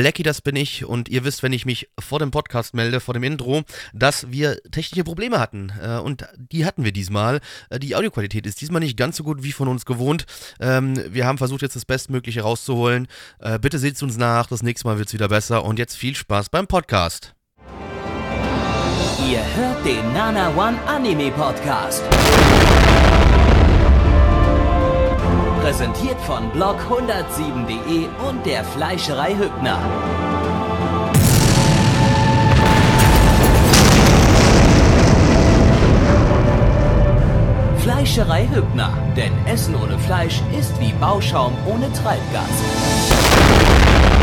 [0.00, 0.84] Blackie, das bin ich.
[0.84, 3.62] Und ihr wisst, wenn ich mich vor dem Podcast melde, vor dem Intro,
[3.94, 5.72] dass wir technische Probleme hatten.
[5.82, 7.40] Äh, und die hatten wir diesmal.
[7.70, 10.26] Äh, die Audioqualität ist diesmal nicht ganz so gut wie von uns gewohnt.
[10.60, 13.06] Ähm, wir haben versucht, jetzt das Bestmögliche rauszuholen.
[13.38, 14.48] Äh, bitte seht es uns nach.
[14.48, 15.64] Das nächste Mal wird es wieder besser.
[15.64, 17.34] Und jetzt viel Spaß beim Podcast.
[19.26, 22.02] Ihr hört den Nana One Anime Podcast.
[25.66, 29.80] Präsentiert von blog107.de und der Fleischerei Hübner.
[37.78, 44.15] Fleischerei Hübner, denn Essen ohne Fleisch ist wie Bauschaum ohne Treibgas.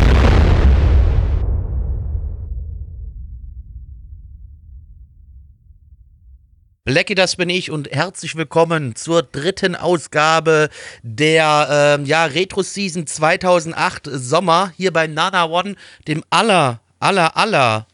[6.86, 10.68] Blackie, das bin ich und herzlich willkommen zur dritten Ausgabe
[11.02, 15.78] der ähm, ja, Retro Season 2008 Sommer hier bei Nana One,
[16.10, 17.88] dem aller, aller, aller,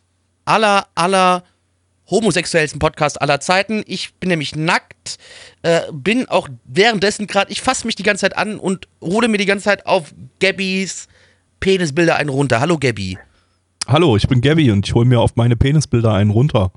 [0.45, 1.43] aller, aller
[2.09, 3.83] homosexuellsten Podcast aller Zeiten.
[3.85, 5.19] Ich bin nämlich nackt,
[5.61, 9.37] äh, bin auch währenddessen gerade, ich fasse mich die ganze Zeit an und hole mir
[9.37, 11.07] die ganze Zeit auf Gabbys
[11.59, 12.59] Penisbilder einen runter.
[12.59, 13.19] Hallo Gabby.
[13.87, 16.71] Hallo, ich bin Gabby und ich hole mir auf meine Penisbilder einen runter.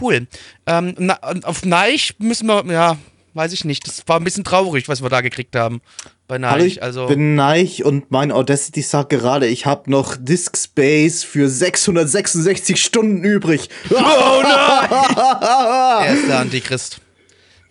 [0.00, 0.26] Cool.
[0.66, 2.98] Ähm, na, auf Neich müssen wir, ja,
[3.34, 3.86] weiß ich nicht.
[3.86, 5.80] Das war ein bisschen traurig, was wir da gekriegt haben
[6.28, 6.52] bei Neich.
[6.52, 11.24] Hallo, ich also, bin Neich und mein Audacity sagt gerade, ich habe noch Disk Space
[11.24, 13.68] für 666 Stunden übrig.
[13.90, 17.00] Oh er ist der Antichrist.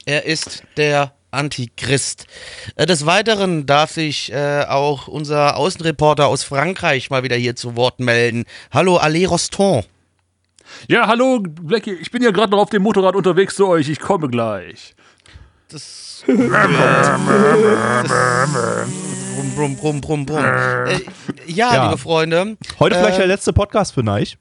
[0.06, 2.26] Er ist der Antichrist.
[2.76, 7.76] Äh, des Weiteren darf sich äh, auch unser Außenreporter aus Frankreich mal wieder hier zu
[7.76, 8.46] Wort melden.
[8.72, 9.84] Hallo, Alain Roston.
[10.88, 14.00] Ja, hallo, Blackie, ich bin ja gerade noch auf dem Motorrad unterwegs zu euch, ich
[14.00, 14.96] komme gleich.
[15.70, 16.24] Das.
[16.26, 16.38] das
[19.36, 20.44] brumm, brumm, brumm, brumm, brumm.
[20.44, 21.00] Äh,
[21.48, 21.86] ja, Ja.
[21.86, 22.58] liebe Freunde.
[22.80, 24.38] Heute vielleicht äh, der letzte Podcast für Neich.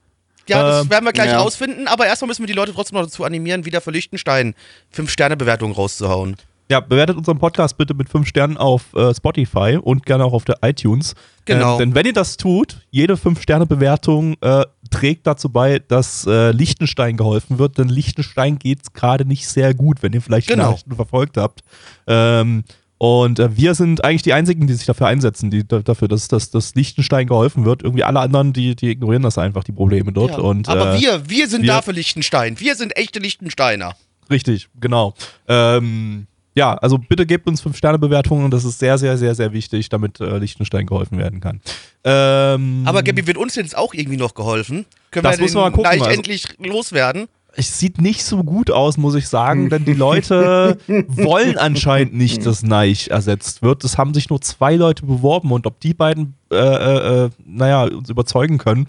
[0.48, 1.38] Ja, das Ähm, werden wir gleich ja.
[1.38, 4.54] rausfinden, aber erstmal müssen wir die Leute trotzdem noch dazu animieren, wieder für Lichtenstein
[4.96, 6.36] 5-Sterne-Bewertungen rauszuhauen.
[6.70, 10.44] Ja, bewertet unseren Podcast bitte mit 5 Sternen auf äh, Spotify und gerne auch auf
[10.44, 11.14] der iTunes.
[11.46, 11.74] Genau.
[11.74, 17.16] Ähm, denn wenn ihr das tut, jede 5-Sterne-Bewertung äh, trägt dazu bei, dass äh, Liechtenstein
[17.16, 20.70] geholfen wird, denn Liechtenstein geht es gerade nicht sehr gut, wenn ihr vielleicht die Genau.
[20.70, 21.60] Nachrichten verfolgt habt.
[22.06, 22.64] Ähm,
[23.00, 26.26] und äh, wir sind eigentlich die Einzigen, die sich dafür einsetzen, die, da- dafür, dass,
[26.26, 27.82] dass, dass Liechtenstein geholfen wird.
[27.84, 30.32] Irgendwie alle anderen, die, die ignorieren das einfach, die Probleme dort.
[30.32, 30.38] Ja.
[30.38, 32.58] Und, aber äh, wir, wir sind wir- da für Lichtenstein.
[32.58, 33.94] Wir sind echte Lichtensteiner.
[34.30, 35.14] Richtig, genau.
[35.46, 36.26] Ähm,
[36.58, 40.38] ja, also bitte gebt uns 5-Sterne-Bewertungen, das ist sehr, sehr, sehr, sehr wichtig, damit äh,
[40.38, 41.60] Liechtenstein geholfen werden kann.
[42.04, 44.84] Ähm, Aber Gabby, wird uns jetzt auch irgendwie noch geholfen?
[45.12, 47.28] Können Das wir muss man mal gucken, Neich also- endlich loswerden?
[47.54, 52.46] es sieht nicht so gut aus, muss ich sagen, denn die Leute wollen anscheinend nicht,
[52.46, 53.82] dass Neich ersetzt wird.
[53.82, 57.84] Es haben sich nur zwei Leute beworben und ob die beiden, äh, äh, äh, naja,
[57.84, 58.86] uns überzeugen können,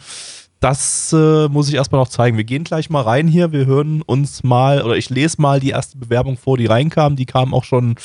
[0.59, 2.37] das äh, muss ich erstmal noch zeigen.
[2.37, 3.51] Wir gehen gleich mal rein hier.
[3.51, 7.15] Wir hören uns mal, oder ich lese mal die erste Bewerbung vor, die reinkam.
[7.15, 7.95] Die kam auch schon,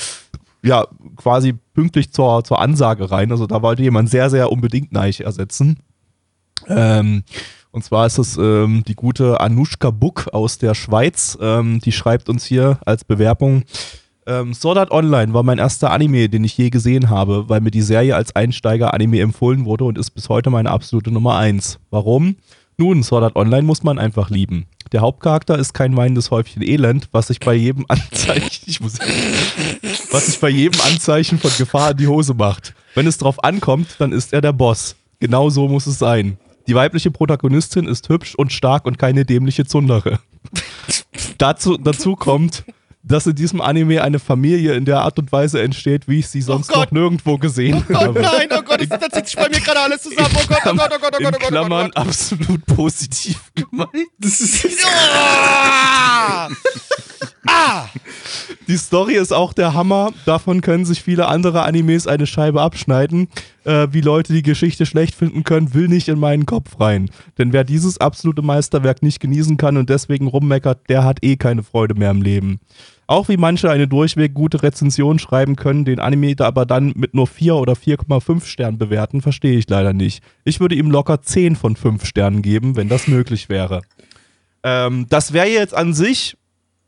[0.63, 3.33] ja, quasi pünktlich zur, zur Ansage rein.
[3.33, 5.81] Also da wollte jemand sehr, sehr unbedingt Neich ersetzen.
[6.69, 7.25] Ähm,
[7.73, 11.37] und zwar ist es ähm, die gute Anushka Buck aus der Schweiz.
[11.41, 13.65] Ähm, die schreibt uns hier als Bewerbung.
[14.27, 17.71] Ähm, Sword Art Online war mein erster Anime, den ich je gesehen habe, weil mir
[17.71, 21.79] die Serie als Einsteiger-Anime empfohlen wurde und ist bis heute meine absolute Nummer 1.
[21.91, 22.37] Warum?
[22.77, 24.67] Nun, Sword Art Online muss man einfach lieben.
[24.93, 28.99] Der Hauptcharakter ist kein weinendes Häufchen Elend, was sich bei jedem Anzeichen, ich muss,
[30.11, 32.75] was sich bei jedem Anzeichen von Gefahr in die Hose macht.
[32.95, 34.97] Wenn es drauf ankommt, dann ist er der Boss.
[35.21, 36.39] Genau so muss es sein.
[36.67, 40.19] Die weibliche Protagonistin ist hübsch und stark und keine dämliche Zundere.
[41.39, 42.65] dazu, dazu kommt,
[43.07, 46.41] dass in diesem Anime eine Familie in der Art und Weise entsteht, wie ich sie
[46.41, 46.87] sonst Gott.
[46.87, 48.21] noch nirgendwo gesehen Oh habe.
[48.21, 50.29] nein, oh Gott, das, zieht sich bei mir gerade alles zusammen.
[50.35, 51.87] Oh Gott, oh Gott, oh Gott, oh Gott, oh in Gott, oh Gott, oh Klammern
[51.89, 51.97] Gott.
[51.97, 53.91] absolut positiv gemeint.
[54.19, 56.49] Das ist Ah!
[57.47, 57.87] ah!
[58.67, 60.13] Die Story ist auch der Hammer.
[60.25, 63.29] Davon können sich viele andere Animes eine Scheibe abschneiden.
[63.65, 67.11] Äh, wie Leute die Geschichte schlecht finden können, will nicht in meinen Kopf rein.
[67.39, 71.63] Denn wer dieses absolute Meisterwerk nicht genießen kann und deswegen rummeckert, der hat eh keine
[71.63, 72.61] Freude mehr im Leben.
[73.07, 77.15] Auch wie manche eine durchweg gute Rezension schreiben können, den Anime da aber dann mit
[77.15, 80.23] nur 4 oder 4,5 Sternen bewerten, verstehe ich leider nicht.
[80.45, 83.83] Ich würde ihm locker 10 von 5 Sternen geben, wenn das möglich wäre.
[84.63, 86.37] Ähm, das wäre jetzt an sich,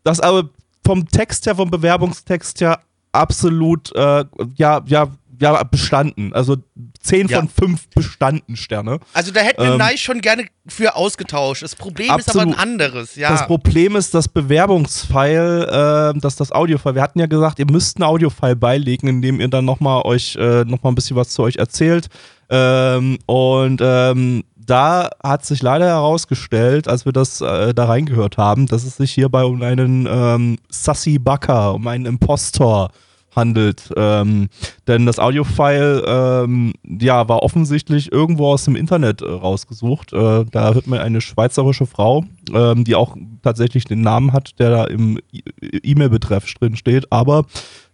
[0.04, 0.48] das aber
[0.84, 2.80] vom Text her, vom Bewerbungstext her
[3.12, 4.24] absolut, äh,
[4.56, 5.08] ja, ja,
[5.40, 6.32] ja, bestanden.
[6.32, 6.56] Also
[7.00, 7.38] 10 Ja.
[7.38, 8.98] von 5 bestanden Sterne.
[9.12, 11.62] Also da hätten wir Ähm, Neich schon gerne für ausgetauscht.
[11.62, 12.58] Das Problem ist aber ein Absolut.
[12.58, 13.30] anderes, ja.
[13.30, 16.94] Das Problem ist das Bewerbungsfile, äh, dass das Audiofile.
[16.94, 20.36] Wir hatten ja gesagt, ihr müsst ein Audiofile beilegen, in dem ihr dann nochmal euch
[20.36, 22.08] äh, noch mal ein bisschen was zu euch erzählt.
[22.48, 28.66] Ähm, und ähm, da hat sich leider herausgestellt, als wir das äh, da reingehört haben,
[28.66, 32.90] dass es sich hierbei um einen ähm, Sassy Bucker, um einen Impostor
[33.36, 33.92] handelt.
[33.96, 34.48] Ähm,
[34.88, 40.12] denn das Audiofile ähm, ja, war offensichtlich irgendwo aus dem Internet äh, rausgesucht.
[40.12, 44.70] Äh, da hört man eine schweizerische Frau, ähm, die auch tatsächlich den Namen hat, der
[44.70, 45.42] da im E-
[45.82, 47.12] E-Mail-Betreff drin steht.
[47.12, 47.44] Aber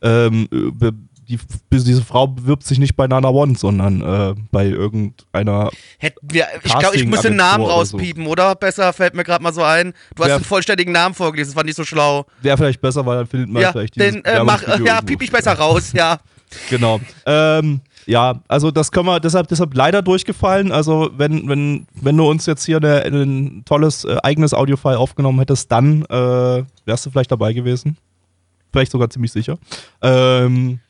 [0.00, 0.94] ähm, be-
[1.32, 1.38] die,
[1.70, 5.70] diese Frau bewirbt sich nicht bei Nana One, sondern äh, bei irgendeiner.
[5.98, 7.96] Hätten wir, ich glaube, ich muss den Namen oder so.
[7.96, 8.54] rauspiepen, oder?
[8.54, 9.92] Besser fällt mir gerade mal so ein.
[10.14, 10.38] Du hast Ja.
[10.38, 12.26] den vollständigen Namen vorgelesen, das war nicht so schlau.
[12.42, 15.32] Wäre vielleicht besser, weil dann findet man ja, vielleicht den äh, mach, ja, piep ich
[15.32, 16.18] besser raus, ja.
[16.68, 17.00] Genau.
[17.24, 20.70] Ähm, ja, also das können wir deshalb, deshalb leider durchgefallen.
[20.70, 25.38] Also wenn, wenn, wenn du uns jetzt hier eine, ein tolles äh, eigenes Audiofile aufgenommen
[25.38, 27.96] hättest, dann äh, wärst du vielleicht dabei gewesen.
[28.72, 29.58] Vielleicht sogar ziemlich sicher.
[30.02, 30.80] Ähm,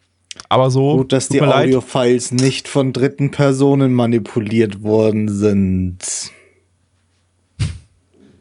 [0.53, 0.99] aber so.
[0.99, 1.41] Gut, dass die.
[1.41, 5.99] Audiofiles nicht von dritten Personen manipuliert worden sind.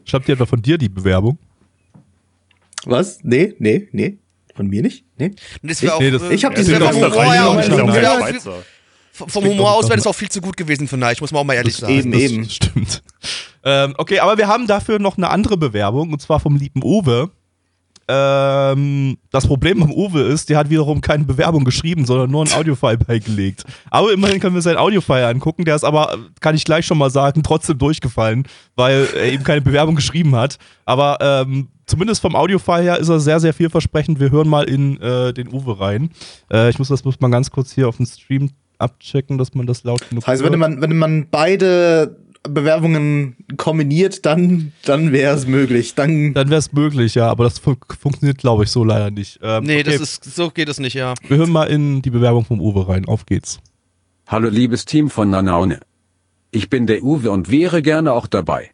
[0.04, 1.38] Schreibt ihr etwa von dir die Bewerbung?
[2.84, 3.20] Was?
[3.22, 4.18] Nee, nee, nee.
[4.54, 5.06] Von mir nicht?
[5.16, 5.30] Nee.
[5.62, 7.00] Das wär auch, nee, das- ich hab das diese Bewerbung
[9.12, 11.40] vom Humor das aus wäre das auch viel zu gut gewesen für Neich, muss man
[11.40, 11.92] auch mal ehrlich sagen.
[11.94, 12.48] eben, das eben.
[12.50, 13.02] Stimmt.
[13.64, 17.30] Ähm, okay, aber wir haben dafür noch eine andere Bewerbung, und zwar vom lieben Uwe.
[18.12, 22.52] Ähm, das Problem beim Uwe ist, der hat wiederum keine Bewerbung geschrieben, sondern nur ein
[22.52, 23.64] Audiofile beigelegt.
[23.90, 25.64] Aber immerhin können wir sein Audiofile angucken.
[25.64, 28.44] Der ist aber, kann ich gleich schon mal sagen, trotzdem durchgefallen,
[28.76, 30.58] weil er eben keine Bewerbung geschrieben hat.
[30.84, 34.20] Aber ähm, zumindest vom Audiofile her ist er sehr, sehr vielversprechend.
[34.20, 36.10] Wir hören mal in äh, den Uwe rein.
[36.52, 39.66] Äh, ich muss das muss mal ganz kurz hier auf dem Stream abchecken, dass man
[39.66, 40.52] das laut genug Das heißt, hört.
[40.52, 45.94] wenn man, wenn man beide Bewerbungen kombiniert, dann, dann wäre es möglich.
[45.94, 49.38] Dann, Dann wäre es möglich, ja, aber das fun funktioniert, glaube ich, so leider nicht.
[49.42, 51.14] Ähm, Nee, das okay, ist, so geht es nicht, ja.
[51.26, 53.06] Wir hören mal in die Bewerbung vom Uwe rein.
[53.06, 53.60] Auf geht's.
[54.26, 55.80] Hallo liebes Team von Nanaune.
[56.50, 58.70] Ich bin der Uwe und wäre gerne auch dabei.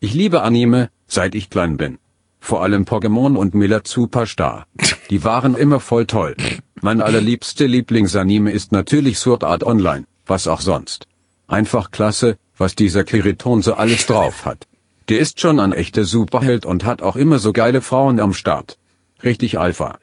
[0.00, 1.98] Ich liebe Anime, seit ich klein bin.
[2.40, 4.66] Vor allem Pokémon und Miller Superstar.
[5.10, 6.36] Die waren immer voll toll.
[6.80, 11.06] Mein allerliebste Lieblingsanime ist natürlich Sword Art Online, was auch sonst.
[11.46, 14.66] Einfach klasse, was dieser Kiriton so alles drauf hat.
[15.08, 18.78] Der ist schon ein echter Superheld und hat auch immer so geile Frauen am Start.
[19.22, 19.98] Richtig Alpha.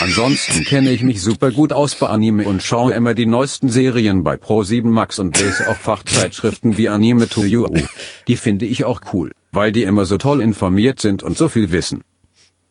[0.00, 4.24] Ansonsten kenne ich mich super gut aus bei Anime und schaue immer die neuesten Serien
[4.24, 7.66] bei Pro7 Max und lese auch Fachzeitschriften wie Anime to You.
[8.26, 11.70] Die finde ich auch cool, weil die immer so toll informiert sind und so viel
[11.70, 12.02] wissen.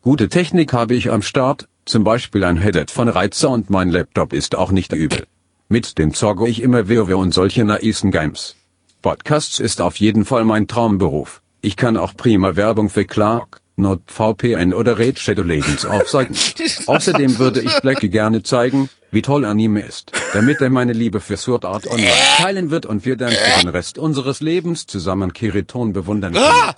[0.01, 4.33] Gute Technik habe ich am Start, zum Beispiel ein Headset von Reizer und mein Laptop
[4.33, 5.27] ist auch nicht übel.
[5.69, 8.55] Mit dem zocke ich immer WoW und solche naisen Games.
[9.01, 11.41] Podcasts ist auf jeden Fall mein Traumberuf.
[11.61, 16.35] Ich kann auch prima Werbung für Clark, NordVPN oder Raid Shadow Legends aufzeigen.
[16.85, 21.35] Außerdem würde ich Blackie gerne zeigen, wie toll Anime ist, damit er meine Liebe für
[21.35, 25.93] Sword Art Online teilen wird und wir dann für den Rest unseres Lebens zusammen Kiriton
[25.93, 26.73] bewundern können.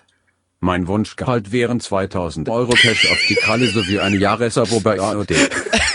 [0.62, 5.36] Mein Wunschgehalt wären 2000 Euro Cash auf die Kralle sowie ein Jahresabo bei AOD.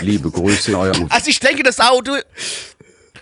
[0.01, 1.07] Liebe Grüße, euer Uwe.
[1.09, 2.11] Also ich denke, das Auto,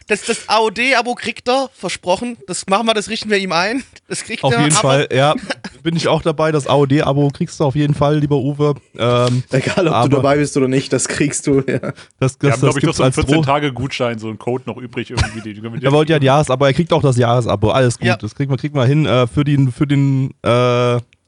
[0.07, 2.37] das, das AOD-Abo kriegt er, versprochen.
[2.47, 3.83] Das machen wir, das richten wir ihm ein.
[4.07, 4.61] Das kriegt Auf er.
[4.61, 5.35] jeden aber Fall, ja,
[5.83, 6.51] bin ich auch dabei.
[6.51, 8.75] Das AOD-Abo kriegst du auf jeden Fall, lieber Uwe.
[8.97, 11.61] Ähm, egal ob aber du dabei bist oder nicht, das kriegst du.
[11.67, 11.79] Ja.
[12.19, 13.41] Das, Wir das, haben, das glaube ich, noch so einen als Droh.
[13.41, 15.41] 14-Tage-Gutschein, so einen Code noch übrig irgendwie.
[15.41, 17.69] Die, die, Er wollte ja ein Jahres, aber er kriegt auch das Jahresabo.
[17.71, 18.15] Alles gut, Ja.
[18.17, 19.05] das kriegen wir, kriegen wir hin.
[19.05, 20.49] Äh, für den, für den, äh,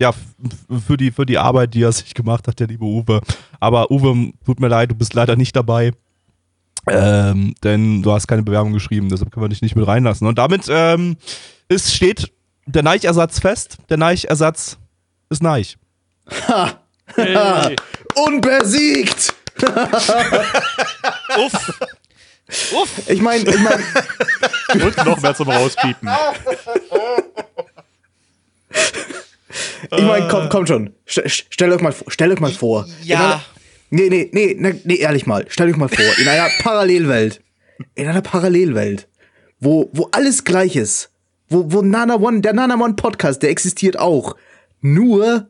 [0.01, 0.13] ja,
[0.87, 3.19] für die, für die Arbeit, die er sich gemacht hat, der liebe Uwe.
[3.59, 5.91] Aber Uwe, tut mir leid, du bist leider nicht dabei.
[6.87, 10.27] Ähm, denn du hast keine Bewerbung geschrieben, deshalb können wir dich nicht mit reinlassen.
[10.27, 11.17] Und damit ähm,
[11.67, 12.31] ist, steht
[12.65, 13.77] der Neichersatz fest.
[13.89, 14.77] Der Neichersatz
[15.29, 15.77] ist Neich.
[17.15, 17.75] Hey.
[18.15, 19.33] Unbesiegt!
[21.37, 21.79] Uff.
[22.73, 23.09] Uff.
[23.09, 26.09] Ich meine, ich mein, Und noch mehr zum Rauspiepen.
[29.91, 30.93] ich mein, komm, komm schon.
[31.07, 32.85] St st- stellt euch mal, vor- stellt euch mal vor.
[33.03, 33.41] Ja.
[33.91, 35.45] Nee, nee, nee, nee, nee, ehrlich mal.
[35.49, 36.05] Stellt euch mal vor.
[36.19, 37.41] In einer Parallelwelt.
[37.95, 39.07] In einer Parallelwelt.
[39.59, 41.11] Wo, wo alles gleich ist.
[41.49, 44.35] Wo, wo Nana One, der Nana One Podcast, der existiert auch.
[44.81, 45.49] Nur,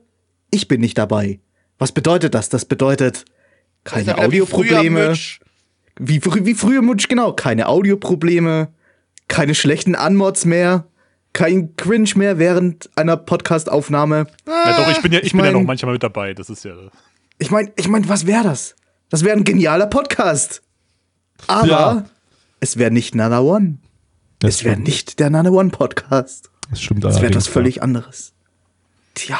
[0.51, 1.39] ich bin nicht dabei.
[1.77, 2.49] Was bedeutet das?
[2.49, 3.25] Das bedeutet
[3.83, 5.13] keine ja Audioprobleme.
[5.99, 7.33] Wie, frü- wie früher Mutsch, genau.
[7.33, 8.69] Keine Audioprobleme,
[9.27, 10.87] keine schlechten Anmods mehr,
[11.33, 14.27] kein Cringe mehr während einer Podcastaufnahme.
[14.47, 16.33] Ja, doch, ich bin ja, ich, Ich bin ja mein- noch manchmal mit dabei.
[16.33, 16.73] Das ist ja.
[17.39, 18.75] Ich meine, ich mein, was wäre das?
[19.09, 20.61] Das wäre ein genialer Podcast.
[21.47, 22.05] Aber Ja.
[22.59, 23.77] es wäre nicht Nana One.
[24.39, 26.49] Das es wäre nicht der Nana One Podcast.
[26.69, 28.33] Das stimmt Es wäre etwas völlig anderes.
[29.15, 29.39] Tja.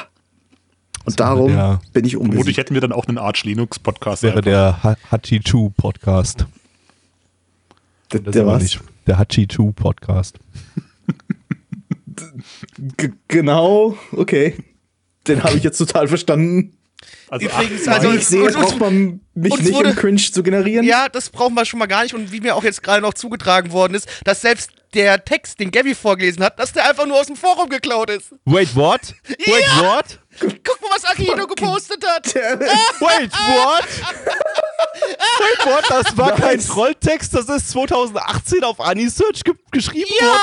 [1.06, 2.58] Und darum der- bin ich Vermutlich unbesiegt.
[2.58, 4.24] hätten wir dann auch einen Arch Linux Podcast.
[4.24, 4.30] ja.
[4.36, 4.38] Wäre
[4.74, 4.82] einfach.
[4.82, 6.46] der Ha- Hachi 2 Podcast.
[8.14, 8.64] Der, Das der was?
[8.64, 8.80] nicht.
[9.08, 10.40] Der Hachi 2 Podcast.
[12.98, 14.56] G genau, okay.
[15.28, 16.74] Den habe ich jetzt total verstanden.
[17.30, 20.44] Also, Übrigens, ach, also- ich sehe, und- braucht man mich nicht wurde- im Cringe zu
[20.44, 20.86] generieren.
[20.86, 22.14] Ja, das brauchen wir schon mal gar nicht.
[22.14, 25.70] Und wie mir auch jetzt gerade noch zugetragen worden ist, dass selbst der Text, den
[25.72, 28.34] Gabby vorgelesen hat, dass der einfach nur aus dem Forum geklaut ist.
[28.46, 29.14] Wait, what?
[29.28, 29.84] Wait, Ja.
[29.84, 30.20] what?
[30.40, 32.26] Guck mal, was Akihito gepostet hat.
[32.34, 33.84] Wait, what?
[35.10, 35.84] Wait?
[35.90, 36.68] Das war kein Nice.
[36.68, 40.40] Trolltext, das ist 2018 auf Anisearch ge geschrieben worden.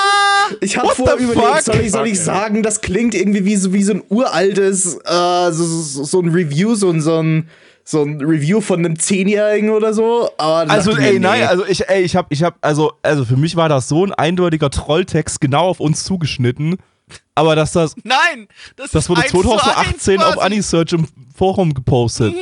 [0.50, 0.56] Ja!
[0.60, 3.82] Ich habe vorher überlegt, soll ich, soll ich sagen, das klingt irgendwie wie so, wie
[3.82, 7.48] so ein uraltes, äh, so, so, so ein Review, so, ein- so ein,
[7.84, 10.30] so ein Review von einem Zehnjährigen oder so.
[10.38, 11.46] Also, ey, mir, nein, nee.
[11.46, 14.12] also ich, ey, ich hab, ich hab, also, also für mich war das so ein
[14.12, 16.76] eindeutiger Trolltext genau auf uns zugeschnitten.
[17.36, 18.48] Aber dass das, Nein!
[18.74, 20.42] Das, das ist wurde eins zu 2018 eins auf.
[20.42, 21.06] Anisearch im
[21.36, 22.34] Forum gepostet.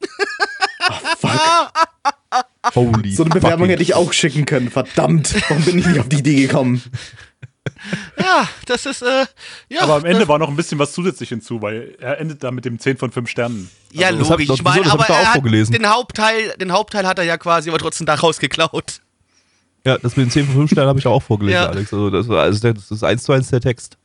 [2.74, 4.70] Holy so eine Bewerbung hätte ich auch schicken können.
[4.70, 6.82] Verdammt, warum bin ich nicht auf die Idee gekommen?
[8.18, 9.26] Ja, das ist, äh,
[9.68, 9.82] ja.
[9.82, 12.64] aber am Ende war noch ein bisschen was zusätzlich hinzu, weil er endet da mit
[12.64, 13.70] dem 10 von 5 Sternen.
[13.92, 14.48] Ja, hab- logisch.
[14.48, 15.72] das- Ich meine, aber ich da auch er hat vorgelesen.
[15.74, 19.00] den Hauptteil, den Hauptteil hat er ja quasi aber trotzdem daraus geklaut.
[19.84, 21.68] Ja, das mit den 10 von 5 Sternen habe ich auch vorgelesen, Ja.
[21.68, 21.92] Alex.
[21.92, 23.96] Also das, also das ist eins zu eins der Text.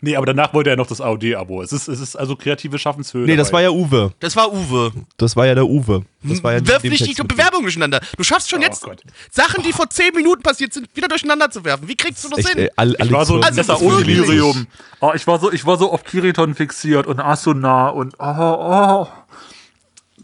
[0.00, 1.60] Nee, aber danach wollte er noch das AOD-Abo.
[1.62, 3.26] Es ist, es ist also kreative Schaffenshöhe.
[3.26, 3.56] Nee, das dabei.
[3.56, 4.12] war ja Uwe.
[4.20, 4.92] Das war Uwe.
[5.16, 6.04] Das war ja der Uwe.
[6.22, 7.26] Das war ja Wirf in dem nicht die Text.
[7.28, 8.00] Bewerbung durcheinander.
[8.16, 9.02] Du schaffst schon Oh jetzt Gott.
[9.30, 11.88] Sachen, die vor 10 Minuten passiert sind, wieder durcheinander zu werfen.
[11.88, 12.58] Wie kriegst du das Echt, hin?
[12.58, 14.66] ey, Al- Ich war so also, besser das ohne Delirium.
[15.00, 19.08] Oh, ich, war so, ich war so auf Kiriton fixiert und Asuna und oh, oh.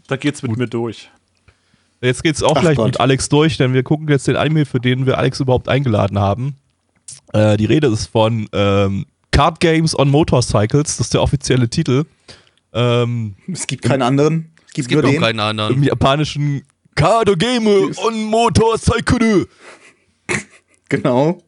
[0.07, 1.09] Da geht's mit mir durch.
[2.01, 2.85] Jetzt geht's auch Ach gleich Gott.
[2.87, 6.19] mit Alex durch, denn wir gucken jetzt den Anime, für den wir Alex überhaupt eingeladen
[6.19, 6.55] haben.
[7.33, 9.05] Äh, die Rede ist von ähm,
[9.35, 12.05] Card Games on Motorcycles, das ist der offizielle Titel.
[12.73, 14.51] Ähm, Es gibt keinen anderen.
[14.67, 15.21] Es gibt, es gibt nur den.
[15.21, 15.73] keinen anderen.
[15.75, 16.63] Im japanischen
[16.95, 19.47] Card Game on Motorcycle.
[20.89, 21.41] Genau.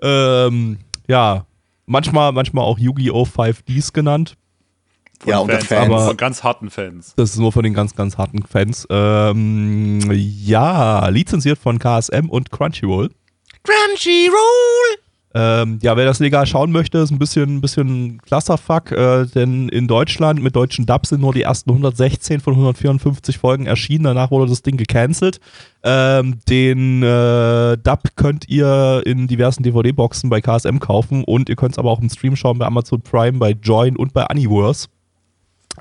[0.00, 0.78] Ähm,
[1.08, 1.46] ja,
[1.86, 3.22] manchmal, manchmal auch Yu-Gi-Oh!
[3.24, 4.36] 5Ds genannt.
[5.24, 5.86] Ja, unter Fans, Fans.
[5.86, 7.14] aber von ganz harten Fans.
[7.16, 8.86] Das ist nur von den ganz, ganz harten Fans.
[8.90, 13.10] Ähm, ja, lizenziert von KSM und Crunchyroll.
[13.62, 14.98] Crunchyroll!
[15.34, 19.70] Ähm, ja, wer das legal schauen möchte, ist ein bisschen, ein bisschen Clusterfuck, äh, denn
[19.70, 24.04] in Deutschland mit deutschen Dubs sind nur die ersten 116 von 154 Folgen erschienen.
[24.04, 25.40] Danach wurde das Ding gecancelt.
[25.82, 31.72] Ähm, den äh, Dub könnt ihr in diversen DVD-Boxen bei KSM kaufen und ihr könnt
[31.72, 34.88] es aber auch im Stream schauen bei Amazon Prime, bei Join und bei Universe.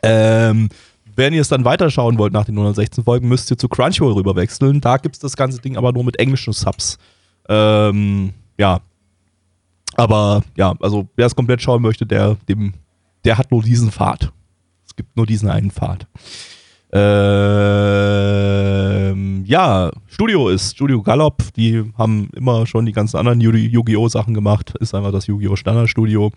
[0.02, 0.70] Ähm,
[1.18, 4.80] wenn ihr es dann weiterschauen wollt nach den 116 Folgen, müsst ihr zu Crunchyroll rüberwechseln.
[4.80, 6.98] Da gibt es das ganze Ding aber nur mit englischen Subs.
[7.50, 8.80] Ähm, ja.
[9.96, 12.74] Aber ja, also wer es komplett schauen möchte, der, dem,
[13.26, 14.32] der hat nur diesen Pfad.
[14.86, 16.08] Es gibt nur diesen einen Pfad.
[18.12, 21.42] Ähm, ja, Studio ist Studio Gallop.
[21.56, 24.08] Die haben immer schon die ganzen anderen Yu- Yu-Gi-Oh!
[24.10, 24.74] Sachen gemacht.
[24.80, 25.56] Ist einfach das Yu-Gi-Oh!
[25.56, 26.32] Standardstudio.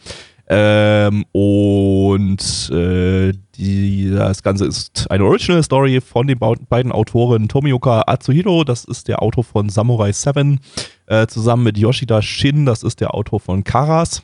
[0.46, 8.04] Ähm, und äh, die, das Ganze ist eine Original Story von den beiden Autoren Tomioka
[8.06, 10.60] Atsuhiro, das ist der Autor von Samurai 7,
[11.06, 14.22] äh, zusammen mit Yoshida Shin, das ist der Autor von Karas.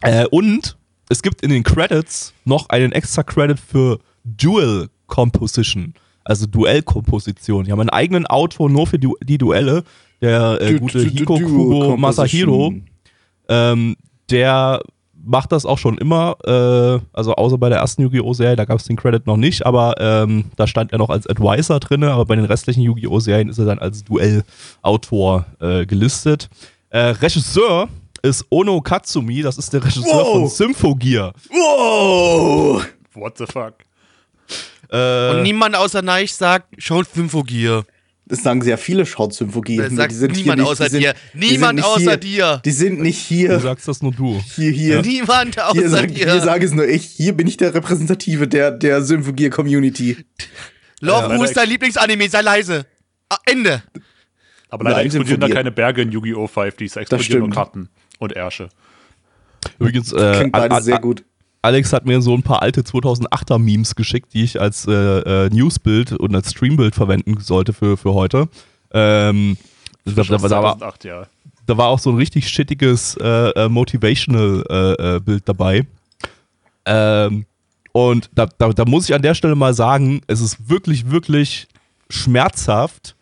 [0.00, 0.78] Äh, und
[1.10, 5.92] es gibt in den Credits noch einen extra Credit für Dual Composition,
[6.24, 7.64] also Duellkomposition.
[7.64, 9.84] Die haben einen eigenen Autor nur für du die Duelle,
[10.22, 12.00] der äh, gute Hiko Composition.
[12.00, 12.74] Masahiro.
[13.48, 13.96] Ähm,
[14.30, 14.80] der
[15.24, 18.34] macht das auch schon immer, äh, also außer bei der ersten Yu-Gi-Oh!
[18.34, 21.26] Serie, da gab es den Credit noch nicht, aber ähm, da stand er noch als
[21.26, 23.20] Advisor drin, aber bei den restlichen Yu-Gi-Oh!
[23.20, 26.48] Serien ist er dann als Duellautor äh, gelistet.
[26.90, 27.88] Äh, Regisseur
[28.22, 30.32] ist Ono Katsumi, das ist der Regisseur Wow.
[30.32, 31.32] von Symphogear.
[31.50, 32.84] Wow!
[33.14, 33.74] What the fuck?
[34.90, 37.84] Äh, Und niemand außer Neich sagt, schaut Symphogear.
[38.32, 39.76] Das sagen sehr viele Short-Symphogie.
[39.76, 41.12] Das sagt niemand außer dir.
[41.34, 42.62] Niemand außer dir.
[42.64, 43.60] Die sind nicht du hier.
[43.60, 44.42] sagst das nur du.
[44.56, 45.02] Hier, hier.
[45.02, 46.32] Niemand Hier, außer sag, dir.
[46.32, 47.04] hier sage es nur ich.
[47.04, 50.24] Hier bin ich der Repräsentative der, der Symphogie-Community.
[51.00, 51.38] Love, Ja.
[51.38, 52.26] wo ist dein Lieblingsanime?
[52.30, 52.86] Sei leise.
[53.28, 53.82] Ah, Ende.
[54.70, 56.46] Aber leider Nein, explodieren da keine Berge in Yu-Gi-Oh!
[56.46, 58.70] 5, die explodieren nur Karten und Ärsche.
[59.78, 61.22] Übrigens, äh, Klingt beides sehr gut.
[61.62, 65.48] Alex hat mir so ein paar alte 2008er Memes geschickt, die ich als äh, äh,
[65.48, 68.48] Newsbild und als Streambild verwenden sollte für, für heute.
[68.92, 69.56] Ähm,
[70.04, 71.26] da, da, da, war, 2008, ja.
[71.66, 75.86] da war auch so ein richtig shittiges äh, äh, Motivational äh, äh, Bild dabei.
[76.84, 77.46] Ähm,
[77.92, 81.68] und da, da, da muss ich an der Stelle mal sagen, es ist wirklich, wirklich
[82.10, 83.14] schmerzhaft,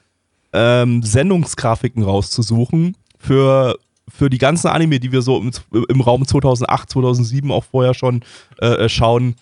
[0.55, 3.79] ähm, Sendungsgrafiken rauszusuchen für,
[4.11, 5.51] für die ganzen Anime, die wir so im,
[5.89, 8.23] im Raum 2008, 2007 auch vorher schon
[8.59, 9.37] äh, schauen,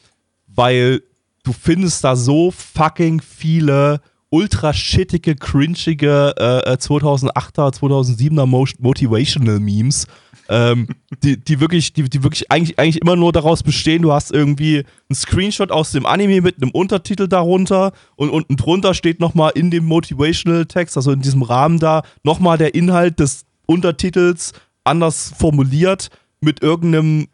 [0.46, 1.02] weil
[1.44, 10.06] du findest da so fucking viele ultra shittige, cringige äh, 2008er, 2007er Mo Motivational Memes,
[10.50, 10.88] ähm,
[11.22, 14.78] die, die wirklich, die, die wirklich eigentlich, eigentlich immer nur daraus bestehen, du hast irgendwie
[14.78, 19.70] einen Screenshot aus dem Anime mit einem Untertitel darunter und unten drunter steht nochmal in
[19.70, 24.52] dem Motivational Text, also in diesem Rahmen da, nochmal der Inhalt des Untertitels
[24.84, 26.08] anders formuliert
[26.40, 27.28] mit irgendeinem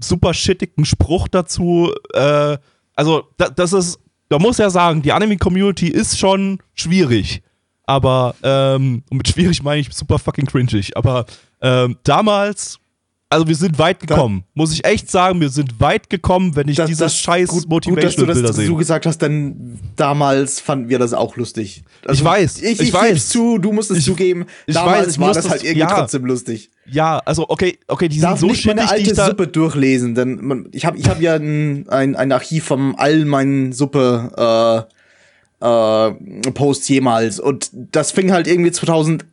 [0.00, 1.92] super shittigen Spruch dazu.
[2.12, 2.58] Äh,
[2.94, 7.42] also, da, das ist, da muss ja sagen, die Anime-Community ist schon schwierig.
[7.84, 10.96] Aber, ähm, und mit schwierig meine ich super fucking cringig.
[10.96, 11.26] Aber
[11.60, 12.78] ähm, damals,
[13.28, 14.44] also wir sind weit gekommen.
[14.46, 17.48] Da, muss ich echt sagen, wir sind weit gekommen, wenn ich das, dieses das, scheiß
[17.48, 18.68] gut, Motivational gut, Bilder sehe.
[18.68, 21.82] du gesagt hast, denn damals fanden wir das auch lustig.
[22.04, 23.28] Also, ich weiß, ich, ich, ich weiß.
[23.28, 24.46] zu, du musst es ich, zugeben.
[24.66, 26.70] Ich damals weiß, war das halt irgendwie ja, trotzdem lustig.
[26.88, 30.68] Ja, also okay, okay, die Darf sind so nicht meine alte Suppe durchlesen, denn man,
[30.70, 34.86] ich habe ich hab ja ein, ein, ein Archiv von all meinen Suppe
[35.60, 36.12] äh, äh,
[36.52, 39.24] Posts jemals und das fing halt irgendwie 2008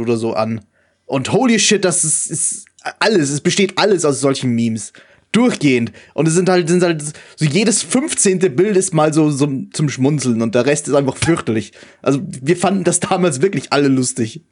[0.00, 0.62] oder so an.
[1.06, 2.64] Und holy shit, das ist, ist
[3.00, 4.92] alles, es besteht alles aus solchen Memes.
[5.32, 5.90] Durchgehend.
[6.14, 7.02] Und es sind halt, sind halt
[7.36, 8.38] so jedes 15.
[8.54, 11.72] Bild ist mal so, so zum Schmunzeln und der Rest ist einfach fürchterlich.
[12.02, 14.42] Also wir fanden das damals wirklich alle lustig.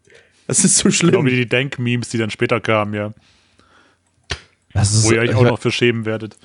[0.48, 1.12] Das ist so schlimm.
[1.12, 3.12] Genau wie die Denk-Memes, die dann später kamen, ja.
[4.72, 6.36] Das ist, Wo ihr euch auch noch für schämen werdet.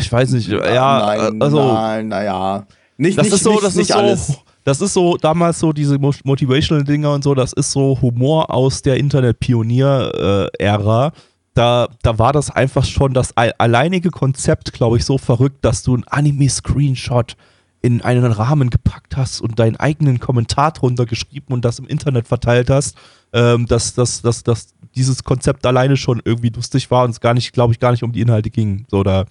[0.00, 1.72] Ich weiß nicht, ja, nein, also.
[1.72, 2.66] Nein, naja.
[2.96, 4.26] Nicht, das nicht, ist so, nicht, das nicht ist alles.
[4.28, 8.82] so, das ist so damals so diese Motivational-Dinger und so, das ist so Humor aus
[8.82, 11.12] der Internet-Pionier-Ära.
[11.54, 15.96] Da, da war das einfach schon das alleinige Konzept, glaube ich, so verrückt, dass du
[15.96, 17.36] ein Anime-Screenshot
[17.82, 22.28] in einen Rahmen gepackt hast und deinen eigenen Kommentar drunter geschrieben und das im Internet
[22.28, 22.96] verteilt hast,
[23.32, 27.34] ähm, dass, dass, dass, dass dieses Konzept alleine schon irgendwie lustig war und es gar
[27.34, 28.86] nicht, glaube ich, gar nicht um die Inhalte ging.
[28.88, 29.24] So, da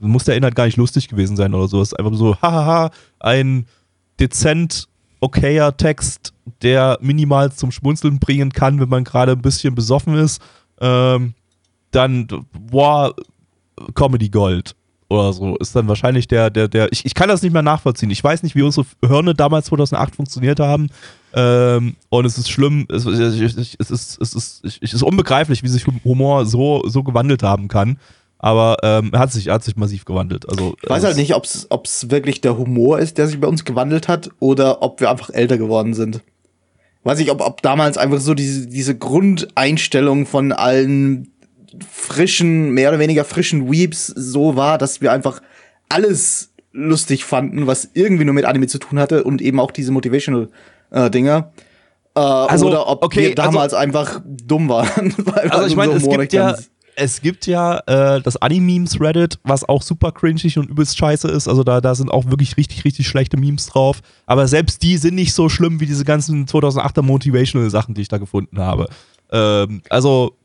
[0.00, 1.80] muss der Inhalt gar nicht lustig gewesen sein oder so.
[1.80, 3.66] Es ist einfach so, hahaha, ein
[4.20, 4.88] dezent
[5.20, 6.32] okayer Text,
[6.62, 10.40] der minimal zum Schmunzeln bringen kann, wenn man gerade ein bisschen besoffen ist.
[10.80, 11.34] Ähm,
[11.90, 13.14] dann, boah,
[13.94, 14.74] Comedy Gold
[15.08, 16.90] oder so ist dann wahrscheinlich der, der, der.
[16.92, 18.10] Ich, ich kann das nicht mehr nachvollziehen.
[18.10, 20.88] Ich weiß nicht, wie unsere Hirne damals 2008 funktioniert haben.
[21.32, 25.62] Ähm, und es ist schlimm, es, es, ist, es, ist, es, ist, es ist unbegreiflich,
[25.62, 27.98] wie sich Humor so, so gewandelt haben kann.
[28.38, 30.48] Aber ähm, er, hat sich, hat sich massiv gewandelt.
[30.48, 33.64] Also, ich weiß halt nicht, ob es wirklich der Humor ist, der sich bei uns
[33.64, 36.20] gewandelt hat, oder ob wir einfach älter geworden sind.
[37.04, 41.30] Weiß ich, ob, ob damals einfach so diese, diese Grundeinstellung von allen
[41.88, 45.40] frischen, mehr oder weniger frischen Weeps so war, dass wir einfach
[45.88, 49.92] alles lustig fanden, was irgendwie nur mit Anime zu tun hatte und eben auch diese
[49.92, 51.52] Motivational-Dinger.
[52.14, 55.14] Äh, äh, also, oder ob okay, wir damals also, einfach dumm waren.
[55.50, 56.56] also ich meine, es gibt ja,
[56.96, 61.46] es gibt ja äh, das Anime-Memes Reddit, was auch super cringig und übelst scheiße ist.
[61.46, 64.00] Also da, da sind auch wirklich richtig, richtig schlechte Memes drauf.
[64.24, 68.08] Aber selbst die sind nicht so schlimm wie diese ganzen 2008er Motivational Sachen, die ich
[68.08, 68.88] da gefunden habe.
[69.30, 70.36] Ähm, also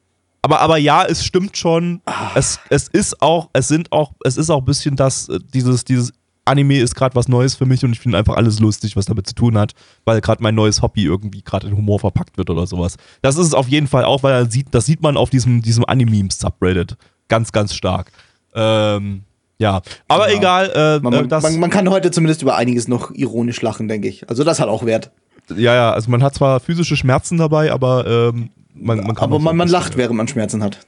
[0.44, 2.02] aber, aber ja, es stimmt schon.
[2.06, 2.32] Ah.
[2.36, 5.86] Es, es ist auch, es sind auch, es ist auch ein bisschen das, äh, dieses,
[5.86, 6.14] dieses
[6.46, 9.28] Anime ist gerade was Neues für mich und ich finde einfach alles lustig, was damit
[9.28, 9.74] zu tun hat,
[10.06, 12.98] weil gerade mein neues Hobby irgendwie gerade in Humor verpackt wird oder sowas.
[13.22, 15.86] Das ist es auf jeden Fall auch, weil sieht, das sieht man auf diesem, diesem
[15.86, 18.12] Anime-Subreddit ganz, ganz stark.
[18.56, 19.24] Ähm,
[19.60, 20.38] ja, aber genau.
[20.40, 20.72] egal.
[20.74, 24.28] Äh, man, äh, man, man, kann heute zumindest über einiges noch ironisch lachen, denke ich.
[24.28, 25.12] Also das hat auch Wert.
[25.56, 29.40] Ja, ja, also man hat zwar physische Schmerzen dabei, aber ähm, man, man kann aber
[29.40, 30.80] man, man lacht, während man Schmerzen hat.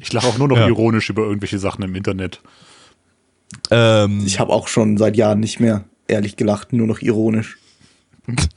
[0.00, 0.68] Ich lache auch nur noch ja.
[0.68, 2.40] ironisch über irgendwelche Sachen im Internet.
[3.70, 7.58] Ähm, ich habe auch schon seit Jahren nicht mehr ehrlich gelacht, nur noch ironisch.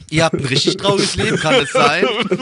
[0.10, 2.04] Ihr habt ein richtig trauriges Leben, kann es sein?
[2.04, 2.38] äh,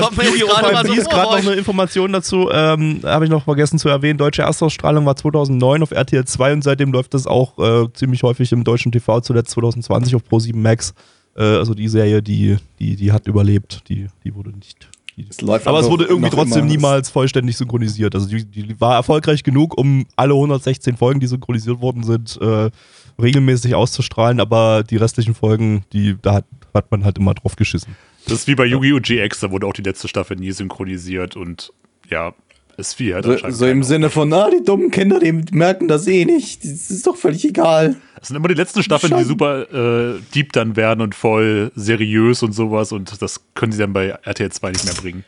[0.00, 3.30] kommt mir jetzt gerade mal so vor, gerade noch eine Information dazu, ähm, habe ich
[3.30, 4.18] noch vergessen zu erwähnen.
[4.18, 8.52] Deutsche Erstausstrahlung war 2009 auf RTL 2 und seitdem läuft das auch äh, ziemlich häufig
[8.52, 10.94] im deutschen TV, zuletzt 2020 auf Pro7 Max.
[11.36, 14.88] Äh, also die Serie, die, die, die hat überlebt, die, die wurde nicht.
[15.16, 18.14] Die, aber es wurde irgendwie trotzdem niemals vollständig synchronisiert.
[18.14, 22.70] Also die, die, war erfolgreich genug, um alle 116 Folgen, die synchronisiert worden sind, äh,
[23.18, 27.96] regelmäßig auszustrahlen, aber die restlichen Folgen, die, da hat, hat man halt immer drauf geschissen.
[28.26, 29.00] Das ist wie bei Yu-Gi-Oh!
[29.00, 31.72] GX, da wurde auch die letzte Staffel nie synchronisiert und
[32.10, 32.34] ja,
[32.76, 33.14] ist viel.
[33.14, 36.64] Halt so, so im Sinne von, ah, die dummen Kinder, die merken das eh nicht.
[36.64, 37.96] Das ist doch völlig egal.
[38.18, 39.20] Das sind immer die letzten Staffeln, Schein.
[39.20, 43.78] die super äh, deep dann werden und voll seriös und sowas und das können sie
[43.78, 45.24] dann bei RTL 2 nicht mehr bringen.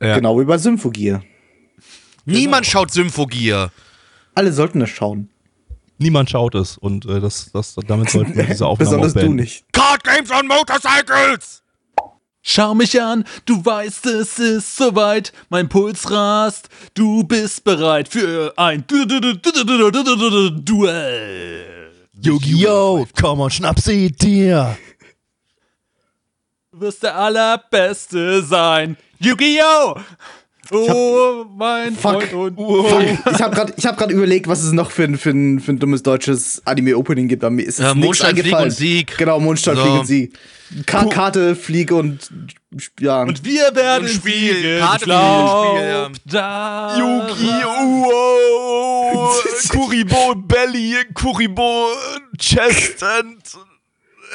[0.00, 0.16] Ja.
[0.16, 1.22] Genau wie bei Symphogear.
[2.24, 2.72] Niemand genau.
[2.72, 3.70] schaut Symphogear.
[4.34, 5.28] Alle sollten das schauen.
[5.98, 9.64] Niemand schaut es und äh, das, das, damit sollten wir diese Aufnahme Besonders du nicht.
[9.72, 11.62] Card Games on Motorcycles!
[12.42, 18.54] Schau mich an, du weißt, es ist soweit, mein Puls rast, du bist bereit für
[18.56, 18.86] ein
[20.64, 21.92] Duell.
[22.22, 23.06] Yu-Gi-Oh!
[23.18, 24.76] Komm und schnapp sie dir!
[26.72, 28.96] Du wirst der Allerbeste sein.
[29.18, 29.96] Yu-Gi-Oh!
[30.72, 32.22] Oh, mein Fuck.
[32.24, 33.02] Freund und Fuck.
[33.34, 35.78] Ich habe gerade hab grad überlegt, was es noch für ein, für ein, für ein
[35.78, 37.42] dummes deutsches Anime-Opening gibt.
[37.44, 39.18] Aber mir ist Ja, nichts Mondstein, Flieg und Sieg.
[39.18, 39.82] Genau, Mondstein, So.
[39.82, 40.38] Flieg und Sieg.
[40.86, 42.30] Ka Karte, Flieg und
[43.00, 43.22] ja.
[43.22, 44.54] Und wir werden Und Spiel.
[44.54, 46.96] Spiel, Karte für glaubt Spiel, da.
[48.10, 49.32] Yu-Gi-Oh!
[49.68, 51.88] Kuribo Belly, Kuribo
[52.38, 53.42] Chest and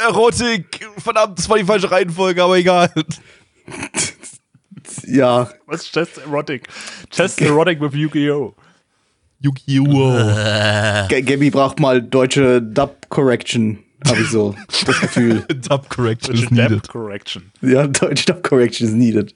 [0.05, 0.85] Erotik.
[0.97, 2.91] Verdammt, das war die falsche Reihenfolge, aber egal.
[5.07, 5.49] ja.
[5.67, 6.67] Was ist Chest Erotic?
[7.09, 8.53] Chest Erotic with Yu-Gi-Oh!
[9.39, 11.07] Yu-Gi-Oh!
[11.09, 15.45] G Gabby braucht mal deutsche Dub-Correction, habe ich so das Gefühl.
[15.69, 16.71] Dub Correction is Deutsche needed.
[16.71, 17.51] Depth Correction.
[17.61, 19.35] Ja, deutsche Dub-Correction is needed.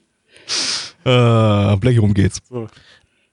[1.04, 2.40] Äh, Blech rum geht's.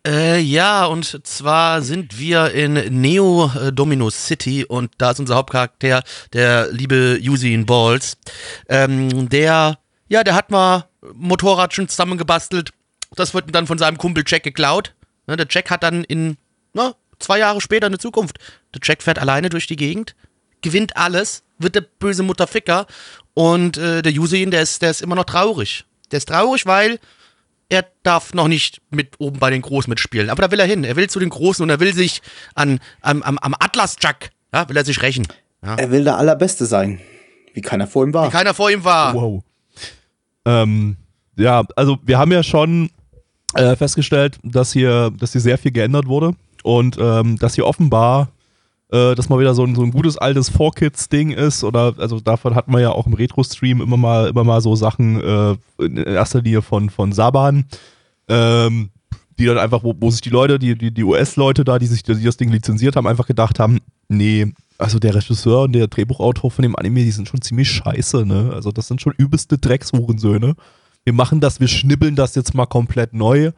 [0.06, 5.36] Äh, ja, und zwar sind wir in Neo äh, Domino City und da ist unser
[5.36, 8.18] Hauptcharakter, der liebe Usain Balls.
[8.70, 12.72] Ähm, der, ja, der hat mal Motorrad schon zusammengebastelt.
[13.16, 14.94] Das wird dann von seinem Kumpel Jack geklaut.
[15.28, 16.38] Ne, der Jack hat dann in,
[16.74, 18.40] na, zwei Jahre später eine Zukunft.
[18.74, 20.16] Der Jack fährt alleine durch die Gegend,
[20.62, 22.88] gewinnt alles, wird der böse Mutterficker
[23.34, 25.86] und äh, der Usain, der ist, der ist immer noch traurig.
[26.12, 27.00] Der ist traurig, weil
[27.70, 30.30] er darf noch nicht mit oben bei den Großen mitspielen.
[30.30, 30.84] Aber da will er hin.
[30.84, 32.22] Er will zu den Großen und er will sich
[32.56, 35.28] an, am, am, am Atlas-Jack, ja, will er sich rächen.
[35.62, 37.02] Er will der Allerbeste sein.
[37.54, 38.30] Wie keiner vor ihm war.
[38.32, 39.14] Keiner vor ihm war.
[39.14, 39.44] Wow.
[40.48, 40.96] Ähm,
[41.36, 42.90] ja, also wir haben ja schon
[43.54, 46.34] äh, festgestellt, dass hier, dass hier sehr viel geändert wurde
[46.64, 48.30] und ähm, dass hier offenbar
[48.90, 52.56] äh, dass mal wieder so ein, so ein gutes altes 4Kids-Ding ist oder also davon
[52.56, 56.42] hatten wir ja auch im Retro-Stream immer mal, immer mal so Sachen äh, in erster
[56.42, 57.66] Linie von, von Saban,
[58.30, 58.90] ähm,
[59.38, 62.04] die dann einfach, wo, wo sich die Leute, die, die, die US-Leute da, die sich
[62.04, 66.52] die das Ding lizenziert haben, einfach gedacht haben, nee, also der Regisseur und der Drehbuchautor
[66.52, 68.52] von dem Anime, die sind schon ziemlich scheiße, ne?
[68.54, 70.56] Also das sind schon übelste Dreckshurensöhne.
[71.04, 73.52] Wir machen das, wir schnibbeln das jetzt mal komplett neu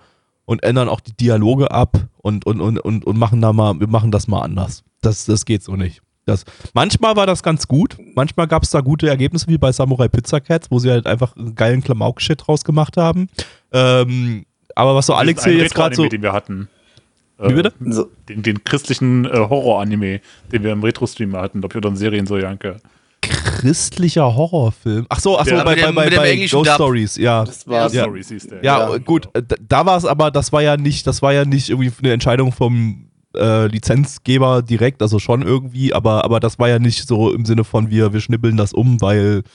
[0.46, 3.88] und ändern auch die Dialoge ab und, und, und, und, und machen da mal, wir
[3.88, 4.84] machen das mal anders.
[5.02, 6.02] Das, das geht so nicht.
[6.26, 7.98] Das, manchmal war das ganz gut.
[8.16, 11.36] Manchmal gab es da gute Ergebnisse, wie bei Samurai Pizza Cats, wo sie halt einfach
[11.36, 13.30] einen geilen Klamauk-Shit draus gemacht haben.
[13.72, 16.08] Ähm, aber was so Alex hier jetzt gerade so.
[16.08, 16.70] Den wir hatten.
[17.42, 17.74] Wie bitte?
[17.86, 20.20] So, Den, den christlichen äh, Horror-Anime,
[20.52, 22.78] den wir im Retro-Stream hatten, glaube ich, oder in Serien so, Janke.
[23.22, 25.06] Christlicher Horrorfilm.
[25.10, 26.76] Ach so, ach so, Der- bei, bei, dem- bei, bei englischen Ghost Dub.
[26.76, 27.44] Stories, ja.
[27.44, 28.04] das war Ja.
[28.04, 28.64] Stories hieß der.
[28.64, 28.98] Ja, Ja.
[28.98, 31.70] gut, äh, da, da war es aber, das war ja nicht, das war ja nicht
[31.70, 36.80] irgendwie eine Entscheidung vom äh, Lizenzgeber direkt, also schon irgendwie, aber, aber das war ja
[36.80, 39.50] nicht so im Sinne von wir, wir schnibbeln das um, weil, äh,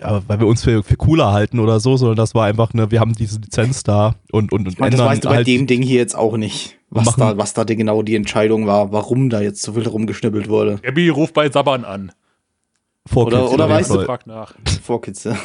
[0.00, 2.90] ja, weil wir uns für, für cooler halten oder so, sondern das war einfach eine,
[2.90, 5.46] wir haben diese Lizenz da und, und, und Ich meine, das weißt du bei halt
[5.46, 8.66] dem Ding hier jetzt auch nicht, was Machen- da, was da die, genau die Entscheidung
[8.66, 10.78] war, warum da jetzt so viel rumgeschnibbelt wurde.
[10.82, 12.12] Gabby ruft bei Saban an.
[13.06, 14.54] vor oder- Kids oder weißt du- nach.
[14.82, 15.36] Vorkids, ja.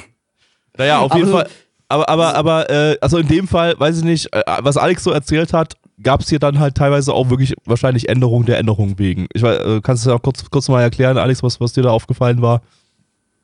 [0.78, 1.48] Naja, auf Aber jeden so- Fall.
[1.90, 5.12] Aber, aber, aber, äh, also in dem Fall, weiß ich nicht, äh, was Alex so
[5.12, 9.28] erzählt hat, gab es hier dann halt teilweise auch wirklich wahrscheinlich Änderungen der Änderung wegen.
[9.34, 11.84] Ich weiß, äh, kannst du ja auch kurz, kurz mal erklären, Alex, was, was dir
[11.84, 12.62] da aufgefallen war?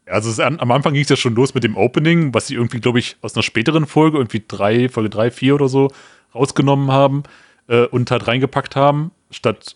[0.08, 2.56] Ja, Also an, am Anfang ging es ja schon los mit dem Opening, was sie
[2.56, 5.90] irgendwie, glaube ich, aus einer späteren Folge, irgendwie drei, Folge drei, vier oder so,
[6.34, 7.24] rausgenommen haben
[7.68, 9.76] äh, und halt reingepackt haben, statt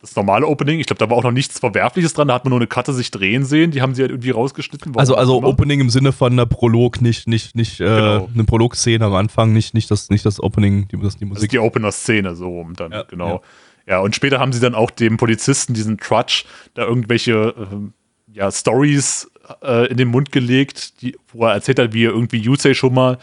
[0.00, 0.80] das normale Opening.
[0.80, 2.94] Ich glaube, da war auch noch nichts Verwerfliches dran, da hat man nur eine Karte
[2.94, 4.94] sich drehen sehen, die haben sie halt irgendwie rausgeschnitten.
[4.94, 5.42] warum Also, also.
[5.42, 8.28] Opening im Sinne von einer Prolog, nicht, nicht, nicht, äh, Genau.
[8.32, 11.50] eine Prolog-Szene am Anfang, nicht, nicht das, nicht das Opening, die, das, die Musik.
[11.50, 13.42] die Opener-Szene so rum dann, Ja, genau.
[13.86, 13.98] Ja.
[14.00, 17.92] und später haben sie dann auch dem Polizisten, diesen Trudge, da irgendwelche ähm,
[18.32, 19.30] ja, Stories
[19.62, 22.94] äh, in den Mund gelegt, die, wo er erzählt hat, wie er irgendwie Yusei schon
[22.94, 23.18] mal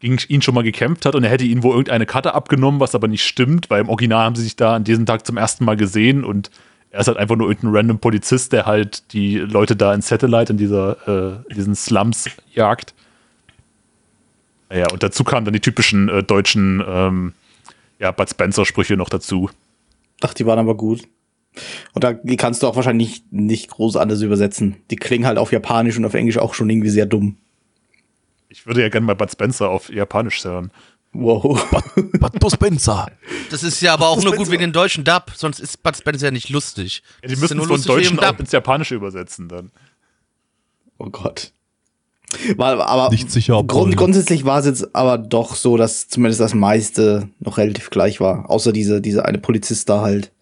[0.00, 2.94] gegen ihn schon mal gekämpft hat und er hätte ihn wohl irgendeine Karte abgenommen, was
[2.94, 5.64] aber nicht stimmt, weil im Original haben sie sich da an diesem Tag zum ersten
[5.64, 6.50] Mal gesehen und
[6.90, 10.52] er ist halt einfach nur irgendein random Polizist, der halt die Leute da in Satellite,
[10.52, 12.94] in dieser, äh, diesen Slums jagt.
[14.72, 17.32] Ja, und dazu kamen dann die typischen äh, deutschen ähm,
[17.98, 19.50] ja, Bud Spencer-Sprüche noch dazu.
[20.22, 21.02] Ach, die waren aber gut.
[21.94, 24.76] Und da kannst du auch wahrscheinlich nicht groß anders übersetzen.
[24.90, 27.36] Die klingen halt auf Japanisch und auf Englisch auch schon irgendwie sehr dumm.
[28.48, 30.70] Ich würde ja gerne mal Bud Spencer auf Japanisch hören.
[31.12, 31.64] Wow.
[32.12, 33.06] Bud Spencer.
[33.50, 36.26] Das ist ja aber auch nur gut wegen den deutschen Dub, sonst ist Bud Spencer
[36.26, 37.02] ja nicht lustig.
[37.22, 38.40] Ja, die Das müssen nur es von Deutschen auch Dub.
[38.40, 39.70] ins Japanische übersetzen dann.
[40.98, 41.52] Oh Gott.
[42.56, 46.40] War, aber Nicht sicher, ob grund, grundsätzlich war es jetzt aber doch so, dass zumindest
[46.40, 48.50] das meiste noch relativ gleich war.
[48.50, 50.32] Außer diese, diese eine Polizist da halt,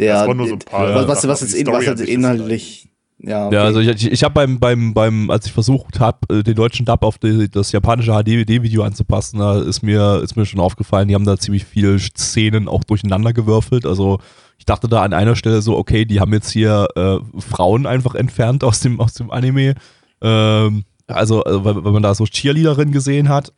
[0.00, 2.88] Der, Das nur so ein paar was, was, was jetzt, in, was jetzt inhaltlich.
[3.22, 3.54] Ja, okay.
[3.54, 7.02] Ja, also ich, ich, habe beim, beim, beim, als ich versucht habe, den deutschen Dub
[7.02, 11.26] auf die, das japanische HD-Video anzupassen, da ist mir, ist mir schon aufgefallen, die haben
[11.26, 13.84] da ziemlich viele Szenen auch durcheinander gewürfelt.
[13.84, 14.20] Also
[14.56, 18.14] ich dachte da an einer Stelle so, okay, die haben jetzt hier äh, Frauen einfach
[18.14, 19.74] entfernt aus dem, aus dem Anime.
[20.22, 23.52] Ähm, also, äh, weil, weil man da so Cheerleaderin gesehen hat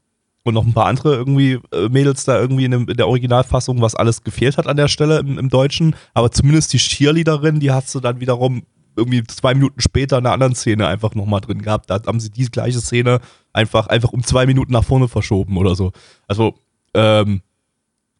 [0.45, 3.81] und noch ein paar andere irgendwie äh, Mädels da irgendwie in, dem, in der Originalfassung,
[3.81, 5.95] was alles gefehlt hat an der Stelle im, im Deutschen.
[6.15, 8.63] Aber zumindest die Cheerleaderin, die hast du dann wiederum
[8.97, 11.89] irgendwie zwei Minuten später in einer anderen Szene einfach nochmal drin gehabt.
[11.91, 13.21] Da haben sie die gleiche Szene
[13.53, 15.93] einfach, einfach um zwei Minuten nach vorne verschoben oder so.
[16.27, 16.55] Also,
[16.95, 17.41] ähm,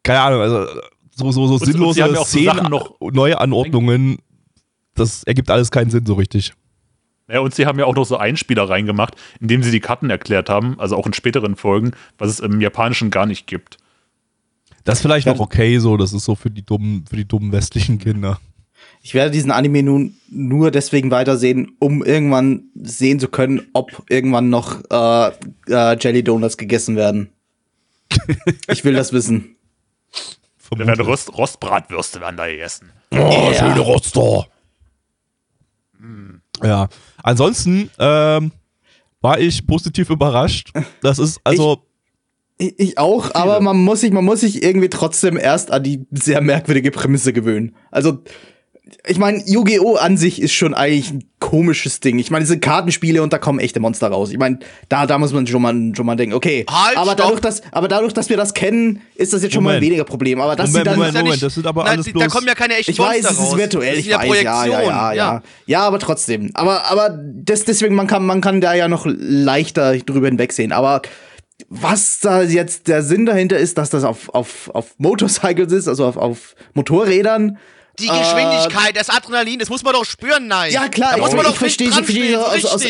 [0.01, 0.65] keine Ahnung, also
[1.15, 4.17] so, so, so und sinnlose so Szenen, noch- neue Anordnungen,
[4.95, 6.53] das ergibt alles keinen Sinn so richtig.
[7.33, 10.51] Ja, und sie haben ja auch noch so Einspieler reingemacht, indem sie die Karten erklärt
[10.51, 13.79] haben, also auch in späteren Folgen, was es im Japanischen gar nicht gibt.
[14.83, 17.51] Das ist vielleicht noch okay so, das ist so für die dummen, für die dummen
[17.51, 18.39] westlichen Kinder.
[19.01, 24.49] Ich werde diesen Anime nun nur deswegen weitersehen, um irgendwann sehen zu können, ob irgendwann
[24.49, 25.31] noch äh,
[25.69, 27.29] äh, Jelly Donuts gegessen werden.
[28.67, 29.55] ich will das wissen.
[30.69, 32.91] Da werden Rost, Rostbratwürste werden da gegessen.
[33.11, 34.47] Oh, schöne Roster.
[36.61, 36.87] Ja,
[37.23, 38.51] ansonsten ähm,
[39.21, 40.71] war ich positiv überrascht.
[41.01, 41.83] Das ist also
[42.57, 46.05] Ich, ich auch, aber man muss sich, man muss sich irgendwie trotzdem erst an die
[46.11, 47.75] sehr merkwürdige Prämisse gewöhnen.
[47.89, 48.23] Also,
[49.07, 49.95] ich meine, Yu-Gi-Oh!
[49.95, 52.19] an sich ist schon eigentlich ein komisches Ding.
[52.19, 54.31] Ich meine, diese Kartenspiele und da kommen echte Monster raus.
[54.31, 56.65] Ich meine, da, da muss man schon mal, schon mal denken, okay.
[56.69, 59.71] Halt, aber, dadurch, dass, aber dadurch, dass wir das kennen, ist das jetzt schon mal
[59.71, 59.85] ein Moment.
[59.85, 60.41] weniger Problem.
[60.41, 60.97] Aber dass Moment, dann.
[60.97, 62.23] Moment, Moment, das sind aber alles bloß.
[62.23, 63.57] Da kommen ja keine echten Ich weiß, Monster es ist raus.
[63.57, 65.43] virtuell, Das ich weiß, ja, ja, ja, ja.
[65.65, 66.51] Ja, aber trotzdem.
[66.53, 70.73] Aber, aber das, deswegen, man kann, man kann da ja noch leichter drüber hinwegsehen.
[70.73, 71.01] Aber
[71.69, 76.05] was da jetzt der Sinn dahinter ist, dass das auf, auf, auf Motorcycles ist, also
[76.05, 77.57] auf, auf Motorrädern.
[77.99, 80.71] Die Geschwindigkeit, das Adrenalin, das muss man doch spüren, nein.
[80.71, 82.83] Ja, klar, da ich, muss man ich doch verstehe, ich verstehe stehen, aus, aus.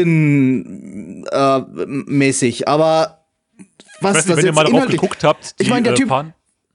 [0.00, 2.66] Action-Sinn äh, mäßig.
[2.68, 3.24] Aber
[3.56, 3.64] was
[4.00, 5.82] Ich weiß nicht, das wenn ihr jetzt mal darauf inhaltlich- geguckt habt, die Ich meine,
[5.84, 6.08] der äh, Typ-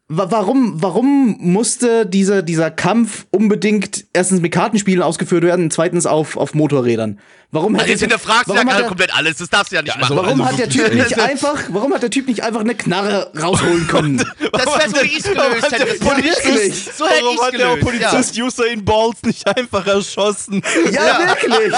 [0.08, 6.54] Warum, warum musste dieser, dieser Kampf unbedingt erstens mit Kartenspielen ausgeführt werden, zweitens auf, auf
[6.54, 7.20] Motorrädern?
[7.50, 9.72] Warum Also hätte jetzt hinterfragst du ja warum hat gerade der- komplett alles, das darfst
[9.72, 10.26] du ja nicht also- machen.
[10.28, 13.32] Warum hat der Typ nicht Also- einfach, warum hat der Typ nicht einfach eine Knarre
[13.42, 14.18] rausholen können?
[14.52, 15.86] Das wäre so, wie ich es gelöst hätte.
[15.86, 16.90] Das Ja, wirklich.
[16.96, 17.80] So hätte ich es gelöst.
[17.82, 20.62] Polizist Usain Balls nicht einfach erschossen?
[20.92, 21.74] Ja, wirklich.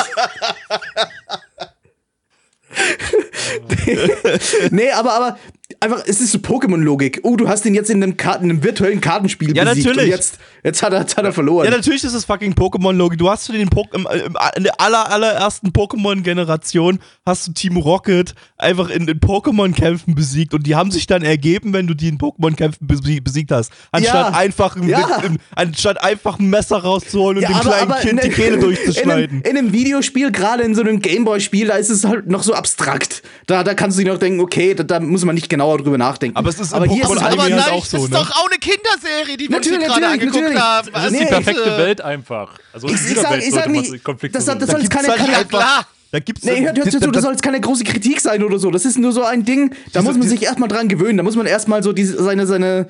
[4.71, 5.39] nee, aber, aber
[5.79, 7.19] einfach, es ist so Pokémon-Logik.
[7.23, 10.05] Oh, du hast ihn jetzt in einem, Karten, in einem virtuellen Kartenspiel Ja, besiegt natürlich.
[10.05, 11.65] und jetzt, jetzt, hat er, jetzt hat er verloren.
[11.65, 13.17] Ja, natürlich ist es fucking Pokémon-Logik.
[13.19, 17.77] Du hast du den Pok im, im, in der aller, allerersten Pokémon-Generation hast du Team
[17.77, 22.07] Rocket einfach in, in Pokémon-Kämpfen besiegt und die haben sich dann ergeben, wenn du die
[22.07, 23.71] in Pokémon-Kämpfen besie- besiegt hast.
[23.91, 24.37] Anstatt Ja.
[24.37, 25.17] einfach ein, Ja.
[25.17, 28.35] ein, anstatt einfach ein Messer rauszuholen und Ja, dem aber- kleinen aber Kind in die
[28.35, 29.41] Kehle durchzuschneiden.
[29.41, 32.43] In einem, in einem Videospiel, gerade in so einem Gameboy-Spiel, da ist es halt noch
[32.43, 33.23] so abstrakt.
[33.45, 35.97] Da, da kannst du dir noch denken, okay, da, da muss man nicht genauer drüber
[35.97, 36.37] nachdenken.
[36.37, 38.11] Aber es ist aber hier ist es halt Aber halt nein, auch so, das ist
[38.11, 38.17] ne?
[38.17, 40.61] doch auch eine Kinderserie, die wir uns hier Natürlich, gerade natürlich, angeguckt natürlich.
[40.61, 40.89] haben.
[40.93, 42.49] Das ist Nee, die perfekte äh, Welt einfach.
[42.73, 43.91] Also Ich- ich sag- ich sag nicht,
[44.33, 45.85] das- das soll jetzt keine- halt klar.
[46.09, 48.57] Da gibt's Nee, hört, hört, hört, zu, das soll jetzt keine große Kritik sein oder
[48.59, 48.71] so.
[48.71, 51.17] Das ist nur so ein Ding, da muss man sich erstmal dran gewöhnen.
[51.17, 52.87] Da muss man erstmal so diese, seine, seine,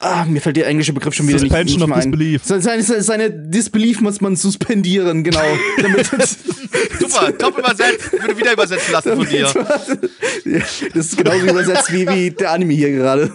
[0.00, 2.42] ah, mir fällt der englische Begriff schon wieder Suspension nicht, nicht of disbelief.
[2.44, 5.40] Seine, seine, Disbelief muss man suspendieren, genau.
[6.98, 8.12] Super, top übersetzt.
[8.12, 9.52] Würde wieder übersetzen lassen von dir.
[10.44, 10.60] Ja,
[10.94, 13.34] das ist genauso übersetzt wie, wie der Anime hier gerade.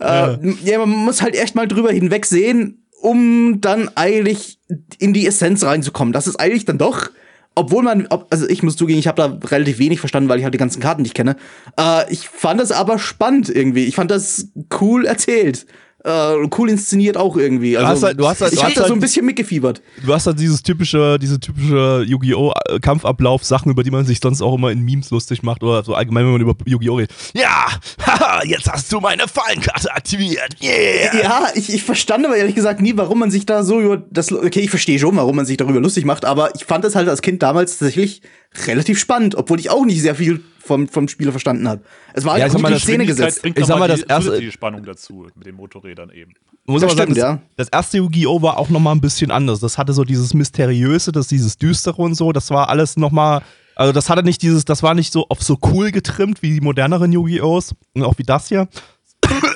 [0.00, 0.34] Ja.
[0.34, 4.58] Äh, ja, man muss halt echt mal drüber hinwegsehen, um dann eigentlich
[4.98, 6.12] in die Essenz reinzukommen.
[6.12, 7.10] Das ist eigentlich dann doch,
[7.58, 10.44] obwohl man, ob, also ich muss zugeben, ich habe da relativ wenig verstanden, weil ich
[10.44, 11.36] halt die ganzen Karten nicht kenne.
[11.78, 13.84] Äh, ich fand das aber spannend irgendwie.
[13.84, 14.48] Ich fand das
[14.80, 15.66] cool erzählt.
[16.04, 17.76] Äh, cool inszeniert auch irgendwie.
[17.76, 19.82] Also, hast halt- du hast halt- ich du hab da so halt- ein bisschen mitgefiebert.
[20.06, 22.52] Du hast halt dieses typische, diese typische Yu-Gi-Oh!
[22.80, 25.94] Kampfablauf, Sachen, über die man sich sonst auch immer in Memes lustig macht oder so
[25.94, 26.94] allgemein, wenn man über Yu-Gi-Oh!
[26.96, 27.12] redet.
[27.34, 27.66] Ja,
[28.06, 30.54] haha, jetzt hast du meine Fallenkarte aktiviert.
[30.62, 31.20] Yeah.
[31.20, 34.30] Ja, ich, ich verstand aber ehrlich gesagt nie, warum man sich da so über das.
[34.30, 37.08] Okay, ich verstehe schon, warum man sich darüber lustig macht, aber ich fand es halt
[37.08, 38.22] als Kind damals tatsächlich
[38.66, 41.82] relativ spannend, obwohl ich auch nicht sehr viel vom, vom Spiel verstanden habe.
[42.14, 43.40] Es war Ja, halt ich sag gut in das Szene gesetzt.
[43.44, 46.32] Ich sag mal, die das erste- zusätzliche Spannung dazu mit den Motorrädern eben.
[46.66, 47.42] Muss Das aber sagen, stimmt, das, ja.
[47.56, 48.42] das erste Yu-Gi-Oh!
[48.42, 49.60] war auch nochmal ein bisschen anders.
[49.60, 52.32] Das hatte so dieses Mysteriöse, das dieses Düstere und so.
[52.32, 53.40] Das war alles nochmal,
[53.74, 56.60] also das hatte nicht dieses, das war nicht so auf so cool getrimmt wie die
[56.60, 58.68] moderneren Yu-Gi-Ohs und auch wie das hier.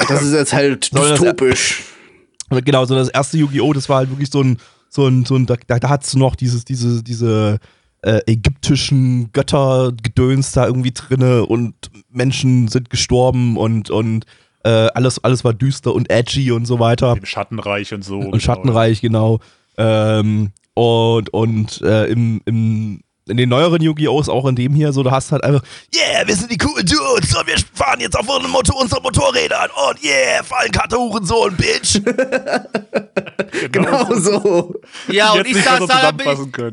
[0.09, 1.83] Das ist jetzt halt das- dystopisch.
[2.49, 3.73] Aber Genau, so das erste Yu-Gi-Oh!
[3.75, 4.57] das war halt wirklich so ein,
[4.89, 7.59] so ein, so ein, da, da hattest du noch dieses, diese, diese
[8.03, 11.75] äh, ägyptischen Göttergedöns da irgendwie drinne und
[12.11, 14.27] Menschen sind gestorben und, und
[14.65, 17.17] Äh, alles, alles war düster und edgy und so weiter.
[17.17, 18.21] Im Schattenreich und so.
[18.21, 18.31] genau.
[18.31, 19.41] Und Schattenreich, genau.
[19.77, 25.03] Ähm, und und äh, im, im, in den neueren Yu-Gi-Ohs, auch in dem hier, so,
[25.03, 25.63] du hast halt einfach,
[25.95, 29.71] yeah, wir sind die coolen Dudes und wir fahren jetzt auf unseren, Motor, unseren Motorrädern
[29.89, 32.01] und yeah, Fallenkarte, Hurensohn, Bitch.
[33.71, 34.75] Genau so.
[35.09, 36.11] Ja, und ich saß so da,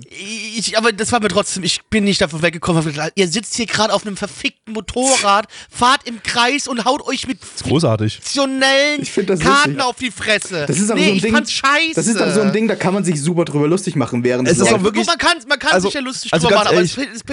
[0.09, 2.83] ich, ich, aber das war mir trotzdem, ich bin nicht davon weggekommen.
[2.85, 7.27] gedacht, Ihr sitzt hier gerade auf einem verfickten Motorrad, fahrt im Kreis und haut euch
[7.27, 8.15] mit Großartig.
[8.15, 9.85] fiktionellen Ich find das Karten lustig.
[9.89, 10.65] auf die Fresse.
[10.67, 11.33] Das ist aber nee, so ein ich Ding.
[11.33, 11.93] fand's scheiße.
[11.95, 14.47] Das ist aber so ein Ding, da kann man sich super drüber lustig machen, während
[14.47, 16.81] Es ist auch wirklich- man kann, man kann also- sich ja lustig also machen, aber
[16.81, 17.23] es, es,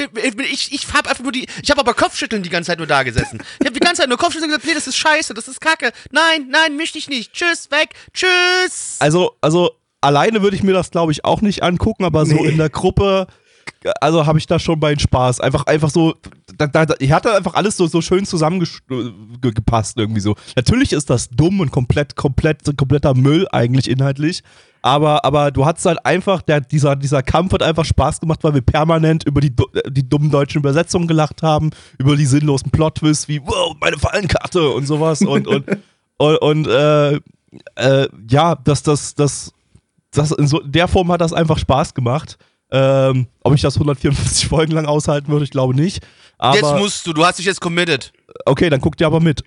[0.52, 3.02] ich, ich hab einfach nur die, ich habe aber Kopfschütteln die ganze Zeit nur da
[3.02, 3.42] gesessen.
[3.60, 5.92] Ich habe die ganze Zeit nur Kopfschütteln gesagt, nee, das ist scheiße, das ist kacke.
[6.10, 7.32] Nein, nein, möchte ich nicht.
[7.32, 7.90] Tschüss, weg.
[8.12, 8.96] Tschüss.
[8.98, 12.48] Also, also alleine würde ich mir das, glaube ich, auch nicht angucken, aber so Nee.
[12.48, 13.26] in der Gruppe,
[14.00, 15.40] also habe ich da schon meinen Spaß.
[15.40, 16.14] Einfach, einfach so,
[16.56, 20.36] da, da, hier hat da einfach alles so, so schön zusammengepasst irgendwie so.
[20.54, 24.42] Natürlich ist das dumm und komplett, komplett, kompletter Müll eigentlich inhaltlich.
[24.86, 28.54] Aber, aber du hattest halt einfach, der, dieser, dieser Kampf hat einfach Spaß gemacht, weil
[28.54, 29.52] wir permanent über die,
[29.88, 34.86] die dummen deutschen Übersetzungen gelacht haben, über die sinnlosen Plot-Twists wie, wow, meine Fallenkarte und
[34.86, 35.64] sowas und, und,
[36.18, 37.16] und, und äh,
[37.74, 39.52] äh, ja, dass das, das,
[40.12, 42.38] das in so der Form hat das einfach Spaß gemacht.
[42.70, 46.06] Ähm, ob ich das 154 Folgen lang aushalten würde, ich glaube nicht.
[46.38, 48.12] Aber jetzt musst du, du hast dich jetzt committed.
[48.44, 49.42] okay, dann guckt ihr aber mit.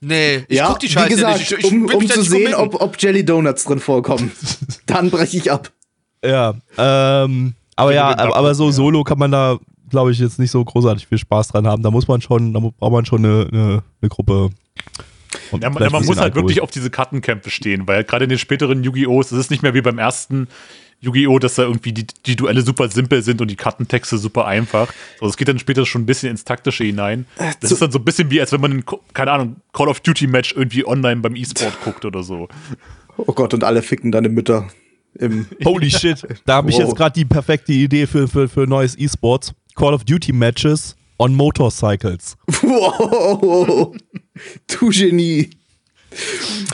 [0.00, 1.52] Nee, ich ja, guck die Scheiße wie gesagt, nicht.
[1.52, 4.32] Ich, ich um, um zu sehen, ob, ob Jelly Donuts drin vorkommen.
[4.86, 5.70] Dann breche ich ab.
[6.24, 8.72] Ja, ähm, aber Ich ja, aber, so ja.
[8.72, 9.58] solo kann man da,
[9.90, 11.82] glaube ich, jetzt nicht so großartig viel Spaß dran haben.
[11.82, 14.50] Da muss man schon, da braucht man schon eine, eine, eine Gruppe.
[15.60, 18.84] Ja, man, man muss halt wirklich auf diese Kartenkämpfe stehen, weil gerade in den späteren
[18.84, 20.48] Yu-Gi-Ohs, es ist nicht mehr wie beim ersten
[21.00, 24.92] Yu-Gi-Oh!, dass da irgendwie die, die Duelle super simpel sind und die Kartentexte super einfach.
[25.20, 27.26] So, es geht dann später schon ein bisschen ins Taktische hinein.
[27.60, 30.00] Das ist dann so ein bisschen wie, als wenn man ein, keine Ahnung, Call of
[30.00, 32.48] Duty-Match irgendwie online beim E-Sport guckt oder so.
[33.16, 34.68] Oh Gott, und alle ficken deine Mütter.
[35.18, 36.22] Im Holy shit.
[36.46, 36.84] Da habe ich Wow.
[36.84, 39.52] jetzt gerade die perfekte Idee für, für, für neues E-Sports.
[39.76, 42.36] Call of Duty Matches on Motorcycles.
[42.62, 43.94] wow,
[44.66, 45.50] du Genie.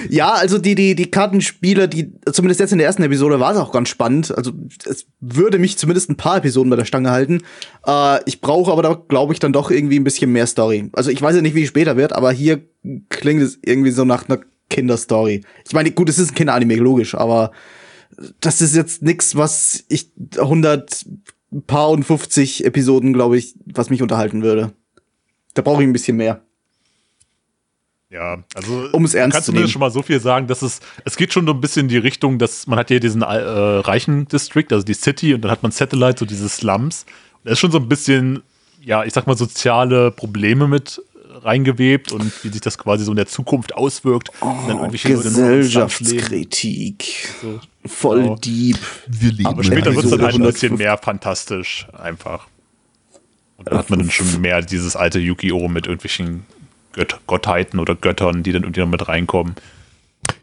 [0.08, 3.58] Ja, also die, die, die Kartenspiele, die, zumindest jetzt in der ersten Episode war es
[3.58, 4.36] auch ganz spannend.
[4.36, 4.52] Also
[4.84, 7.42] es würde mich zumindest ein paar Episoden bei der Stange halten.
[7.86, 10.90] Äh, ich brauche aber da, glaube ich, dann doch irgendwie ein bisschen mehr Story.
[10.92, 12.60] Also ich weiß ja nicht, wie es später wird, aber hier
[13.08, 15.42] klingt es irgendwie so nach einer Kinderstory.
[15.66, 17.50] Ich meine, gut, es ist ein Kinderanime, logisch, aber
[18.40, 21.06] das ist jetzt nix, was ich 100
[21.66, 24.72] paar und 50 Episoden, glaube ich, was mich unterhalten würde.
[25.54, 26.42] Da brauche ich ein bisschen mehr.
[28.10, 29.70] Ja, also Um es ernst kannst zu du mir nehmen.
[29.72, 31.98] schon mal so viel sagen, dass es, es geht schon so ein bisschen in die
[31.98, 35.62] Richtung, dass man hat hier diesen äh, reichen District, also die City, und dann hat
[35.62, 37.04] man Satellite, so diese Slums.
[37.34, 38.42] Und da ist schon so ein bisschen,
[38.82, 41.00] ja, ich sag mal, soziale Probleme mit
[41.42, 44.30] reingewebt und wie sich das quasi so in der Zukunft auswirkt.
[44.42, 44.90] Leben.
[45.22, 47.28] Gesellschaftskritik.
[47.40, 47.60] So.
[47.86, 48.34] Voll Genau.
[48.36, 48.76] deep.
[49.06, 50.60] Wir leben Aber später wird es dann halt ein 150.
[50.70, 52.48] bisschen mehr fantastisch, einfach.
[53.56, 55.68] Und dann hat man dann schon mehr dieses alte Yu-Gi-Oh!
[55.68, 56.44] mit irgendwelchen
[56.92, 59.54] Gött Gottheiten oder Göttern, die dann irgendwie noch mit reinkommen.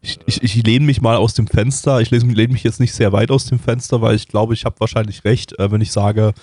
[0.02, 2.02] Ich, ich, ich lehne mich mal aus dem Fenster.
[2.02, 4.80] Ich lehne mich jetzt nicht sehr weit aus dem Fenster, weil ich glaube, ich habe
[4.80, 6.34] wahrscheinlich recht, äh, wenn ich sage,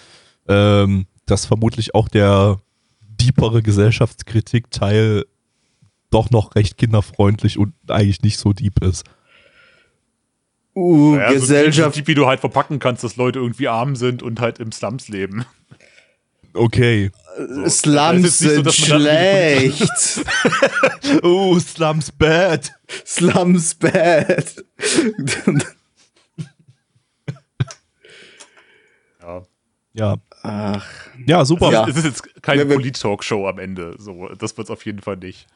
[0.49, 2.61] ähm, dass vermutlich auch der
[3.21, 5.25] deepere Gesellschaftskritik-Teil
[6.11, 9.05] doch noch recht kinderfreundlich und eigentlich nicht so deep ist.
[10.75, 11.97] Uh, Ja, so Gesellschaft.
[11.97, 14.73] deep, deep, wie du halt verpacken kannst, dass Leute irgendwie arm sind und halt im
[14.73, 15.45] Slums leben.
[16.55, 17.11] Okay.
[17.69, 20.25] Slums so, sind dass man da schlecht.
[21.23, 22.73] Oh, Slums bad.
[23.05, 24.64] Slums bad.
[29.23, 29.43] Ja.
[29.97, 30.17] Ja.
[30.43, 30.85] Ach,
[31.25, 31.71] Ja, super.
[31.71, 31.87] Ja.
[31.88, 33.95] Es ist jetzt keine Polit-Talkshow am Ende.
[33.97, 35.47] So, das wird es auf jeden Fall nicht.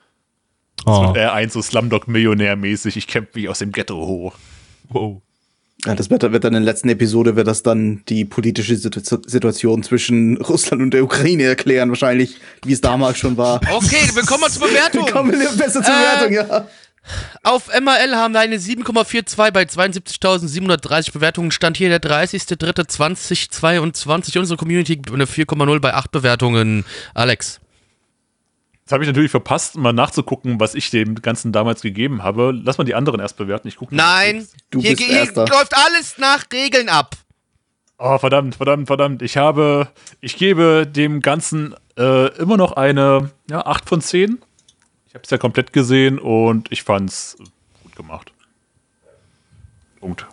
[0.78, 2.96] Es Oh, wird eher eins so Slumdog-Millionär-mäßig.
[2.96, 4.36] Ich kämpfe mich aus dem Ghetto hoch.
[4.90, 5.20] wow.
[5.84, 9.00] Ja, das wird, wird dann in der letzten Episode, wird das dann die politische Situ
[9.26, 13.60] Situation zwischen Russland und der Ukraine erklären, wahrscheinlich, wie es damals schon war.
[13.72, 15.06] Okay, willkommen zur Bewertung.
[15.12, 16.66] Kommen wir besser zur Äh, Bewertung, ja.
[17.42, 21.52] Auf MRL haben wir eine 7,42 bei 72.730 Bewertungen.
[21.52, 24.38] Stand hier der 30.03.2022.
[24.38, 26.84] Unsere Community gibt eine 4,0 bei 8 Bewertungen.
[27.14, 27.60] Alex.
[28.88, 32.58] Jetzt habe ich natürlich verpasst, mal nachzugucken, was ich dem Ganzen damals gegeben habe.
[32.64, 33.68] Lass mal die anderen erst bewerten.
[33.68, 33.94] Ich gucke.
[33.94, 35.46] Nein, Du hier, bist hier Erster.
[35.46, 37.14] läuft alles nach Regeln ab.
[37.98, 39.20] Oh, verdammt, verdammt, verdammt.
[39.20, 39.88] Ich habe,
[40.22, 44.38] ich gebe dem Ganzen äh, immer noch eine ja, 8 von 10.
[45.08, 47.36] Ich habe es ja komplett gesehen und ich fand es
[47.82, 48.32] gut gemacht.
[50.00, 50.26] Punkt.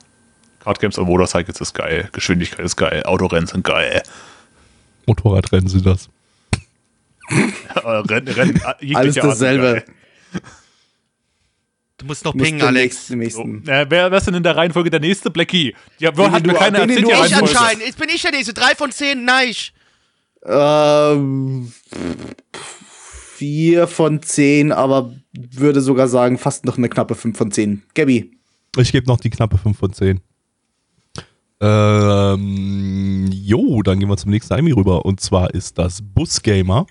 [0.63, 4.01] Card Games on Motorcycles ist geil, Geschwindigkeit ist geil, Autorennen sind geil.
[5.07, 6.07] Motorradrennen sind das.
[7.75, 9.83] Äh, Rennen, Rennen, äh, Alles dasselbe.
[11.97, 13.09] Du musst noch pingen, Alex.
[13.09, 13.43] nächste- So.
[13.47, 13.67] nächsten.
[13.69, 15.31] Äh, wer, wer ist denn in der Reihenfolge der nächste?
[15.31, 15.73] Blackie.
[15.99, 17.83] Ja, Den, hat mir keiner erzählt, Ich anscheinend.
[17.85, 18.53] Jetzt bin ich der Nächste.
[18.53, 19.53] Drei von zehn, nein.
[20.45, 21.71] Ähm,
[23.37, 27.83] vier von zehn, aber würde sogar sagen, fast noch eine knappe fünf von zehn.
[27.93, 28.31] Gabby.
[28.77, 30.19] Ich gebe noch die knappe 5 von 10.
[31.61, 35.05] Ähm, jo, dann gehen wir zum nächsten Anime rüber.
[35.05, 36.85] Und zwar ist das Busgamer.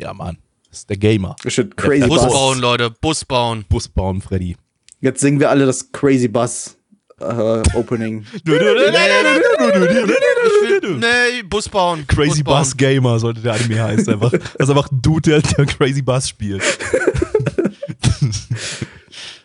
[0.00, 0.38] Ja, Mann.
[0.70, 1.36] Das ist der Gamer.
[1.42, 2.32] Das steht Crazy Bus Bus.
[2.32, 2.90] bauen, Leute.
[2.90, 3.64] Bus bauen.
[3.68, 4.56] Bus bauen, Freddy.
[5.00, 6.78] Jetzt singen wir alle das Crazy Bus
[7.20, 8.24] äh, Opening.
[10.98, 12.06] Nee, Bus bauen.
[12.06, 12.60] Crazy bauen.
[12.60, 14.14] Bus Gamer sollte der Anime heißen.
[14.14, 14.30] Einfach.
[14.30, 16.62] Das ist einfach ein Dude, der, der Crazy Bus spielt.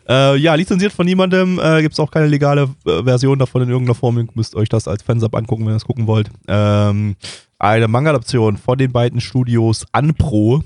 [0.08, 1.60] äh, ja, lizenziert von niemandem.
[1.60, 4.18] Äh, Gibt es auch keine legale äh, Version davon in irgendeiner Form.
[4.20, 6.30] Ihr müsst euch das als Fansub angucken, wenn ihr das gucken wollt.
[6.48, 7.16] Ähm,
[7.60, 10.64] eine Manga-Adaption von den beiden Studios Anpro.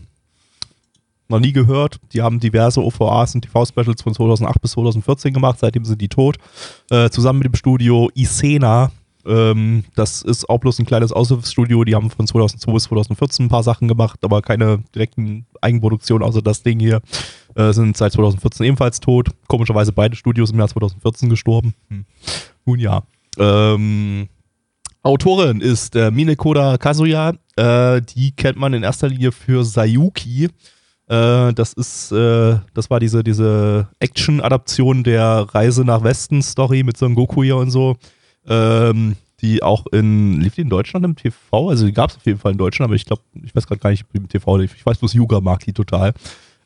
[1.28, 2.00] Noch nie gehört.
[2.14, 5.60] Die haben diverse OVAs und TV-Specials von 2008 bis 2014 gemacht.
[5.60, 6.38] Seitdem sind die tot.
[6.90, 8.92] Äh, zusammen mit dem Studio Isena.
[9.26, 11.84] Ähm, das ist auch bloß ein kleines Aushilfsstudio.
[11.84, 16.42] Die haben von 2002 bis 2014 ein paar Sachen gemacht, aber keine direkten Eigenproduktionen, außer
[16.42, 17.02] das Ding hier.
[17.54, 19.30] Äh, sind seit 2014 ebenfalls tot.
[19.48, 21.76] Komischerweise beide Studios im Jahr 2014 gestorben.
[21.90, 22.06] Hm.
[22.66, 23.04] Nun ja.
[23.38, 24.30] Ähm,
[25.02, 27.34] Autorin ist äh, Minekoda Kazuya.
[27.56, 30.50] Äh, die kennt man in erster Linie für Sayuki.
[31.08, 37.16] Äh, das ist, äh, das war diese, diese Action-Adaption der Reise nach Westen-Story mit Son
[37.16, 37.96] Goku hier und so.
[38.48, 41.70] Ähm, die auch in, lief die in Deutschland im TV?
[41.70, 43.80] Also die gab es auf jeden Fall in Deutschland, aber ich glaube, ich weiß gerade
[43.80, 44.76] gar nicht, die im TV lief.
[44.76, 46.14] Ich weiß bloß, Yuga mag die total.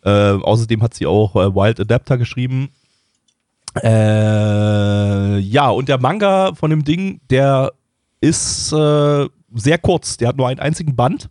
[0.03, 2.69] Äh, außerdem hat sie auch äh, Wild Adapter geschrieben.
[3.81, 7.71] Äh, ja, und der Manga von dem Ding, der
[8.23, 10.17] ist äh, sehr kurz.
[10.17, 11.29] Der hat nur einen einzigen Band,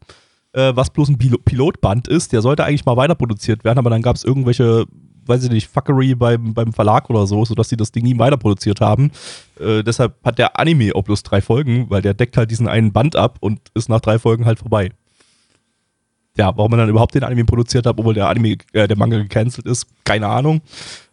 [0.53, 2.33] äh, was bloß ein Pilo Pilotband ist.
[2.33, 4.85] Der sollte eigentlich mal weiter produziert werden, aber dann gab es irgendwelche,
[5.25, 8.37] weiß ich nicht, Fuckery beim, beim Verlag oder so, sodass sie das Ding nie weiter
[8.37, 9.11] produziert haben.
[9.59, 12.93] Äh, deshalb hat der Anime auch bloß drei Folgen, weil der deckt halt diesen einen
[12.93, 14.91] Band ab und ist nach drei Folgen halt vorbei.
[16.39, 19.19] Ja, warum man dann überhaupt den Anime produziert hat, obwohl der Anime, äh, der Manga
[19.19, 20.63] gecancelt ist, keine Ahnung.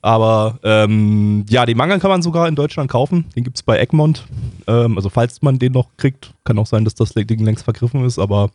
[0.01, 3.25] Aber ähm, ja, den Manga kann man sogar in Deutschland kaufen.
[3.35, 4.25] Den gibt es bei Egmont.
[4.65, 8.05] Ähm, also falls man den noch kriegt, kann auch sein, dass das Ding längst vergriffen
[8.05, 8.49] ist, aber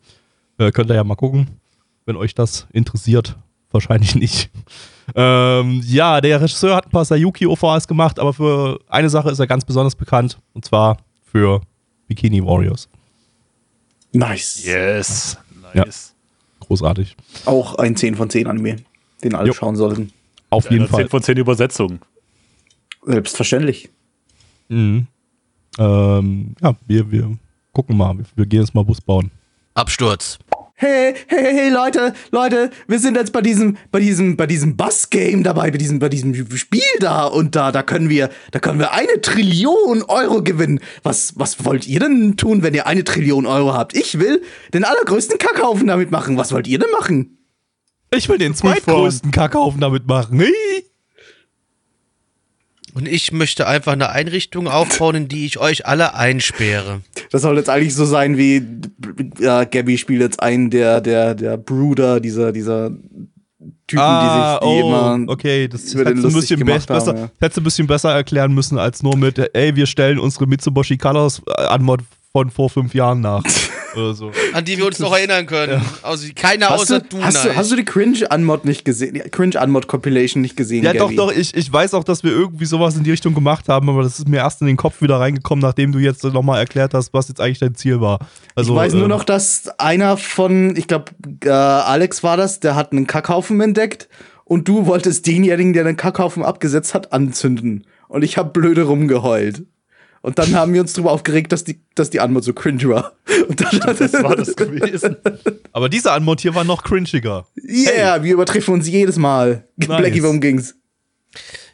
[0.57, 1.49] äh, könnt ihr ja mal gucken,
[2.07, 3.37] wenn euch das interessiert.
[3.71, 4.51] Wahrscheinlich nicht.
[5.15, 9.47] Ähm, ja, der Regisseur hat ein paar Sayuki-OVAs gemacht, aber für eine Sache ist er
[9.47, 11.61] ganz besonders bekannt, und zwar für
[12.07, 12.89] Bikini Warriors.
[14.13, 14.65] Nice.
[14.65, 15.37] Yes.
[15.75, 15.85] Ja.
[16.67, 17.17] Großartig.
[17.47, 18.77] Auch ein 10 von 10 Anime,
[19.23, 19.55] den alle Jo.
[19.55, 20.13] schauen sollten.
[20.51, 21.01] Auf jeden Eine Fall.
[21.05, 22.01] 10 von 10 Übersetzungen.
[23.05, 23.91] Selbstverständlich.
[24.69, 25.07] Mhm.
[25.79, 27.37] Ähm, ja, wir, wir
[27.73, 28.17] gucken mal.
[28.17, 29.31] Wir, wir gehen jetzt mal Bus bauen.
[29.75, 30.39] Absturz.
[30.77, 34.77] Hey, hey, hey, hey, Leute, Leute, wir sind jetzt bei diesem, bei diesem, bei diesem
[34.77, 38.81] Bus-Game dabei, bei diesem, bei diesem Spiel da und da, da können wir, da können
[38.81, 40.81] wir eine Trillion Euro gewinnen.
[41.05, 43.97] Was, was wollt ihr denn tun, wenn ihr eine Trillion Euro habt?
[43.97, 46.37] Ich will den allergrößten Kackhaufen damit machen.
[46.37, 47.39] Was wollt ihr denn machen?
[48.13, 50.41] Ich will den zweitgrößten Kackhaufen damit machen.
[50.41, 50.85] Hi.
[52.95, 57.01] Und ich möchte einfach eine Einrichtung aufbauen, in die ich euch alle einsperre.
[57.33, 58.63] Das soll jetzt eigentlich so sein wie,
[59.41, 62.93] ja, Gabby spielt jetzt einen der, der, der Brüder, dieser, dieser
[63.89, 66.89] Typen, Ah, die sich, die oh, immer okay, das über den ein bisschen be gemacht
[66.89, 67.31] haben, besser, ja.
[67.41, 70.97] hättest du ein bisschen besser erklären müssen als nur mit, ey, wir stellen unsere Mitsubishi
[70.97, 72.01] Colors äh, Anmod
[72.33, 73.43] von vor fünf Jahren nach.
[73.97, 74.33] oder so.
[74.53, 75.81] An die wir uns noch erinnern können.
[76.03, 79.15] Also keiner Hast außer du, du, hast, du, hast du die Cringe-Unmod nicht gesehen?
[79.15, 80.85] Die Cringe-Unmod-Compilation nicht gesehen?
[80.85, 81.17] Ja, doch, Gabby?
[81.17, 84.03] doch, ich, ich weiß auch, dass wir irgendwie sowas in die Richtung gemacht haben, aber
[84.03, 87.13] das ist mir erst in den Kopf wieder reingekommen, nachdem du jetzt nochmal erklärt hast,
[87.13, 88.19] was jetzt eigentlich dein Ziel war.
[88.55, 91.13] Also, ich weiß nur ähm, noch, dass einer von, ich glaube,
[91.45, 94.09] äh, Alex war das, der hat einen Kackhaufen entdeckt
[94.45, 97.85] und du wolltest denjenigen, der den Kackhaufen abgesetzt hat, anzünden.
[98.09, 99.65] Und ich habe blöde rumgeheult.
[100.25, 103.13] Und dann haben wir uns darüber aufgeregt, dass die, dass die Anmod so cringe war.
[103.49, 105.17] Und dann Das war das gewesen.
[105.73, 107.47] Aber dieser Anmod hier war noch cringiger.
[107.63, 109.69] Yeah, wir übertreffen uns jedes Mal.
[109.77, 109.99] Nice.
[109.99, 110.77] Blackie, worum ging's?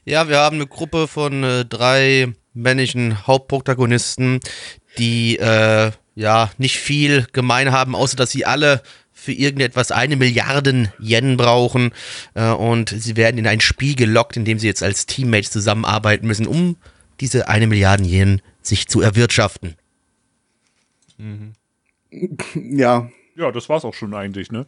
[0.05, 4.41] Ja, wir haben eine Gruppe von äh, drei männlichen Hauptprotagonisten,
[4.99, 8.83] die äh, ja nicht viel gemein haben, außer dass sie alle
[9.13, 11.93] für irgendetwas eine Milliarden Yen brauchen
[12.35, 16.27] äh, und sie werden in ein Spiel gelockt, in dem sie jetzt als Teammates zusammenarbeiten
[16.27, 16.77] müssen, um
[17.21, 19.77] diese eine Milliarden Yen sich zu erwirtschaften.
[22.55, 24.67] Ja, Ja, das war's auch schon eigentlich, ne?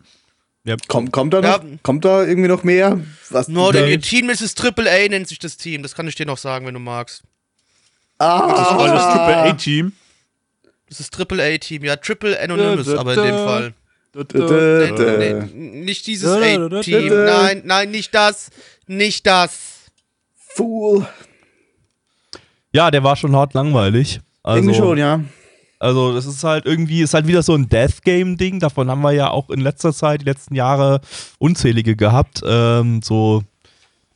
[0.86, 1.62] kommt, kommt da noch?
[1.64, 1.70] Ja.
[1.82, 3.00] Kommt da irgendwie noch mehr?
[3.30, 3.48] Was?
[3.48, 3.78] No, Nee.
[3.78, 5.82] denn ihr Team ist es Triple A, nennt sich das Team.
[5.82, 7.22] Das kann ich dir noch sagen, wenn du magst.
[8.18, 9.92] ah, Das war das Triple A-Team.
[10.88, 13.74] Das ist Triple A Team, ja, Triple Anonymous, aber in dem Fall.
[14.14, 15.18] Dö, dö.
[15.18, 17.08] Nee, nicht dieses A-Team.
[17.08, 18.50] Nein, nein, nicht das.
[18.86, 19.86] Nicht das.
[20.36, 21.08] Fool.
[22.72, 24.20] Ja, der war schon hart langweilig.
[24.42, 25.20] Also, Irgendwie schon, ja.
[25.78, 28.60] Also, das ist halt irgendwie, ist halt wieder so ein Death Game-Ding.
[28.60, 31.00] Davon haben wir ja auch in letzter Zeit, die letzten Jahre,
[31.38, 32.40] unzählige gehabt.
[32.46, 33.42] Ähm, so,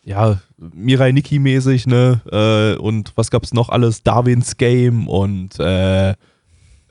[0.04, 2.20] ja, Mirai Nikki-mäßig, ne?
[2.30, 4.02] Äh, und was gab's noch alles?
[4.04, 6.14] Darwins Game und äh, äh,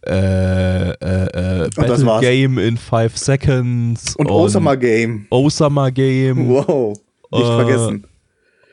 [0.06, 2.20] äh, äh, Battle.
[2.20, 4.16] Game in 5 Seconds.
[4.18, 5.26] Und Osama Game.
[5.30, 6.48] Osama Game.
[6.50, 6.98] Wow.
[7.32, 8.06] Nicht Äh, vergessen.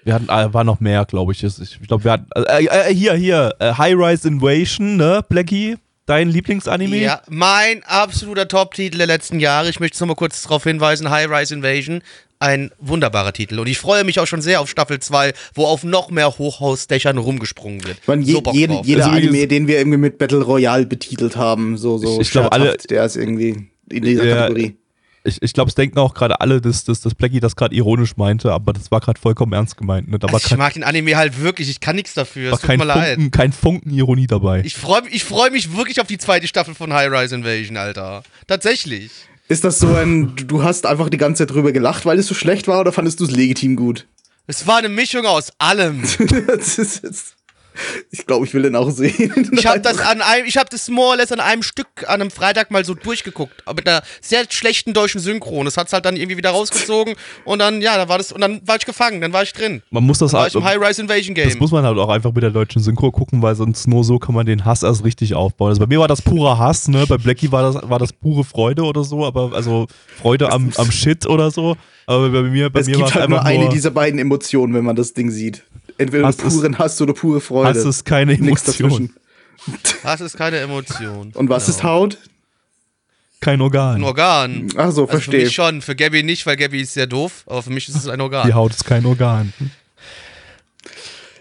[0.05, 1.43] Wir hatten, äh, war noch mehr, glaube ich.
[1.45, 5.77] Ich glaube, wir hatten, äh, äh, hier, hier, äh, High Rise Invasion, ne, Blackie?
[6.07, 6.97] Dein Lieblingsanime?
[6.97, 9.69] Ja, mein absoluter Top-Titel der letzten Jahre.
[9.71, 12.03] Ich möchte noch mal kurz darauf hinweisen: High Rise Invasion.
[12.41, 13.61] Ein wunderbarer Titel.
[13.61, 17.17] Und ich freue mich auch schon sehr auf Staffel 2, wo auf noch mehr Hochhausdächern
[17.19, 17.99] rumgesprungen wird.
[18.03, 18.85] Ich meine, je, So Bock jede, drauf.
[18.87, 22.31] jeder Also, Anime, den wir irgendwie mit Battle Royale betitelt haben, so, so Ich- ich
[22.33, 24.77] glaub, alle- scherzhaft, der ist irgendwie in dieser Ja, Kategorie.
[25.25, 28.17] Ich, ich glaube, es denken auch gerade alle, dass, dass, dass Blackie das gerade ironisch
[28.17, 30.09] meinte, aber das war gerade vollkommen ernst gemeint.
[30.09, 30.19] Ne?
[30.21, 31.69] Also ich mag den Anime halt wirklich.
[31.71, 32.51] Ich kann nichts dafür.
[32.51, 33.15] war Es tut kein, mir leid.
[33.15, 34.63] Funken, kein Funken Ironie dabei.
[34.65, 38.25] Ich freue ich freu mich wirklich auf die zweite Staffel von High Rise Invasion, Alter.
[38.49, 39.13] Tatsächlich.
[39.49, 42.27] Ist das so ein, du- du hast einfach die ganze Zeit drüber gelacht, weil es
[42.27, 44.07] so schlecht war, oder fandest du es legitim gut?
[44.49, 46.03] Es war eine Mischung aus allem.
[46.49, 47.37] das ist, jetzt-
[48.11, 49.51] ich glaube, ich will den auch sehen.
[49.63, 52.21] Ich habe das an einem, ich habe das more or less an einem Stück an
[52.21, 55.65] einem Freitag mal so durchgeguckt, aber mit einer sehr schlechten deutschen Synchron.
[55.65, 57.15] Das hat's halt dann irgendwie wieder rausgezogen
[57.45, 59.83] und dann ja, da war das und dann war ich gefangen, dann war ich drin.
[59.91, 61.59] Man muss das Dann war halt, ich im High Rise Invasion das Game.
[61.59, 64.35] muss man halt auch einfach mit der deutschen Synchro gucken, weil sonst nur so kann
[64.35, 65.71] man den Hass erst richtig aufbauen.
[65.71, 67.05] Also bei mir war das purer Hass, ne?
[67.09, 69.87] Bei Blackie war das, war das pure Freude oder so, aber also
[70.21, 71.77] Freude am, am Shit oder so.
[72.07, 73.91] Aber bei mir, bei es mir war gibt es halt einfach nur eine nur, dieser
[73.91, 75.65] beiden Emotionen, wenn man das Ding sieht.
[76.03, 77.69] Entweder Hass puren Hass oder pure Freude.
[77.79, 79.15] Hass ist keine Emotion.
[80.03, 81.33] Das ist keine Emotion.
[81.35, 82.19] Und was ist Haut?
[83.41, 83.97] kein Organ.
[83.97, 84.69] Ein Organ.
[84.77, 85.45] Ach so, Also für verstehe.
[85.45, 88.07] mich schon, für Gabby nicht, weil Gabby ist sehr doof, aber für mich ist es
[88.09, 88.47] ein Organ.
[88.47, 89.53] Die Haut ist kein Organ.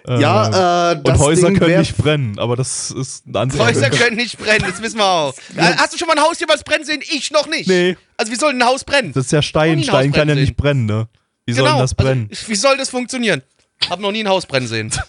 [0.07, 3.61] ja, äh, Und das Häuser Ding können nicht brennen, aber das ist ein anderes.
[3.61, 5.33] Häuser können nicht brennen, das wissen wir auch.
[5.55, 7.01] Äh, Hast du schon mal ein Haus jemals brennen sehen?
[7.11, 7.67] Ich noch nicht.
[7.67, 7.95] Nee.
[8.17, 9.11] Also wie soll denn ein Haus brennen?
[9.13, 9.83] Das ist ja Stein.
[9.83, 11.07] Stein kann ja nicht brennen, ne?
[11.45, 12.27] Wie soll denn das brennen?
[12.31, 13.43] Also, wie soll das funktionieren?
[13.89, 14.91] Hab noch nie ein Haus brennen sehen.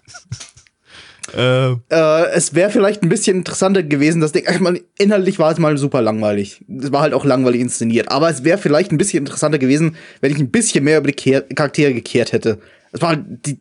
[1.36, 4.44] äh, Äh, es wäre vielleicht ein bisschen interessanter gewesen, das Ding.
[4.50, 6.64] Ich meine, inhaltlich war es mal super langweilig.
[6.80, 8.10] Es war halt auch langweilig inszeniert.
[8.10, 11.14] Aber es wäre vielleicht ein bisschen interessanter gewesen, wenn ich ein bisschen mehr über die
[11.14, 12.58] Kehr Charaktere gekehrt hätte.
[12.92, 13.58] Es war halt die.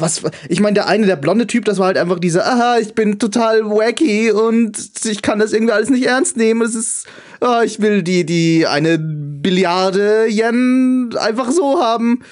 [0.00, 2.92] Was, ich meine, der eine, der blonde Typ, das war halt einfach dieser, aha, ich
[2.94, 6.62] bin total wacky und ich kann das irgendwie alles nicht ernst nehmen.
[6.62, 7.06] Es ist,
[7.40, 12.24] ah, ich will die, die eine Billiarde Yen einfach so haben.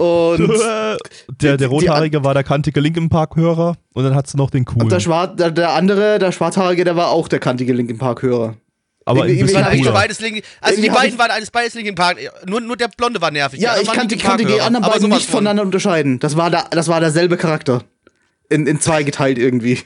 [0.00, 0.96] Und der,
[1.40, 4.88] der die- Rothaarige war der kantige Linkin Park-Hörer und dann hat sie noch den coolen.
[4.88, 8.54] der, Schwar der, der andere, der Schwarzhaarige, der war auch der kantige Linkin Park-Hörer.
[9.04, 9.92] aber Waren eigentlich cooler.
[9.92, 12.16] beides Linkin, also Irgendwie die beiden ich- waren alles beides Linkin Park.
[12.46, 13.60] Nur, nur der Blonde war nervig.
[13.60, 15.32] Ja, ich kannte, kannte die anderen beiden nicht von.
[15.38, 16.18] voneinander unterscheiden.
[16.18, 17.82] Das war, der, das war derselbe Charakter.
[18.48, 19.80] In, in zwei geteilt irgendwie.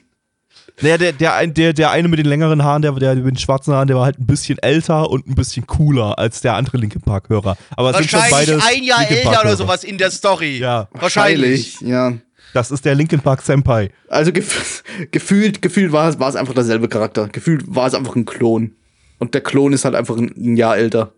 [0.81, 3.72] Naja, der, der, der, der eine mit den längeren Haaren, der, der mit den schwarzen
[3.72, 7.01] Haaren, der war halt ein bisschen älter und ein bisschen cooler als der andere Linkin
[7.01, 7.57] Park-Hörer.
[7.77, 10.59] Aber es sind schon beides ein Jahr Linkin älter oder sowas in der Story.
[10.59, 10.89] Ja.
[10.93, 11.81] Wahrscheinlich.
[11.81, 12.14] Ja.
[12.55, 13.91] Das ist der Linkin Park Senpai.
[14.09, 17.29] Also gef gefühlt, gefühlt war es, war es einfach derselbe Charakter.
[17.29, 18.72] Gefühlt war es einfach ein Klon.
[19.18, 21.12] Und der Klon ist halt einfach ein, ein Jahr älter.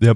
[0.00, 0.14] Ja.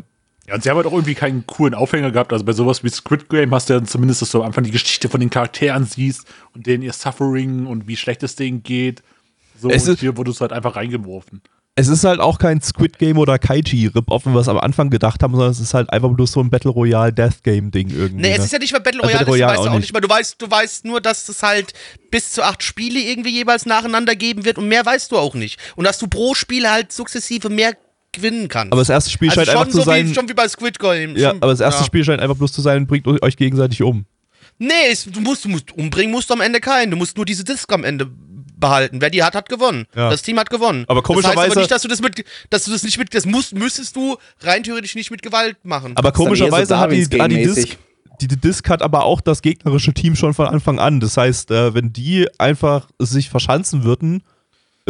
[0.51, 2.33] Ja, und sie haben halt auch irgendwie keinen coolen Aufhänger gehabt.
[2.33, 4.73] Also bei sowas wie Squid Game hast du ja zumindest, dass du am Anfang die
[4.73, 6.25] Geschichte von den Charakteren siehst
[6.57, 9.03] und denen ihr Suffering und wie schlecht es denen geht.
[9.61, 11.41] So, Es und ist- hier wurde es halt einfach reingeworfen.
[11.77, 15.23] Es ist halt auch kein Squid Game oder Kaiji-Rip-Off, wie wir es am Anfang gedacht
[15.23, 18.23] haben, sondern es ist halt einfach bloß so ein Battle Royale Death Game-Ding irgendwie.
[18.23, 18.45] Nee, es ne?
[18.47, 19.81] ist ja nicht mal Battle Royale, Battle das Royale weißt du auch nicht.
[19.83, 20.01] nicht mal.
[20.01, 21.73] Du weißt, du weißt nur, dass es halt
[22.11, 25.59] bis zu acht Spiele irgendwie jeweils nacheinander geben wird und mehr weißt du auch nicht.
[25.77, 27.75] Und dass du pro Spiel halt sukzessive mehr
[28.13, 28.73] gewinnen kannst.
[28.73, 30.09] Aber das erste Spiel also scheint schon einfach zu so sein.
[30.09, 31.17] Wie, schon wie bei Squid Game.
[31.17, 31.87] ja, aber das erste ja.
[31.87, 34.05] Spiel scheint einfach bloß zu sein, bringt euch gegenseitig um.
[34.59, 36.91] Nee, es, du, musst, du musst umbringen, musst du am Ende keinen.
[36.91, 38.11] Du musst nur diese Disc am Ende
[38.61, 39.01] behalten.
[39.01, 39.87] Wer die hat, hat gewonnen.
[39.97, 40.11] Ja.
[40.11, 40.85] Das Team hat gewonnen.
[40.87, 43.15] Aber das heißt komischerweise- aber nicht, dass du das mit, dass du das nicht mit,
[43.15, 45.97] das musst, müsstest du rein theoretisch nicht mit Gewalt machen.
[45.97, 47.43] Aber komischerweise hat die, hat die.
[47.43, 47.79] Disc,
[48.21, 51.01] die, die Disc hat aber auch das gegnerische Team schon von Anfang an.
[51.01, 54.23] Das heißt, äh, wenn die einfach sich verschanzen würden,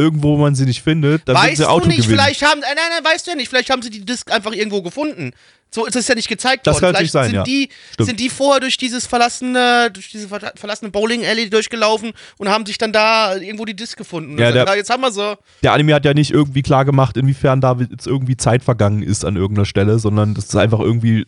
[0.00, 2.14] irgendwo wo man sie nicht findet, dann weißt sie du Auto nicht, gewinnen.
[2.18, 4.82] vielleicht haben, nein, nein, weißt du ja nicht, vielleicht haben sie die Disc einfach irgendwo
[4.82, 5.32] gefunden.
[5.72, 6.94] So ist es ja nicht gezeigt Das worden.
[6.94, 7.66] kann Vielleicht natürlich sein, sind, ja.
[7.66, 8.06] die, Stimmt.
[8.08, 12.66] sind die vorher durch dieses verlassene, durch diese ver- verlassene Bowling Alley durchgelaufen und haben
[12.66, 14.36] sich dann da irgendwo die Disc gefunden.
[14.36, 15.38] Ja, Und der- jetzt haben wir sie.
[15.62, 19.24] Der Anime hat ja nicht irgendwie klar gemacht, inwiefern da jetzt irgendwie Zeit vergangen ist
[19.24, 21.24] an irgendeiner Stelle, sondern das ist einfach irgendwie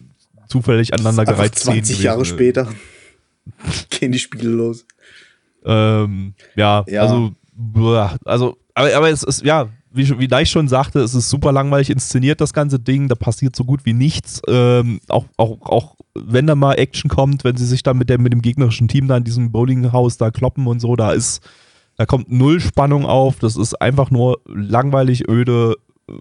[0.49, 1.61] zufällig aneinander gereizt.
[1.61, 2.03] 20 gewesen.
[2.03, 2.67] Jahre später
[3.91, 4.85] gehen die Spiele los.
[5.65, 7.03] Ähm, ja, Ja.
[7.03, 7.31] also,
[8.25, 11.91] also, aber, aber es ist, ja, wie, wie Leich schon sagte, es ist super langweilig
[11.91, 13.09] inszeniert, das ganze Ding.
[13.09, 14.41] Da passiert so gut wie nichts.
[14.49, 18.19] Ähm, auch, auch, auch wenn da mal Action kommt, wenn sie sich dann mit, der,
[18.19, 21.43] mit dem gegnerischen Team da in diesem Bowlinghaus da kloppen und so, da ist,
[21.97, 23.39] da kommt null Spannung auf.
[23.39, 25.77] Das ist einfach nur langweilig, öde,
[26.09, 26.13] äh,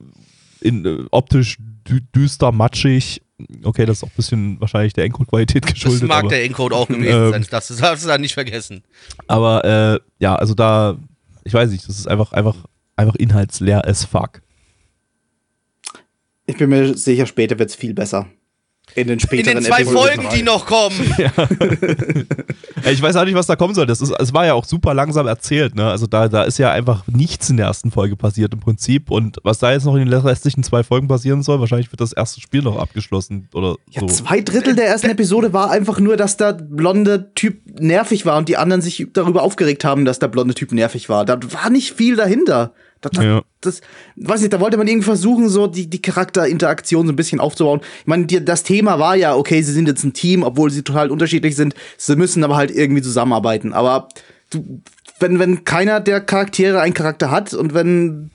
[0.59, 3.21] in, äh, optisch dü düster, matschig.
[3.63, 6.07] Okay, das ist auch ein bisschen wahrscheinlich der Encode-Qualität Das geschuldet.
[6.09, 7.47] mag aber, der Encode auch gewesen Ähm, sein.
[7.49, 8.83] Das darfst du da nicht vergessen.
[9.27, 10.97] aber äh, ja, also da,
[11.43, 12.65] ich weiß nicht, das ist einfach, einfach,
[12.95, 14.41] einfach inhaltsleer as fuck.
[16.45, 18.27] Ich bin mir sicher, später wird es viel besser.
[18.95, 20.15] In den In späteren den zwei Episoden.
[20.21, 20.95] Folgen, die noch kommen.
[22.83, 23.85] Ey, Ich weiß auch nicht, was da kommen soll.
[23.85, 25.89] Das ist, es war ja auch super langsam erzählt, ne?
[25.89, 29.11] Also da, da ist ja einfach nichts in der ersten Folge passiert im Prinzip.
[29.11, 32.13] Und was da jetzt noch in den restlichen zwei Folgen passieren soll, wahrscheinlich wird das
[32.13, 34.07] erste Spiel noch abgeschlossen oder Ja, so.
[34.07, 38.49] zwei Drittel der ersten Episode war einfach nur, dass der blonde Typ nervig war und
[38.49, 41.25] die anderen sich darüber aufgeregt haben, dass der blonde Typ nervig war.
[41.25, 42.73] Da war nicht viel dahinter.
[43.01, 43.41] Das, das, Ja.
[43.61, 43.81] das
[44.15, 47.81] weiß nicht, da wollte man irgendwie versuchen, so die, die Charakterinteraktion so ein bisschen aufzubauen.
[48.01, 50.83] Ich meine, die, das Thema war ja, okay, sie sind jetzt ein Team, obwohl sie
[50.83, 51.73] total unterschiedlich sind.
[51.97, 53.73] Sie müssen aber halt irgendwie zusammenarbeiten.
[53.73, 54.09] Aber
[54.51, 54.81] du,
[55.19, 58.31] wenn, wenn keiner der Charaktere einen Charakter hat und wenn,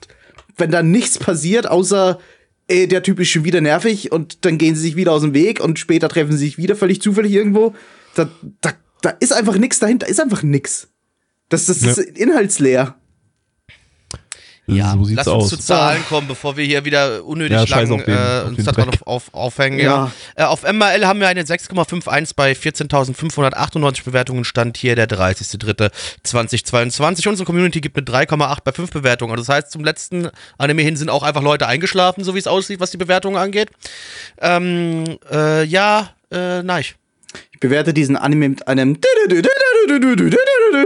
[0.57, 2.19] wenn da nichts passiert, außer
[2.67, 5.33] ey, der Typ ist schon wieder nervig und dann gehen sie sich wieder aus dem
[5.33, 7.73] Weg und später treffen sie sich wieder völlig zufällig irgendwo.
[8.15, 8.29] Da,
[8.61, 10.89] da, da ist einfach nichts dahinter, ist einfach nix.
[11.49, 12.95] Das, das ist inhaltsleer.
[14.69, 15.49] Ja, so sieht's lass uns aus.
[15.49, 18.65] zu Zahlen kommen, bevor wir hier wieder unnötig Ja, lang auf den- äh, uns den
[18.65, 18.99] da dran Dreck.
[19.05, 19.79] auf, auf, aufhängen.
[19.79, 20.11] Ja.
[20.35, 24.43] Äh, auf MRL haben wir eine 6,51 bei 14.598 Bewertungen.
[24.43, 27.27] Stand hier der 30.03.2022.
[27.29, 29.31] Unsere Community gibt eine 3,8 bei 5 Bewertungen.
[29.31, 32.47] Also das heißt, zum letzten Anime hin sind auch einfach Leute eingeschlafen, so wie es
[32.47, 33.69] aussieht, was die Bewertungen angeht.
[34.41, 36.83] Ähm, äh, ja, äh, nein.
[37.51, 38.97] Ich bewerte diesen Anime mit einem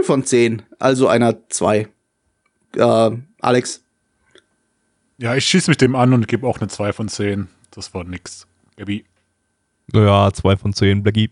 [0.04, 1.88] von 10, also einer 2.
[2.76, 3.10] Äh,
[3.42, 3.82] Alex.
[5.18, 7.48] Ja, ich schieße mich dem an und gebe auch eine 2 von 10.
[7.70, 8.46] Das war nix.
[8.76, 9.04] Gabi.
[9.92, 11.30] Ja, zwei von zehn, Blackie.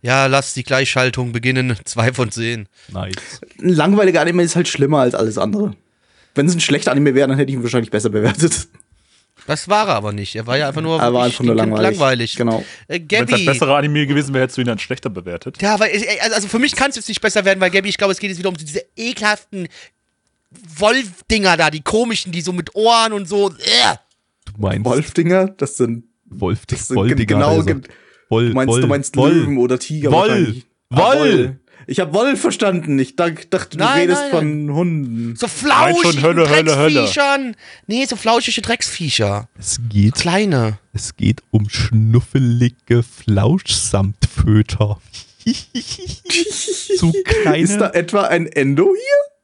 [0.00, 1.76] Ja, lass die Gleichschaltung beginnen.
[1.84, 2.68] 2 von 10.
[2.88, 3.14] Nice.
[3.60, 5.74] Ein langweiliger Anime ist halt schlimmer als alles andere.
[6.34, 8.68] Wenn es ein schlechter Anime wäre, dann hätte ich ihn wahrscheinlich besser bewertet.
[9.46, 10.36] Das war er aber nicht.
[10.36, 11.98] Er war ja einfach nur Er war einfach nur langweilig.
[11.98, 12.36] langweilig.
[12.36, 12.64] Genau.
[12.86, 15.60] Äh, Wenn es ein besserer Anime gewesen wäre, hättest du ihn dann schlechter bewertet.
[15.62, 17.96] Ja, weil, ich- also für mich kann es jetzt nicht besser werden, weil Gabby, ich
[17.98, 19.68] glaube, es geht jetzt wieder um diese ekelhaften
[20.50, 23.50] Wolf-Dinger da, die komischen, die so mit Ohren und so.
[23.50, 23.96] Äh.
[24.46, 27.80] Du meinst Wolfdinger, das sind, Wolf, das sind Woldinger, genau, also.
[28.30, 29.32] Woll, du meinst, Woll, du meinst Woll.
[29.32, 30.28] Löwen oder Tiger Woll.
[30.28, 30.66] wahrscheinlich.
[30.90, 31.60] Woll.
[31.86, 32.98] Ich habe Woll verstanden.
[32.98, 35.36] Ich dacht- dachte, du Nein, redest nein, von Hunden.
[35.36, 36.94] So Nein, schon flauschige Hölle, Hölle, Hölle.
[37.00, 37.56] Drecksviechern.
[37.86, 39.48] Nee, so flauschige Drecksviecher.
[39.58, 40.78] Es geht, Kleine.
[40.92, 45.00] es geht um schnuffelige Flauschsamtföter.
[46.98, 47.58] so kleine.
[47.58, 49.37] Ist da etwa ein Endo hier?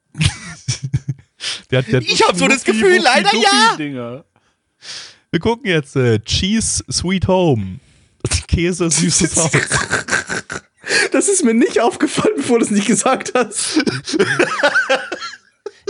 [1.71, 3.77] Der, der, Ich habe so das Gefühl, leider ja.
[3.79, 4.25] Dinger.
[5.31, 7.81] Wir gucken jetzt äh, Cheese Sweet Home.
[8.49, 9.51] Käse süßes Haus.
[11.13, 13.81] Das ist mir nicht aufgefallen, bevor du es nicht gesagt hast.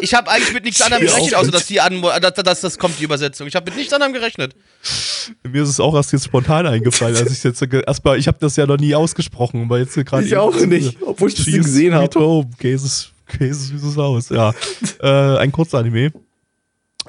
[0.00, 2.98] Ich habe eigentlich mit nichts anderem gerechnet, außer dass, die an, dass, dass das kommt,
[2.98, 3.46] die Übersetzung.
[3.46, 4.54] Ich habe mit nichts anderem gerechnet.
[5.48, 8.36] Mir ist es auch erst jetzt spontan eingefallen, als ich jetzt ge- erstmal, ich habe
[8.40, 11.92] das ja noch nie ausgesprochen, aber jetzt gerade Ich auch nicht, obwohl ich das gesehen
[11.92, 12.20] Sweet habe.
[12.20, 14.52] Home, Käse, Käse süßes Haus, ja.
[15.00, 16.12] äh, ein Kurzanime.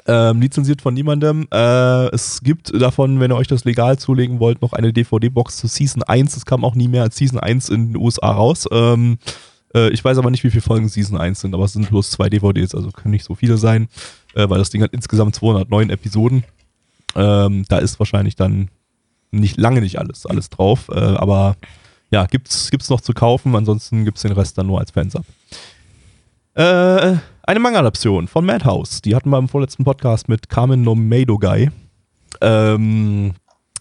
[0.08, 1.48] Ähm, lizenziert von niemandem.
[1.52, 5.66] Äh, es gibt davon, wenn ihr euch das legal zulegen wollt, noch eine DVD-Box zu
[5.66, 6.36] Season 1.
[6.36, 8.66] Es kam auch nie mehr als Season 1 in den USA raus.
[8.70, 9.18] Ähm,
[9.74, 12.10] äh, ich weiß aber nicht, wie viele Folgen Season 1 sind, aber es sind bloß
[12.10, 13.88] zwei DVDs, also können nicht so viele sein,
[14.34, 16.44] äh, weil das Ding hat insgesamt 209 Episoden.
[17.14, 18.68] Ähm, da ist wahrscheinlich dann
[19.30, 21.56] nicht lange nicht alles, alles drauf, äh, aber
[22.10, 25.24] ja, gibt's, gibt's noch zu kaufen, ansonsten gibt's den Rest dann nur als Fansub.
[26.56, 29.02] Äh, eine Manga-Adaption von Madhouse.
[29.02, 31.70] Die hatten wir im vorletzten Podcast mit Carmen no Meidogai.
[32.40, 33.34] Ähm,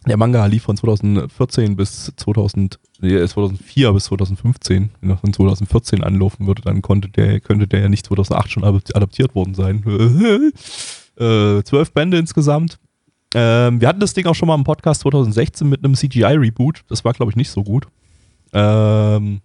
[0.05, 4.89] der Manga lief von 2014 bis 2000, nee, 2004 bis 2015.
[4.99, 8.63] Wenn er von 2014 anlaufen würde, dann konnte der, könnte der ja nicht 2008 schon
[8.63, 9.81] adap- adaptiert worden sein.
[11.17, 12.77] äh, zwölf Bände insgesamt.
[13.33, 16.81] Ähm, wir hatten das Ding auch schon mal im Podcast 2016 mit einem CGI-Reboot.
[16.89, 17.87] Das war, glaube ich, nicht so gut.
[18.51, 19.39] Ähm,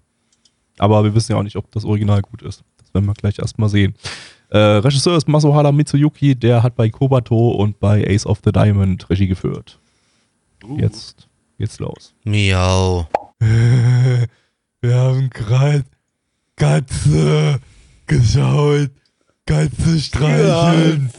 [0.79, 2.65] aber wir wissen ja auch nicht, ob das Original gut ist.
[2.91, 3.95] Das werden wir gleich erstmal sehen.
[4.49, 9.09] Äh, Regisseur ist Masuhara Mitsuyuki, der hat bei Kobato und bei Ace of the Diamond
[9.09, 9.79] Regie geführt.
[10.77, 12.15] Jetzt geht's los.
[12.25, 13.09] Miau.
[14.83, 15.85] Wir haben gerade
[16.57, 17.61] Katze
[18.07, 18.91] geschaut.
[19.47, 21.11] Katze streicheln.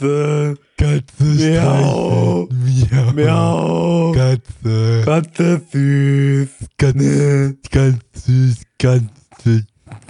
[0.76, 2.48] Katze Miau.
[2.50, 3.14] streicheln.
[3.14, 4.12] Miau.
[4.12, 4.12] Miau.
[4.12, 5.02] Katze.
[5.04, 6.48] Katze süß.
[6.76, 9.10] Ganz, ganz süß, ganz
[9.42, 9.64] süß.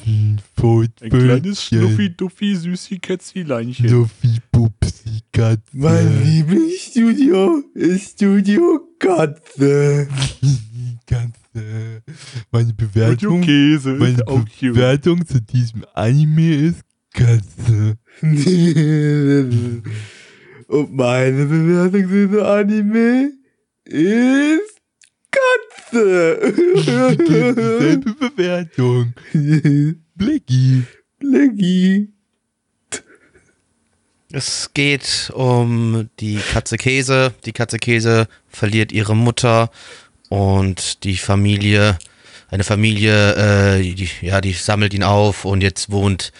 [0.07, 0.40] Ein
[1.11, 1.78] kleines Furtböckchen.
[1.78, 3.88] Schnuffi-Duffi Süßi-Kätzileinchen.
[3.88, 5.61] Schnuffi Pupsi Katze.
[6.24, 10.09] Lieblingsstudio ist Studio Katze.
[11.07, 12.03] Katze.
[12.50, 14.72] Meine Bewertung, Käse meine ist auch cute.
[14.74, 16.80] Bewertung zu diesem Anime ist
[17.12, 17.98] Katze.
[20.68, 23.32] Und meine Bewertung zu diesem Anime
[23.84, 24.80] ist
[25.30, 25.72] Katze.
[25.93, 26.55] Selbe
[28.14, 29.12] Bewertung.
[30.14, 30.84] Blicky.
[31.20, 32.09] Leggy.
[34.32, 37.34] Es geht um die Katze Käse.
[37.45, 39.70] Die Katze Käse verliert ihre Mutter
[40.30, 41.99] und die Familie,
[42.51, 46.32] eine Familie, äh, die, ja, die sammelt ihn auf und jetzt wohnt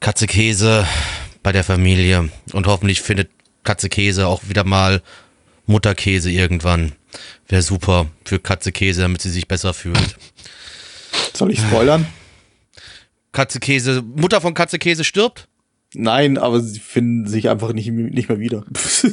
[0.00, 0.84] Katze Käse
[1.44, 3.30] bei der Familie und hoffentlich findet
[3.62, 5.02] Katze Käse auch wieder mal
[5.66, 6.92] Mutterkäse irgendwann.
[7.48, 10.16] Wäre super für Katze Käse, damit sie sich besser fühlt.
[11.34, 12.06] Soll ich spoilern?
[13.32, 15.48] Katze Käse, Mutter von Katze Käse stirbt?
[15.94, 18.64] Nein, aber sie finden sich einfach nicht, nicht mehr wieder.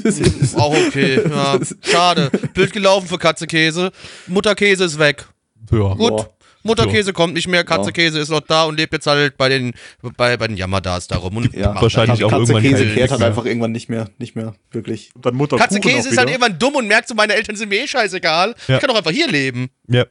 [0.55, 1.59] Auch okay, ja.
[1.81, 2.31] Schade.
[2.53, 3.91] Blöd gelaufen für Katzekäse.
[4.27, 5.27] Mutterkäse ist weg.
[5.71, 5.93] Ja.
[5.93, 5.97] Gut.
[5.97, 6.33] Boah.
[6.63, 9.73] Mutterkäse kommt nicht mehr, Katzekäse ist noch da und lebt jetzt halt bei den,
[10.17, 11.37] bei, bei den Yamadas darum.
[11.37, 14.35] Und Ja, wahrscheinlich halt- auch Katze irgendwann Käse kehrt halt einfach irgendwann nicht mehr, nicht
[14.35, 15.11] mehr wirklich.
[15.15, 16.37] Und dann Mutter Katze Kuchen Käse auch ist dann wieder.
[16.39, 18.55] irgendwann dumm und merkt so, meine Eltern sind mir eh scheißegal.
[18.67, 18.75] Ja.
[18.75, 19.69] Ich kann doch einfach hier leben.
[19.87, 20.05] ja.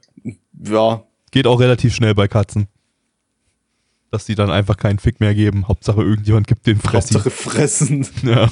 [0.68, 2.66] Ja, Geht auch relativ schnell bei Katzen.
[4.10, 5.68] Dass die dann einfach keinen Fick mehr geben.
[5.68, 7.14] Hauptsache irgendjemand gibt den Fressi.
[7.14, 8.06] Hauptsache fressen.
[8.24, 8.50] Ja.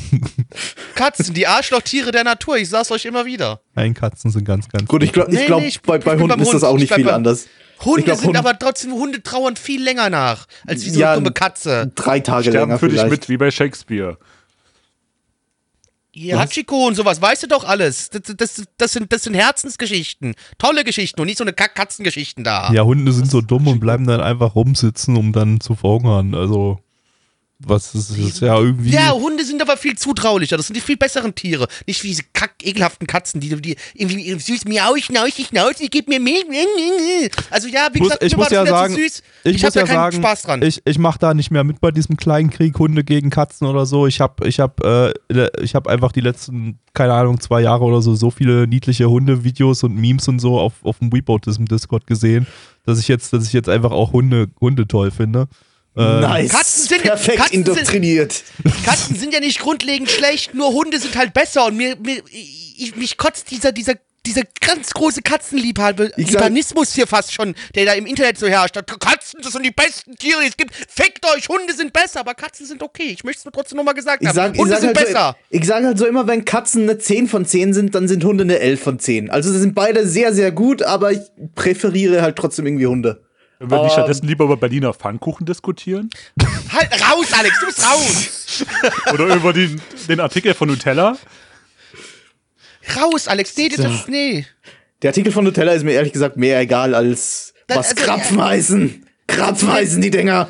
[0.94, 3.60] Katzen, die Arschlochtiere der Natur, ich sag's euch immer wieder.
[3.74, 4.86] Nein, Katzen sind ganz, ganz.
[4.86, 6.82] Gut, ich glaube, Nee, ich glaub, nee, ich- bei, bei Hunden ist das auch Ich
[6.82, 7.46] nicht viel anders.
[7.84, 11.12] Hunde glaub, sind Hund- aber trotzdem, Hunde trauern viel länger nach, als wie so Ja,
[11.12, 11.92] eine dumme Katze.
[11.94, 13.10] Drei Tage Sterben länger für dich vielleicht.
[13.10, 14.18] mit, wie bei Shakespeare.
[16.10, 18.10] Hier, Hachiko und sowas, weißt du doch alles.
[18.10, 20.34] Das, das, das, sind, das sind Herzensgeschichten.
[20.56, 22.72] Tolle Geschichten und nicht so eine Kack-Katzengeschichten da.
[22.72, 26.34] Ja, Hunde sind so dumm und bleiben dann einfach rumsitzen, um dann zu verhungern.
[26.34, 26.80] Also,
[27.60, 28.90] was ist, ist ja irgendwie.
[28.90, 30.56] Ja, Hunde sind aber viel zutraulicher.
[30.56, 31.66] Das sind die viel besseren Tiere.
[31.88, 36.08] Nicht wie diese kack ekelhaften Katzen, die, die irgendwie süß miau, schnauz, schnauz, die gib
[36.08, 36.44] mir Milch.
[37.50, 39.22] Also ja, wie ich muss, gesagt, ich mir muss war ja das sagen, zu süß.
[39.44, 40.62] ich, Ich, muss ja keinen sagen, Spaß dran.
[40.62, 43.86] ich, ich mache da nicht mehr mit bei diesem kleinen Krieg Hunde gegen Katzen oder
[43.86, 44.06] so.
[44.06, 45.12] Ich habe ich hab, äh,
[45.60, 49.82] ich hab einfach die letzten, keine Ahnung, zwei Jahre oder so so viele niedliche Hunde-Videos
[49.82, 52.46] und Memes und so auf, auf dem Weebotism Discord gesehen,
[52.86, 55.48] dass ich jetzt, dass ich jetzt einfach auch Hunde, Hunde toll finde.
[55.98, 56.52] Äh, Nice.
[56.52, 58.42] Katzen sind- Perfekt Katzen sind- indoktriniert.
[58.84, 62.94] Katzen sind ja nicht grundlegend schlecht, nur Hunde sind halt besser und mir, mir ich,
[62.96, 63.94] mich kotzt dieser, dieser,
[64.24, 68.74] dieser ganz große Katzenliebhaberismus hier fast schon, der da im Internet so herrscht.
[69.00, 70.74] Katzen, das sind die besten Tiere, die es gibt.
[70.74, 73.08] Fickt euch, Hunde sind besser, aber Katzen sind okay.
[73.10, 74.36] Ich möchte es nur trotzdem nochmal gesagt Ich haben.
[74.36, 75.36] sag, Hunde sind halt besser.
[75.50, 78.22] So, ich sage halt so immer, wenn Katzen eine 10 von 10 sind, dann sind
[78.24, 79.30] Hunde eine 11 von 10.
[79.30, 81.20] Also sie sind beide sehr, sehr gut, aber ich
[81.54, 83.22] präferiere halt trotzdem irgendwie Hunde.
[83.58, 83.90] Wenn wir nicht Ähm.
[83.94, 86.10] stattdessen lieber über Berliner Pfannkuchen diskutieren?
[86.72, 88.64] Halt raus, Alex, du bist raus.
[89.12, 91.16] Oder über den, den Artikel von Nutella?
[92.96, 93.56] raus, Alex.
[93.56, 94.46] Nee, das ist, nee.
[95.02, 98.42] Der Artikel von Nutella ist mir ehrlich gesagt mehr egal als Das- was also, Krapfen
[98.42, 99.06] heißen.
[99.26, 100.48] Krapfen heißen die Dinger.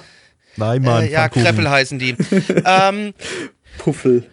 [0.56, 1.04] Nein, Mann.
[1.04, 1.44] Äh, ja, Pfannkuchen.
[1.44, 2.16] Kreppel heißen die.
[2.64, 3.14] ähm,
[3.78, 4.28] Puffel.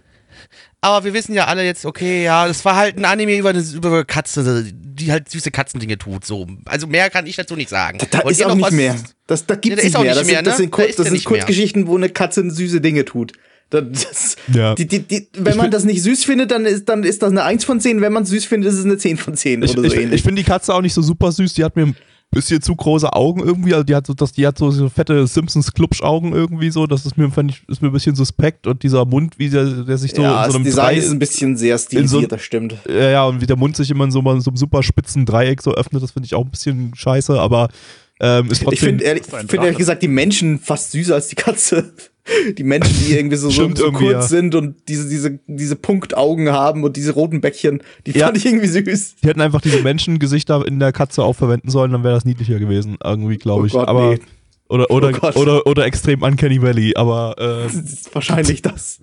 [0.86, 3.60] Aber wir wissen ja alle jetzt, okay, ja, das war halt ein Anime über eine,
[3.74, 6.26] über eine Katze, die halt süße Katzendinge tut.
[6.26, 6.48] So.
[6.66, 7.98] Also mehr kann ich dazu nicht sagen.
[8.12, 8.96] Da Wollt ist auch nicht was- mehr.
[9.28, 10.12] Das, da Ja, gibt's da ist nicht auch mehr.
[10.12, 11.18] nicht Das, mehr, sind, das ne?
[11.20, 11.30] Da.
[11.30, 13.34] Kurzgeschichten, wo eine Katze süße Dinge tut.
[13.72, 14.76] Das, das, Ja.
[14.76, 17.44] die, die, die, wenn man das nicht süß findet, dann ist, dann ist das eine
[17.44, 18.00] 1 von 10.
[18.02, 20.02] Wenn man es süß findet, ist es eine 10 von 10 Ich, oder so ich,
[20.02, 20.14] ähnlich.
[20.20, 21.56] ich finde die Katze auch nicht so super süß.
[21.56, 21.94] Die hat mir
[22.32, 23.74] bisschen zu große Augen irgendwie.
[23.74, 26.86] Also die hat so, das, die hat so, so fette Simpsons-Klubschaugen irgendwie so.
[26.86, 28.68] Das ist mir, fand ich, ist mir ein bisschen suspekt.
[28.68, 30.98] Und dieser Mund, wie der, der sich so ja, in so das einem Design Drei-
[30.98, 32.76] ist ein bisschen sehr in so- stilisiert, das stimmt.
[32.90, 35.62] Ja, ja, und wie der Mund sich immer in so, so einem super spitzen Dreieck
[35.62, 37.70] so öffnet, das finde ich auch ein bisschen scheiße, aber
[38.20, 38.90] ähm, ist Ich trotzdem.
[38.90, 41.94] finde ehrlich, find ehrlich gesagt die Menschen fast süßer als die Katze.
[42.58, 44.22] Die Menschen, die irgendwie so, so, so kurz ja.
[44.24, 48.26] sind und diese, diese, diese Punktaugen haben und diese roten Bäckchen, die Ja.
[48.26, 49.16] fand ich irgendwie süß.
[49.24, 52.58] die hätten einfach diese Menschengesichter in der Katze auch verwenden sollen, dann wäre das niedlicher
[52.58, 53.74] gewesen, irgendwie, glaube Oh ich.
[53.74, 54.20] Gott, aber nee.
[54.70, 55.36] oder, oder, Oh Gott.
[55.36, 59.00] oder, oder extrem Uncanny Valley, aber äh, Das ist wahrscheinlich das.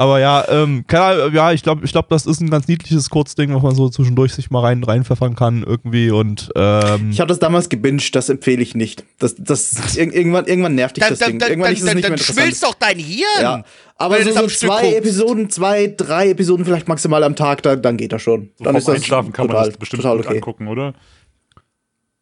[0.00, 3.10] Aber ja, ähm, keine Ahnung, ja, ich glaube, ich glaub, das ist ein ganz niedliches
[3.10, 7.28] Kurzding, was man so zwischendurch sich mal rein reinpfeffern kann irgendwie und ähm, Ich habe
[7.28, 9.04] das damals gebinged, das empfehle ich nicht.
[9.18, 11.38] Das, das, ir irgendwann, irgendwann nervt dich Dann, das dann, Ding.
[11.38, 13.42] dann, Irgendwann dann, ist es dann, nicht mehr schmilzt doch dein Hirn.
[13.42, 13.62] Ja,
[13.96, 14.96] aber wenn so, so Stück zwei guckst.
[14.96, 18.52] Episoden, zwei, drei Episoden vielleicht maximal am Tag, dann, dann geht das schon.
[18.56, 20.36] So Dann vorm ist das Einschlafen kann man das bestimmt total gut okay.
[20.36, 20.94] angucken, oder?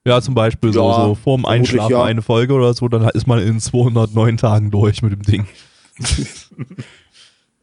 [0.05, 2.03] ja, zum Beispiel so, Ja, so vorm vermutlich, Einschlafen ja.
[2.03, 5.47] eine Folge oder so, dann ist man in 209 Tagen durch mit dem Ding.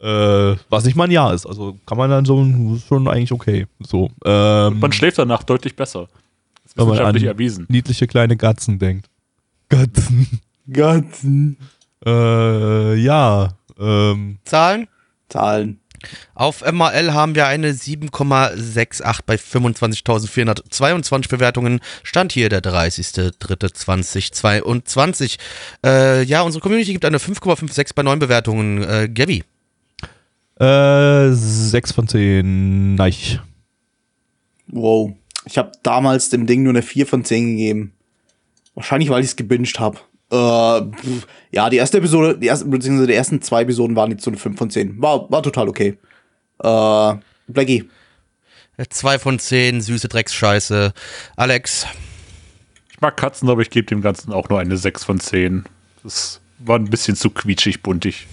[0.05, 2.45] äh, was nicht mal ein Jahr ist, also kann man dann so,
[2.75, 3.65] ist schon eigentlich okay.
[3.79, 6.07] So, ähm, Man schläft danach deutlich besser.
[6.63, 7.65] Das ist wissenschaftlich erwiesen.
[7.69, 9.09] niedliche kleine Gatzen denkt.
[9.69, 10.41] Gatzen.
[10.71, 11.57] Gatzen.
[12.05, 13.49] Äh, ja.
[13.79, 14.87] Ähm, Zahlen?
[15.29, 15.79] Zahlen.
[16.35, 21.79] Auf MRL haben wir eine 7,68 bei 25.422 Bewertungen.
[22.03, 25.39] Stand hier der 30.03.2022.
[25.83, 28.83] Äh, ja, unsere Community gibt eine 5,56 bei 9 Bewertungen.
[28.83, 29.43] Äh, Gabby.
[30.59, 32.95] Äh, 6 von 10.
[32.95, 33.13] Nein.
[34.67, 35.13] Wow.
[35.45, 37.93] Ich habe damals dem Ding nur eine 4 von 10 gegeben.
[38.73, 39.99] Wahrscheinlich, weil ich es gebinged habe.
[40.31, 40.91] Äh,
[41.51, 44.37] ja, die erste Episode, die ersten, beziehungsweise die ersten zwei Episoden waren jetzt so eine
[44.37, 45.01] 5 von 10.
[45.01, 45.97] War, war total okay.
[46.61, 47.13] Äh,
[47.47, 47.89] Blackie.
[48.89, 50.93] 2 von 10, süße Drecksscheiße.
[51.35, 51.85] Alex.
[52.91, 55.65] Ich mag Katzen, aber ich gebe dem Ganzen auch nur eine 6 von 10.
[56.03, 58.27] Das war ein bisschen zu quietschig, buntig.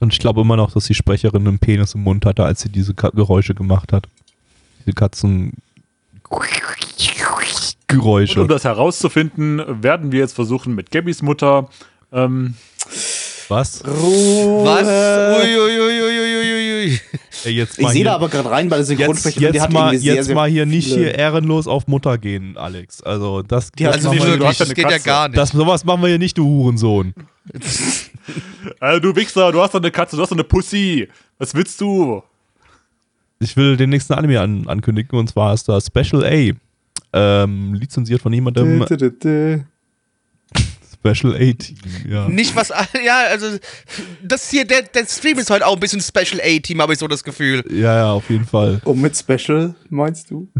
[0.00, 2.68] Und ich glaube immer noch, dass die Sprecherin einen Penis im Mund hatte, als sie
[2.68, 4.06] diese Ka Geräusche gemacht hat.
[4.80, 5.54] Diese Katzen.
[7.88, 8.42] Und Geräusche.
[8.42, 11.68] um das herauszufinden, werden wir jetzt versuchen, mit Gabbys Mutter
[12.12, 12.54] ähm,
[13.48, 13.82] Was?
[13.84, 14.86] Was?
[15.42, 17.00] Uiuiuiuiuiui.
[17.44, 19.70] Ey, jetzt Ich mal sehe da hier, aber gerade rein bei der jetzt, Synchronsprecherin, jetzt,
[19.70, 23.02] mal, irgendwie sehr, jetzt sehr mal hier nicht hier ehrenlos auf Mutter gehen, Alex.
[23.02, 25.38] Also das, Die das, Also wir, wirklich, das geht ja gar nicht.
[25.38, 27.14] das sowas machen wir hier nicht, du Hurensohn.
[28.80, 31.08] äh, Du Wichser, du hast doch eine Katze, du hast doch eine Pussy.
[31.38, 32.22] Was willst du?
[33.40, 36.52] Ich will den nächsten Anime an, ankündigen und zwar ist das Special A.
[37.12, 39.58] Ähm, lizenziert von jemandem Dö, dö, dö, dö.
[40.92, 41.76] Special A Team.
[42.08, 42.28] Ja.
[42.28, 42.70] Nicht was,
[43.04, 43.58] ja, also,
[44.22, 47.06] das hier, der, der Stream ist heute auch ein bisschen Special A-Team, habe ich so
[47.06, 47.64] das Gefühl.
[47.70, 48.80] ja, ja, auf jeden Fall.
[48.84, 50.48] Und mit Special, meinst du?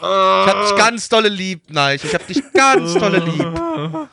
[0.00, 3.44] Ich hab dich ganz dolle lieb, nein, ich hab dich ganz dolle lieb.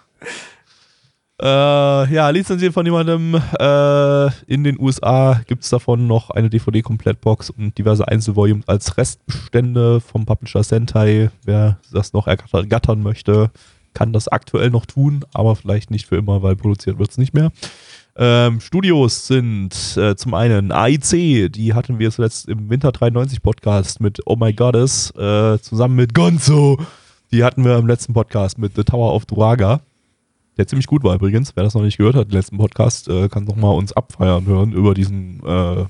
[1.42, 3.36] Äh, ja, lizenziert von jemandem.
[3.60, 10.00] Äh, in den USA gibt es davon noch eine DVD-Komplettbox und diverse Einzelvolumes als Restbestände
[10.00, 11.30] vom Publisher Sentai.
[11.44, 13.52] Wer das noch ergattern möchte,
[13.94, 17.34] kann das aktuell noch tun, aber vielleicht nicht für immer, weil produziert wird es nicht
[17.34, 17.52] mehr.
[18.18, 24.00] Ähm, Studios sind äh, zum einen AIC, die hatten wir zuletzt im Winter 93 Podcast
[24.00, 26.80] mit Oh My Goddess, äh, zusammen mit Gonzo.
[27.32, 29.82] Die hatten wir im letzten Podcast mit The Tower of Duraga.
[30.58, 31.56] Der ziemlich gut war übrigens.
[31.56, 34.46] Wer das noch nicht gehört hat, den letzten Podcast, äh, kann noch mal uns abfeiern
[34.46, 35.40] hören über diesen.
[35.40, 35.86] Äh,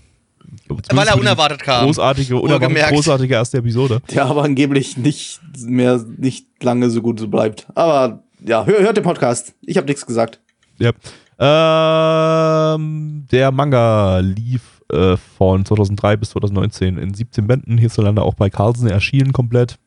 [0.92, 1.86] Weil er unerwartet kam.
[1.86, 4.02] Großartige, unerwartet großartige erste Episode.
[4.12, 7.68] Der aber angeblich nicht mehr, nicht lange so gut so bleibt.
[7.76, 9.54] Aber ja, hör, hört den Podcast.
[9.62, 10.40] Ich habe nichts gesagt.
[10.80, 10.92] Ja.
[11.38, 18.50] Ähm, der Manga lief äh, von 2003 bis 2019 in 17 Bänden, hierzulande auch bei
[18.50, 19.78] Carlsen erschienen komplett.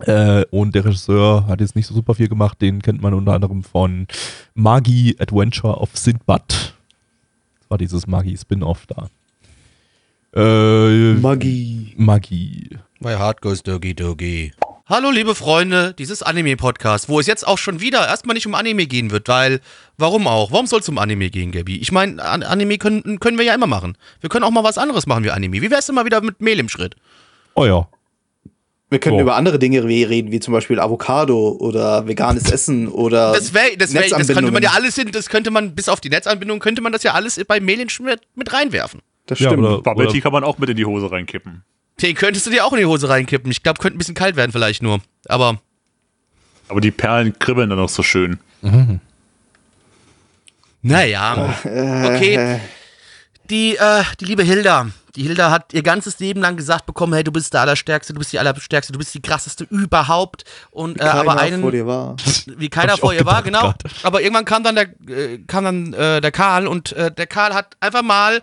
[0.00, 3.32] Äh, und der Regisseur hat jetzt nicht so super viel gemacht, den kennt man unter
[3.32, 4.06] anderem von
[4.54, 6.74] Magi Adventure of Sindbad.
[7.60, 9.08] Das war dieses Magi-Spin-Off da.
[10.36, 11.94] Äh, Magie.
[11.96, 12.70] Magie.
[13.00, 14.52] Bei Hard Goes Doggy Doggy.
[14.86, 18.86] Hallo liebe Freunde dieses Anime-Podcasts, wo es jetzt auch schon wieder erstmal nicht um Anime
[18.86, 19.60] gehen wird, weil,
[19.96, 20.52] warum auch?
[20.52, 21.76] Warum soll es um Anime gehen, Gabi?
[21.76, 23.96] Ich meine, An Anime können, können wir ja immer machen.
[24.20, 25.62] Wir können auch mal was anderes machen wie Anime.
[25.62, 26.96] Wie wär's denn mal wieder mit Mehl im Schritt?
[27.54, 27.88] Oh ja.
[28.90, 29.22] Wir können So.
[29.22, 33.62] über andere Dinge re- reden, wie zum Beispiel Avocado oder veganes Essen oder Das, wär,
[33.76, 34.70] das, wär, das könnte man ja Netzanbindungen.
[34.76, 37.60] alles hin, das könnte man, bis auf die Netzanbindung, könnte man das ja alles bei
[37.90, 39.00] Schritt mit reinwerfen.
[39.26, 39.64] Das Ja, stimmt.
[39.64, 41.64] oder- Bubble Tea kann man auch mit in die Hose reinkippen.
[42.02, 43.50] Den könntest du dir auch in die Hose reinkippen.
[43.50, 45.00] Ich glaube, könnte ein bisschen kalt werden vielleicht nur.
[45.28, 45.60] Aber
[46.68, 48.38] Aber die Perlen kribbeln dann noch so schön.
[50.82, 52.60] naja, okay.
[53.50, 57.22] Die, äh, die liebe Hilda, die Hilda hat ihr ganzes Leben lang gesagt bekommen, hey,
[57.22, 60.44] du bist der Allerstärkste, du bist die Allerstärkste, du bist die krasseste überhaupt.
[60.70, 62.16] Und äh, aber Keiner einen, vor dir war.
[62.56, 63.60] wie keiner vor ihr war, genau.
[63.60, 63.82] grad.
[64.02, 67.52] Aber irgendwann kam dann der, äh, kam dann äh, der Karl und äh, der Karl
[67.54, 68.36] hat einfach mal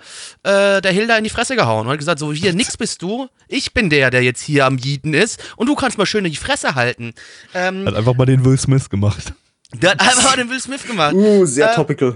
[0.43, 3.28] äh, der Hilda in die Fresse gehauen und hat gesagt, so hier, nix bist du,
[3.47, 6.36] ich bin der, der jetzt hier am Jieten ist und du kannst mal schön die
[6.36, 7.14] Fresse halten.
[7.54, 9.34] Ähm, Hat einfach mal den Will Smith gemacht.
[9.74, 11.14] der hat einfach mal den Will Smith gemacht.
[11.14, 12.16] Uh, sehr Äh, topical.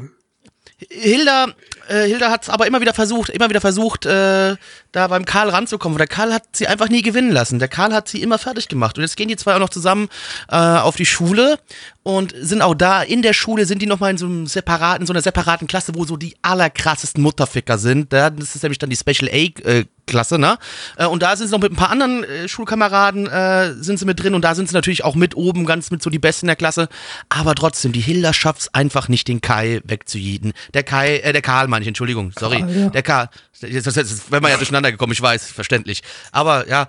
[0.89, 1.47] Hilda,
[1.87, 4.55] äh, Hilda hat es aber immer wieder versucht, immer wieder versucht, äh,
[4.91, 5.97] da beim Karl ranzukommen.
[5.97, 7.59] Der Karl hat sie einfach nie gewinnen lassen.
[7.59, 8.97] Der Karl hat sie immer fertig gemacht.
[8.97, 10.09] Und jetzt gehen die zwei auch noch zusammen
[10.49, 11.59] äh, auf die Schule
[12.03, 15.13] und sind auch da in der Schule, sind die nochmal in so einem separaten, so
[15.13, 18.13] einer separaten Klasse, wo so die allerkrassesten Mutterficker sind.
[18.13, 20.57] Da, das ist nämlich dann die Special A äh, Klasse, ne?
[20.97, 24.05] Äh, und da sind sie noch mit ein paar anderen äh, Schulkameraden äh, sind sie
[24.05, 26.47] mit drin und da sind sie natürlich auch mit oben, ganz mit so die Besten
[26.47, 26.89] der Klasse.
[27.29, 30.53] Aber trotzdem, die Hilda schafft es einfach nicht, den Kai wegzujieden.
[30.73, 32.63] Der Kai, äh, der Karl meine ich, Entschuldigung, sorry.
[32.93, 33.29] Der Karl,
[33.59, 36.01] jetzt, jetzt, jetzt wären wir ja durcheinander gekommen, ich weiß, verständlich.
[36.31, 36.87] Aber ja,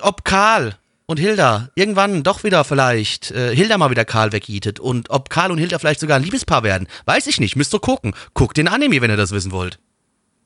[0.00, 0.76] ob Karl
[1.06, 5.50] und Hilda irgendwann doch wieder vielleicht äh, Hilda mal wieder Karl wegjietet und ob Karl
[5.50, 7.56] und Hilda vielleicht sogar ein Liebespaar werden, weiß ich nicht.
[7.56, 8.14] Müsst ihr gucken.
[8.34, 9.78] Guckt den Anime, wenn ihr das wissen wollt.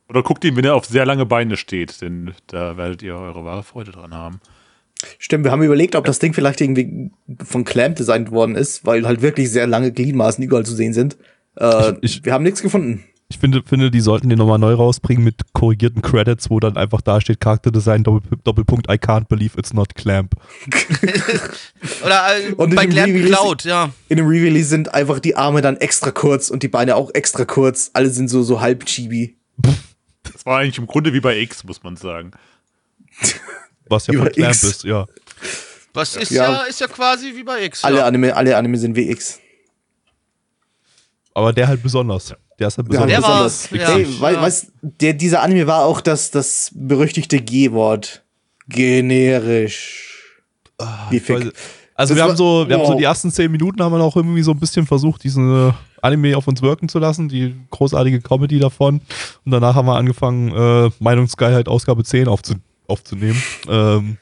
[0.09, 3.45] Oder guckt ihn, wenn er auf sehr lange Beine steht, denn da werdet ihr eure
[3.45, 4.41] wahre Freude dran haben.
[5.19, 7.11] Stimmt, wir haben überlegt, ob das Ding vielleicht irgendwie
[7.45, 11.17] von Clamp designt worden ist, weil halt wirklich sehr lange Gliedmaßen überall zu sehen sind.
[11.57, 13.05] Äh, Ich- ich- wir haben nichts gefunden.
[13.29, 17.01] Ich finde, finde, die sollten den nochmal neu rausbringen mit korrigierten Credits, wo dann einfach
[17.01, 20.35] da steht Charakterdesign, Doppel, Doppelpunkt, I can't believe it's not Clamp.
[22.05, 23.91] Oder äh, Und in bei Re-Release- Cloud, ja.
[24.09, 27.45] In dem Re-Release sind einfach die Arme dann extra kurz und die Beine auch extra
[27.45, 27.91] kurz.
[27.95, 29.37] Alle sind so, so halb chibi.
[30.43, 32.33] Das war eigentlich im Grunde wie bei X, muss man sagen.
[33.89, 34.65] Was ja X.
[34.65, 35.07] ist, ja.
[35.93, 36.63] Das ist ja, Ja.
[36.63, 37.85] ist ja quasi wie bei X.
[37.85, 38.07] Alle ja.
[38.07, 39.39] Anime, alle Anime sind wie X.
[41.35, 42.35] Aber der halt besonders.
[42.59, 43.11] Der ist halt besonders.
[43.13, 43.71] Der war- besonders.
[43.71, 44.21] ja, hey, ja.
[44.21, 48.25] wei- weißt, der, dieser Anime war auch das, das berüchtigte G-Wort.
[48.69, 50.33] Generisch.
[51.11, 51.55] Wie Voll- fick.
[51.95, 52.99] Also Das wir war- haben so, wir haben so wow.
[52.99, 55.73] die ersten zehn Minuten haben wir auch irgendwie so ein bisschen versucht, diesen
[56.03, 59.01] Anime auf uns wirken zu lassen, die großartige Comedy davon.
[59.45, 62.55] Und danach haben wir angefangen, äh, Meinungsgeilheit Ausgabe 10 aufzu
[62.89, 63.43] aufzunehmen.
[63.69, 64.19] ähm,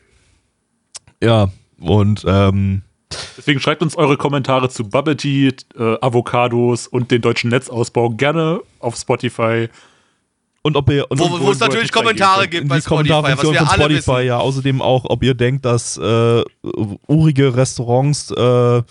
[1.22, 1.48] ja,
[1.80, 2.82] und ähm,
[3.36, 8.60] Deswegen schreibt uns eure Kommentare zu Bubble Tea, äh, Avocados und den deutschen Netzausbau gerne
[8.78, 9.68] auf Spotify.
[10.62, 12.80] und ob ihr und, Wo, und, wo es wo- natürlich wo- Kommentare gibt die bei
[12.80, 14.26] Spotify, was wir von alle Spotify, wissen.
[14.26, 14.38] ja.
[14.38, 16.42] Außerdem auch, ob ihr denkt, dass äh,
[17.08, 18.82] urige Restaurants, äh,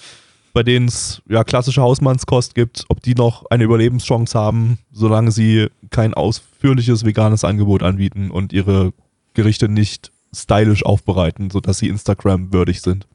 [0.53, 5.67] bei denen es ja klassische Hausmannskost gibt, ob die noch eine Überlebenschance haben, solange sie
[5.89, 8.93] kein ausführliches veganes Angebot anbieten und ihre
[9.33, 13.07] Gerichte nicht stylisch aufbereiten, sodass sie Instagram würdig sind.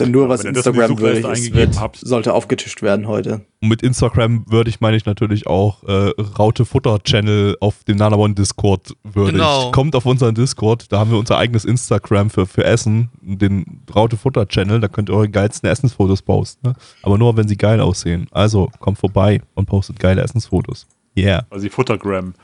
[0.00, 1.96] Denn nur was in die Instagram würdig ist, eingegeben wird, habt.
[1.98, 3.42] sollte aufgetischt werden heute.
[3.62, 8.34] Und mit Instagram würdig meine ich natürlich auch äh, Raute Futter Channel auf dem Nanamon
[8.34, 9.34] Discord würdig.
[9.34, 9.70] Genau.
[9.70, 14.16] Kommt auf unseren Discord, da haben wir unser eigenes Instagram für, für Essen, den Raute
[14.16, 16.68] Futter Channel, da könnt ihr eure geilsten Essensfotos posten.
[16.68, 16.74] Ne?
[17.02, 18.26] Aber nur, wenn sie geil aussehen.
[18.30, 20.86] Also kommt vorbei und postet geile Essensfotos.
[21.16, 21.46] Yeah.
[21.50, 22.34] Also die Futtergram.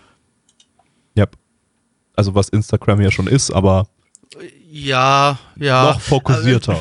[1.16, 1.36] Yep.
[2.14, 3.86] Also was Instagram ja schon ist, aber
[4.70, 5.84] Ja, ja.
[5.84, 6.76] noch fokussierter.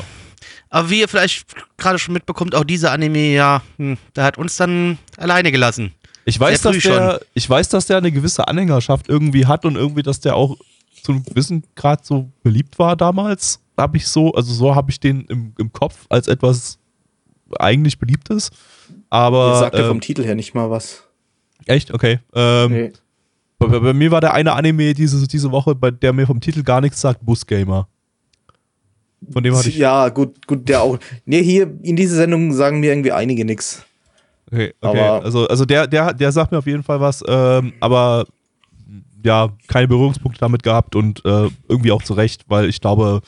[0.76, 1.45] Aber wie ihr vielleicht
[1.78, 5.93] gerade schon mitbekommt, auch dieser Anime, ja, hm, der hat uns dann alleine gelassen.
[6.26, 10.03] Ich weiß, dass der, ich weiß, dass der eine gewisse Anhängerschaft irgendwie hat und irgendwie,
[10.03, 10.57] dass der auch
[11.01, 13.61] zu einem gewissen Grad so beliebt war damals.
[13.78, 16.78] Habe ich so, also so habe ich den im, im Kopf als etwas
[17.57, 18.51] eigentlich Beliebtes.
[19.09, 21.03] Aber Ihr sagt ja vom ähm, Titel her nicht mal was.
[21.67, 22.19] echt, okay.
[22.34, 22.91] Ähm, Nee.
[23.59, 26.63] bei, bei mir war der eine Anime diese, diese Woche, bei der mir vom Titel
[26.63, 27.88] gar nichts sagt, Busgamer.
[29.32, 29.78] Von dem hatte ich.
[29.78, 30.97] Ja, gut, gut, der auch.
[31.26, 33.84] Nee, hier in dieser Sendung sagen mir irgendwie einige nix.
[34.51, 34.99] Okay, okay.
[34.99, 38.26] Aber- also, also der, der, der sagt mir auf jeden Fall was, ähm, aber
[39.24, 43.22] ja, keine Berührungspunkte damit gehabt und äh, irgendwie auch zu Recht, weil ich glaube,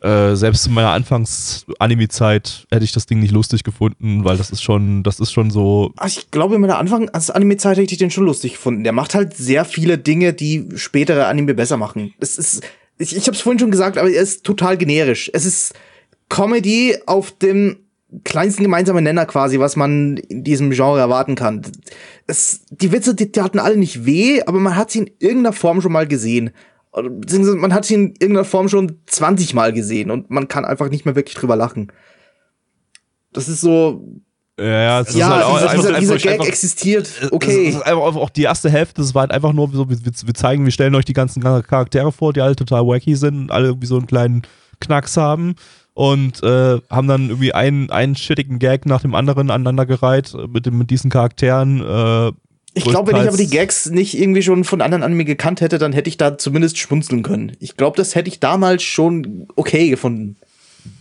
[0.00, 4.62] äh, selbst in meiner Anfangs-Anime-Zeit hätte ich das Ding nicht lustig gefunden, weil das ist
[4.62, 7.98] schon, das ist schon so, Ach, ich glaube, in meiner Anfang, als Anime-Zeit hätte ich
[7.98, 8.82] den schon lustig gefunden.
[8.84, 12.14] Der macht halt sehr viele Dinge, die spätere Anime besser machen.
[12.18, 12.62] Das ist,
[13.00, 15.30] ich, ich habe es vorhin schon gesagt, aber er ist total generisch.
[15.32, 15.74] Es ist
[16.28, 17.78] Comedy auf dem
[18.24, 21.62] kleinsten gemeinsamen Nenner quasi, was man in diesem Genre erwarten kann.
[22.26, 25.52] Es, die Witze, die, die hatten alle nicht weh, aber man hat sie in irgendeiner
[25.52, 26.50] Form schon mal gesehen.
[26.92, 30.90] Beziehungsweise man hat sie in irgendeiner Form schon 20 Mal gesehen und man kann einfach
[30.90, 31.92] nicht mehr wirklich drüber lachen.
[33.32, 34.04] Das ist so,
[34.60, 37.10] ja, ja, es ja, ist halt auch dieser, einfach, dieser, dieser Gag einfach- existiert.
[37.22, 37.68] Es Okay.
[37.68, 40.64] ist einfach auch die erste Hälfte, das war halt einfach nur so, wir, wir zeigen,
[40.64, 43.86] wir stellen euch die ganzen Charaktere vor, die alle total wacky sind und alle irgendwie
[43.86, 44.42] so einen kleinen
[44.80, 45.54] Knacks haben
[45.94, 50.66] und äh, haben dann irgendwie einen, einen shittigen Gag nach dem anderen aneinandergereiht äh, mit,
[50.66, 51.80] dem, mit diesen Charakteren.
[51.80, 52.32] Äh,
[52.74, 55.78] Ich glaube, wenn ich aber die Gags nicht irgendwie schon von anderen Anime gekannt hätte,
[55.78, 57.52] dann hätte ich da zumindest schmunzeln können.
[57.58, 60.36] Ich glaube, das hätte ich damals schon okay gefunden.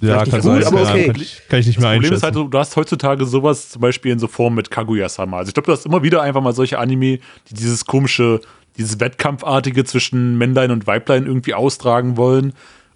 [0.02, 1.08] Ja, kann gut, aber okay.
[1.08, 2.14] Kann ich, kann ich nicht mehr Das Problem einschätzen.
[2.14, 5.38] ist halt, du hast heutzutage sowas zum Beispiel in so Form mit Kaguya-sama.
[5.38, 7.20] Also ich glaube, du hast immer wieder einfach mal solche Anime,
[7.50, 8.42] die dieses komische,
[8.78, 12.54] dieses Wettkampfartige zwischen Männlein und Weiblein irgendwie austragen wollen.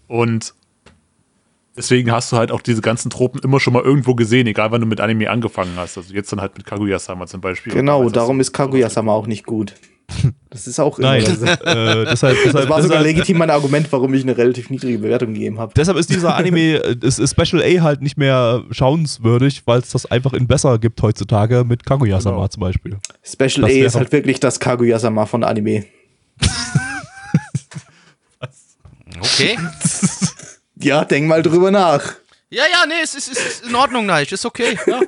[0.08, 0.54] Und
[1.76, 4.82] deswegen hast du halt auch diese ganzen Tropen immer schon mal irgendwo gesehen, egal wann
[4.82, 5.98] du mit Anime angefangen hast.
[5.98, 7.74] Also jetzt dann halt mit Kaguya-sama zum Beispiel.
[7.74, 9.74] Genau, darum ist Kaguya-sama auch nicht gut.
[10.50, 11.46] Das ist auch immer Nein, so.
[11.46, 15.34] äh, deshalb, deshalb, Das war sogar legitim mein Argument, warum ich eine relativ niedrige Bewertung
[15.34, 15.74] gegeben habe.
[15.76, 19.90] deshalb ist dieser Anime, äh, ist, ist Special A halt nicht mehr schauenswürdig, weil es
[19.90, 22.48] das einfach in besser gibt heutzutage mit Kaguya-sama Genau.
[22.50, 22.98] zum Beispiel.
[23.24, 25.86] Special Das A ist halt wirklich das Kaguya-sama von Anime.
[29.20, 29.58] Okay.
[30.80, 32.04] Ja, denk mal drüber nach.
[32.50, 34.78] ja, ja, nee, es ist, ist in Ordnung, Neich, ist okay.
[34.88, 35.02] Ja.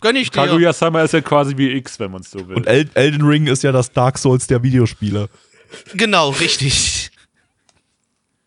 [0.00, 0.44] Gönn ich dir.
[0.46, 2.56] Kaguya-sama ist ja quasi wie X, wenn man es so will.
[2.56, 5.28] Und El Elden Ring ist ja das Dark Souls der Videospiele.
[5.94, 7.10] Genau, richtig.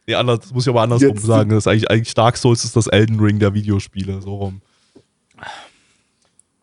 [0.08, 1.50] Nee, anders, das muss ich aber andersrum Jetzt- sagen.
[1.52, 4.62] Das ist eigentlich, eigentlich Dark Souls ist das Elden Ring der Videospiele, so rum.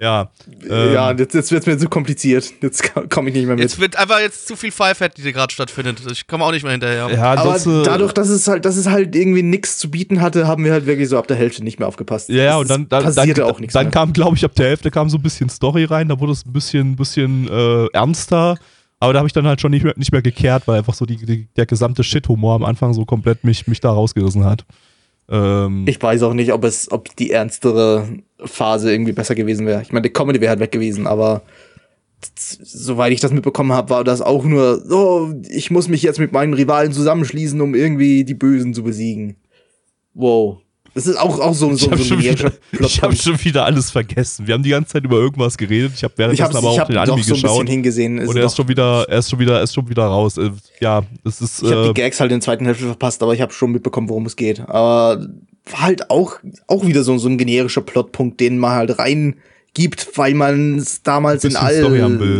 [0.00, 0.30] Ja.
[0.68, 2.52] ähm, ja, jetzt, jetzt wird es mir zu kompliziert.
[2.62, 3.64] Jetzt komme ich nicht mehr mit.
[3.64, 6.00] Jetzt wird einfach jetzt zu viel Firehead, die gerade stattfindet.
[6.12, 7.08] Ich komme auch nicht mehr hinterher.
[7.12, 10.46] ja, Aber ansonsten- dadurch, dass es halt, dass es halt irgendwie nichts zu bieten hatte,
[10.46, 12.28] haben wir halt wirklich so ab der Hälfte nicht mehr aufgepasst.
[12.28, 13.90] Ja, ja, Es und dann, dann, passierte dann, auch nichts dann mehr.
[13.90, 16.46] kam, glaube ich, ab der Hälfte kam so ein bisschen Story rein, da wurde es
[16.46, 18.56] ein bisschen, bisschen äh, ernster.
[19.00, 21.06] Aber da habe ich dann halt schon nicht mehr, nicht mehr gekehrt, weil einfach so
[21.06, 24.64] die, die, der gesamte Shit-Humor am Anfang so komplett mich, mich da rausgerissen hat.
[25.28, 28.08] Ähm, Ich weiß auch nicht, ob es, ob die ernstere
[28.44, 29.82] Phase irgendwie besser gewesen wäre.
[29.82, 31.42] Ich meine, die Comedy wäre halt weg gewesen, aber
[32.62, 36.32] soweit ich das mitbekommen habe, war das auch nur, oh, ich muss mich jetzt mit
[36.32, 39.36] meinen Rivalen zusammenschließen, um irgendwie die Bösen zu besiegen.
[40.14, 40.58] Wow.
[40.94, 43.18] Das ist auch, auch so, ich so, habe so schon, ein wieder- ich hab Plotpunkt.
[43.18, 44.48] schon wieder alles vergessen.
[44.48, 45.92] Wir haben die ganze Zeit über irgendwas geredet.
[45.94, 47.60] Ich habe Ich währenddessen habe aber ich auch hab den Anime so geschaut.
[47.68, 50.38] Und er ist schon wieder, er ist schon wieder, er ist schon wieder raus.
[50.38, 51.62] Äh, Ja, es ist.
[51.62, 53.70] Ich habe Äh, die Gags halt in der zweiten Hälfte verpasst, aber ich habe schon
[53.70, 54.60] mitbekommen, worum es geht.
[54.68, 55.24] Aber
[55.72, 60.34] war halt auch, auch wieder so, so ein generischer Plotpunkt, den man halt reingibt, weil
[60.34, 61.96] man es damals in all,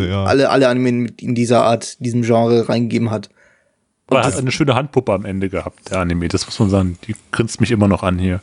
[0.09, 0.25] ja.
[0.25, 3.31] alle, alle Anime in dieser Art, diesem Genre reingegeben hat.
[4.09, 6.29] Aber er hat eine schöne Handpuppe am Ende gehabt, der Anime.
[6.29, 6.99] Das muss man sagen.
[7.07, 8.41] Die grinst mich immer noch an hier.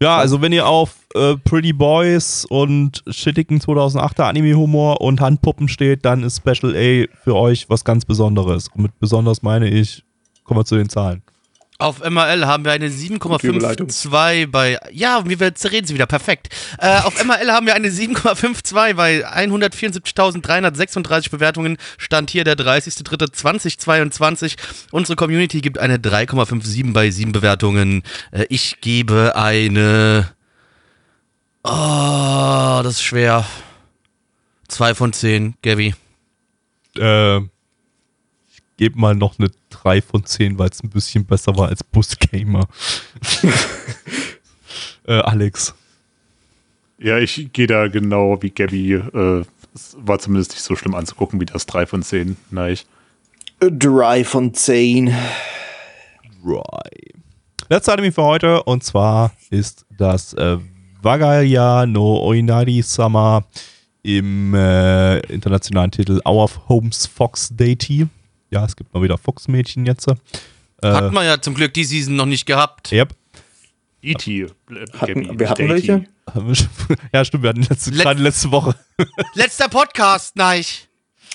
[0.00, 6.04] Ja, also wenn ihr auf äh, Pretty Boys und shittigen 2008er Anime-Humor und Handpuppen steht,
[6.04, 8.66] dann ist Special A für euch was ganz Besonderes.
[8.74, 10.02] Und mit besonders meine ich,
[10.42, 11.22] kommen wir zu den Zahlen.
[11.82, 13.88] Auf MRL haben wir eine Überleitung.
[13.88, 14.78] 7,52 bei.
[14.92, 16.50] Ja, wir reden sie wieder, perfekt.
[16.78, 21.78] Äh, auf MRL haben wir eine 7,52 bei 174.336 Bewertungen.
[21.98, 24.54] Stand hier der 30.03.2022.
[24.92, 28.04] Unsere Community gibt eine 3,57 bei 7 Bewertungen.
[28.30, 30.28] Äh, ich gebe eine.
[31.64, 33.44] Oh, das ist schwer.
[34.68, 35.96] 2 von 10, Gabby.
[36.96, 37.40] Äh,
[38.82, 42.66] gebe mal noch eine 3 von 10, weil es ein bisschen besser war als Busgamer.
[45.06, 45.72] äh, Alex.
[46.98, 48.94] Ja, ich gehe da genau wie Gabby.
[48.94, 52.36] Äh, es war zumindest nicht so schlimm anzugucken wie das 3 von 10.
[52.50, 52.76] Nein.
[53.60, 55.14] Drei von zehn.
[56.44, 57.14] Right.
[57.68, 60.58] Letzter Anime für heute und zwar ist das äh,
[61.00, 63.44] Wagaya no Oinari Summer
[64.02, 68.08] im äh, internationalen Titel Our Homes Fox Deity.
[68.52, 70.06] Ja, es gibt mal wieder Fox-Mädchen jetzt.
[70.08, 70.14] Äh,
[70.82, 72.92] Hat man ja zum Glück die Season noch nicht gehabt.
[72.92, 73.14] yep.
[74.02, 74.40] E.T.
[74.42, 74.46] äh,
[74.98, 76.04] Hatten, wir hatten nicht welche?
[77.14, 78.74] Ja, stimmt, wir hatten letzte, Let- gerade letzte Woche.
[79.34, 80.64] Letzter Podcast, nein.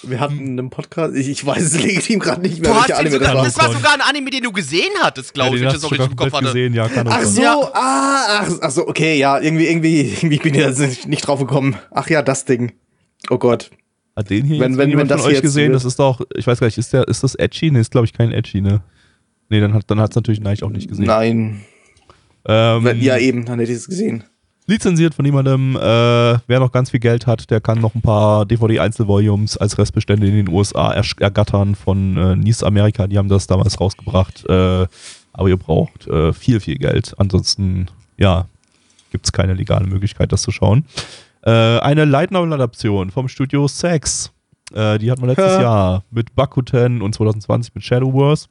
[0.03, 1.15] Wir hatten einen Podcast.
[1.15, 3.57] Ich, ich weiß es legitim gerade nicht mehr, Du hast welche Anime sogar, das das
[3.57, 3.69] war.
[3.69, 5.87] war sogar ein Anime, den du gesehen hattest, glaube ich, den wenn ich das du
[5.87, 6.45] auch richtig im Kopf hatte.
[6.45, 7.55] gesehen, ja, Ach so, Ja.
[7.73, 11.39] ah, ach, ach so, okay, ja, irgendwie, irgendwie, irgendwie bin ich da nicht nicht drauf
[11.39, 11.77] gekommen.
[11.89, 12.73] Ach ja, das Ding.
[13.31, 13.71] Oh Gott.
[14.17, 15.71] Hat den hier Wenn- jetzt wenn- jemand wenn von das euch gesehen?
[15.73, 17.69] Das ist doch, ich weiß gar nicht, ist, der, ist das Edgy?
[17.69, 18.81] Nee, ist glaube ich kein Edgy, ne?
[19.49, 21.05] Nee, dann hat dann hat's natürlich Neich auch nicht gesehen.
[21.05, 21.61] Nein.
[22.45, 24.23] Ähm, Wenn- Ja, eben, dann hätte ich es gesehen.
[24.65, 25.75] lizenziert von jemandem.
[25.75, 30.27] Äh, wer noch ganz viel Geld hat, der kann noch ein paar DVD-Einzelvolumes als Restbestände
[30.27, 33.05] in den USA ergattern von äh, Nice Amerika.
[33.07, 34.43] Die haben das damals rausgebracht.
[34.49, 34.87] Äh,
[35.33, 37.13] aber ihr braucht äh, viel, viel Geld.
[37.17, 37.87] Ansonsten,
[38.17, 38.47] ja,
[39.11, 40.85] gibt es keine legale Möglichkeit, das zu schauen.
[41.47, 44.33] Äh, eine Light Novel-Adaption vom Studio Sex.
[44.73, 45.61] Äh, die hatten wir letztes Ja.
[45.61, 48.49] Jahr mit Bakuten und 2020 mit Shadow Wars.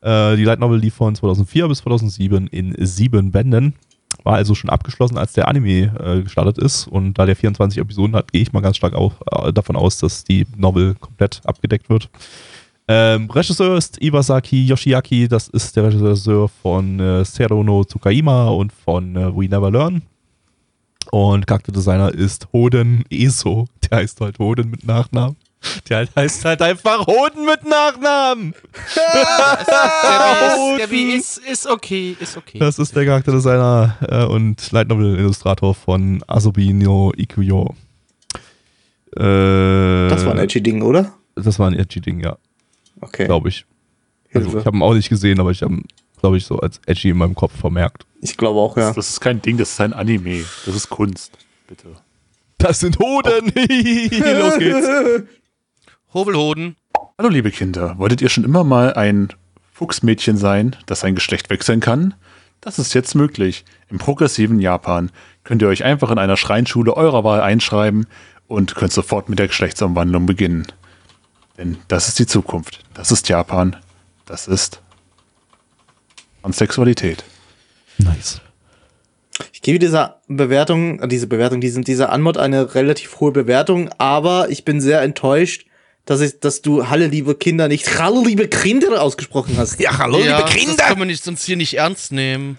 [0.00, 3.74] Äh, die Light Novel lief von 2004 bis 2007 in sieben Bänden.
[4.24, 6.86] War also schon abgeschlossen, als der Anime äh, gestartet ist.
[6.86, 9.98] Und da der 24 Episoden hat, gehe ich mal ganz stark auf, äh, davon aus,
[9.98, 12.08] dass die Novel komplett abgedeckt wird.
[12.88, 15.28] Ähm, Regisseur ist Iwasaki Yoshiaki.
[15.28, 20.00] Das ist der Regisseur von äh, Zero no Tsukaima und von äh, We Never Learn.
[21.12, 23.66] Und Charakterdesigner ist Hoden Eso.
[23.90, 25.36] Der heißt halt Hoden mit Nachnamen.
[25.88, 28.54] Der halt heißt halt einfach Hoden mit Nachnamen.
[30.78, 32.58] Gabby, ist, ist, ist okay, ist okay.
[32.58, 37.74] Das ist der Charakterdesigner äh, und Light Novel Illustrator von Asobino Ikuyo.
[39.16, 41.12] Äh, Das war ein edgy Ding, oder?
[41.34, 42.36] Das war ein edgy Ding, ja,
[43.00, 43.26] Okay.
[43.26, 43.64] glaube ich.
[44.32, 45.84] Also, ich habe ihn auch nicht gesehen, aber ich habe ihn,
[46.20, 48.06] glaube ich, so als edgy in meinem Kopf vermerkt.
[48.22, 48.92] Ich glaube auch, ja.
[48.92, 50.44] Das ist kein Ding, das ist ein Anime.
[50.66, 51.32] Das ist Kunst.
[51.66, 51.96] Bitte.
[52.58, 53.46] Das sind Hoden!
[53.54, 54.88] Los geht's!
[56.12, 56.76] Hobelhoden.
[57.16, 59.28] Hallo liebe Kinder, wolltet ihr schon immer mal ein
[59.72, 62.14] Fuchsmädchen sein, das sein Geschlecht wechseln kann?
[62.60, 63.64] Das ist jetzt möglich.
[63.88, 65.10] Im progressiven Japan
[65.44, 68.06] könnt ihr euch einfach in einer Schreinschule eurer Wahl einschreiben
[68.46, 70.66] und könnt sofort mit der Geschlechtsumwandlung beginnen.
[71.56, 72.82] Denn das ist die Zukunft.
[72.92, 73.76] Das ist Japan.
[74.26, 74.82] Das ist
[76.52, 77.24] Sexualität.
[78.04, 78.40] Nice.
[79.52, 84.50] Ich gebe dieser Bewertung, äh, diese Bewertung, diesen, dieser Anmod eine relativ hohe Bewertung, aber
[84.50, 85.66] ich bin sehr enttäuscht,
[86.04, 89.80] dass ich, dass du Halle, liebe Kinder nicht Hallo, liebe Kinder ausgesprochen hast.
[89.80, 92.58] Ja, hallo, ja, Das kann man nicht, sonst hier nicht ernst nehmen.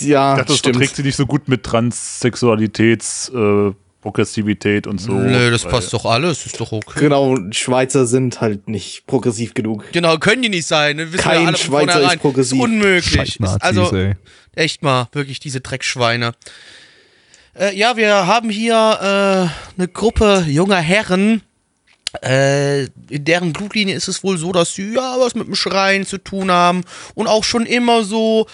[0.00, 0.76] Ja, Ich dachte, das stimmt.
[0.76, 5.12] verträgt sie nicht so gut mit Transsexualitäts, äh, Progressivität und so.
[5.12, 7.00] Nö, das weil- passt doch alles, ist doch okay.
[7.00, 9.84] Genau, Schweizer sind halt nicht progressiv genug.
[9.92, 10.96] Genau, können die nicht sein.
[10.96, 11.12] ne?
[11.12, 12.58] Wissen Kein Schweizer ist progressiv.
[12.58, 13.40] Ist unmöglich.
[13.40, 14.14] Ist also ey.
[14.54, 16.32] echt mal, wirklich diese Dreckschweine.
[17.58, 21.42] Äh, ja, wir haben hier äh, eine Gruppe junger Herren.
[22.24, 26.06] Äh, in deren Blutlinie ist es wohl so, dass sie ja was mit dem Schreien
[26.06, 26.82] zu tun haben
[27.14, 28.48] und auch schon immer so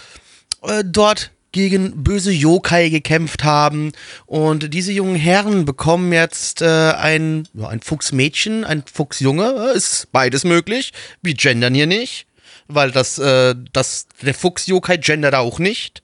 [0.62, 3.92] äh, dort gegen böse Yokai gekämpft haben.
[4.26, 9.72] Und diese jungen Herren bekommen jetzt äh, ein, ja, ein Fuchsmädchen, ein Fuchsjunge.
[9.72, 10.92] Äh, ist beides möglich.
[11.22, 12.26] Wir gendern hier nicht.
[12.68, 16.02] Weil das, äh, das, der Fuchs-Yokai gendert auch nicht.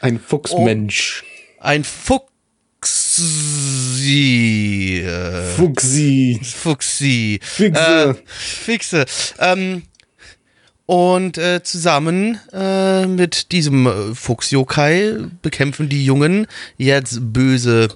[0.00, 1.22] Ein Fuchsmensch.
[1.60, 2.24] Ein Fuchsi.
[5.06, 6.40] Äh, Fuchsi.
[6.42, 7.38] Fuchsi.
[7.42, 7.78] Fixe.
[7.80, 9.04] Äh, Fixe.
[9.38, 9.84] Ähm,
[10.86, 16.46] und äh, zusammen äh, mit diesem äh, Fuchs-Yokai bekämpfen die Jungen
[16.76, 17.88] jetzt böse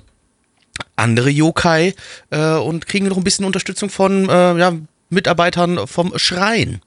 [0.96, 1.94] andere Yokai
[2.30, 4.72] äh, und kriegen noch ein bisschen Unterstützung von äh, ja,
[5.10, 6.80] Mitarbeitern vom Schrein.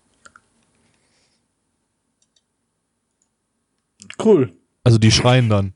[4.24, 4.52] Cool.
[4.84, 5.74] Also die schreien dann.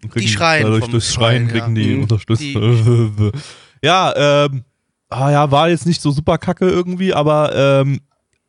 [0.00, 1.82] Kriegen Die schreien Dadurch vom durchs Schreien Schreien, kriegen ja.
[1.82, 2.02] die Mhm.
[2.02, 3.32] Unterstützung.
[3.82, 4.64] ja, ähm,
[5.10, 8.00] ah ja, war jetzt nicht so super kacke irgendwie, aber ähm,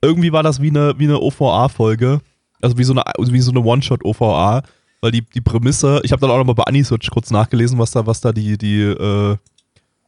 [0.01, 2.21] irgendwie war das wie eine, wie eine OVA-Folge.
[2.61, 4.63] Also wie so eine, wie so eine One-Shot-OVA.
[5.01, 8.05] Weil die, die Prämisse, ich habe dann auch nochmal bei Anisearch kurz nachgelesen, was da,
[8.05, 9.35] was da die, die, äh,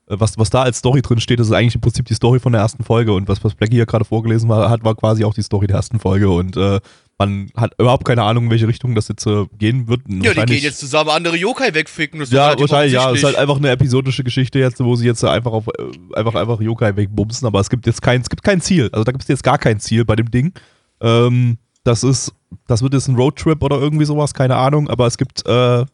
[0.06, 2.52] was, was da als Story drin steht, das ist eigentlich im Prinzip die Story von
[2.54, 5.42] der ersten Folge und was, was Blackie hier gerade vorgelesen hat, war quasi auch die
[5.42, 6.80] Story der ersten Folge und äh,
[7.18, 10.02] man hat überhaupt keine Ahnung, in welche Richtung das jetzt äh, gehen wird.
[10.08, 12.20] Ja, die gehen jetzt zusammen andere Yokai wegficken.
[12.20, 13.12] Das ja, wahrscheinlich, ja.
[13.12, 16.36] Es ist halt einfach eine episodische Geschichte jetzt, wo sie jetzt einfach auf äh, einfach
[16.36, 18.90] einfach Yokai wegbumsen, aber es gibt jetzt kein, es gibt kein Ziel.
[18.92, 20.54] Also da gibt es jetzt gar kein Ziel bei dem Ding.
[21.02, 22.34] Ähm, das ist,
[22.68, 25.86] das wird jetzt ein Roadtrip oder irgendwie sowas, keine Ahnung, aber es gibt, äh,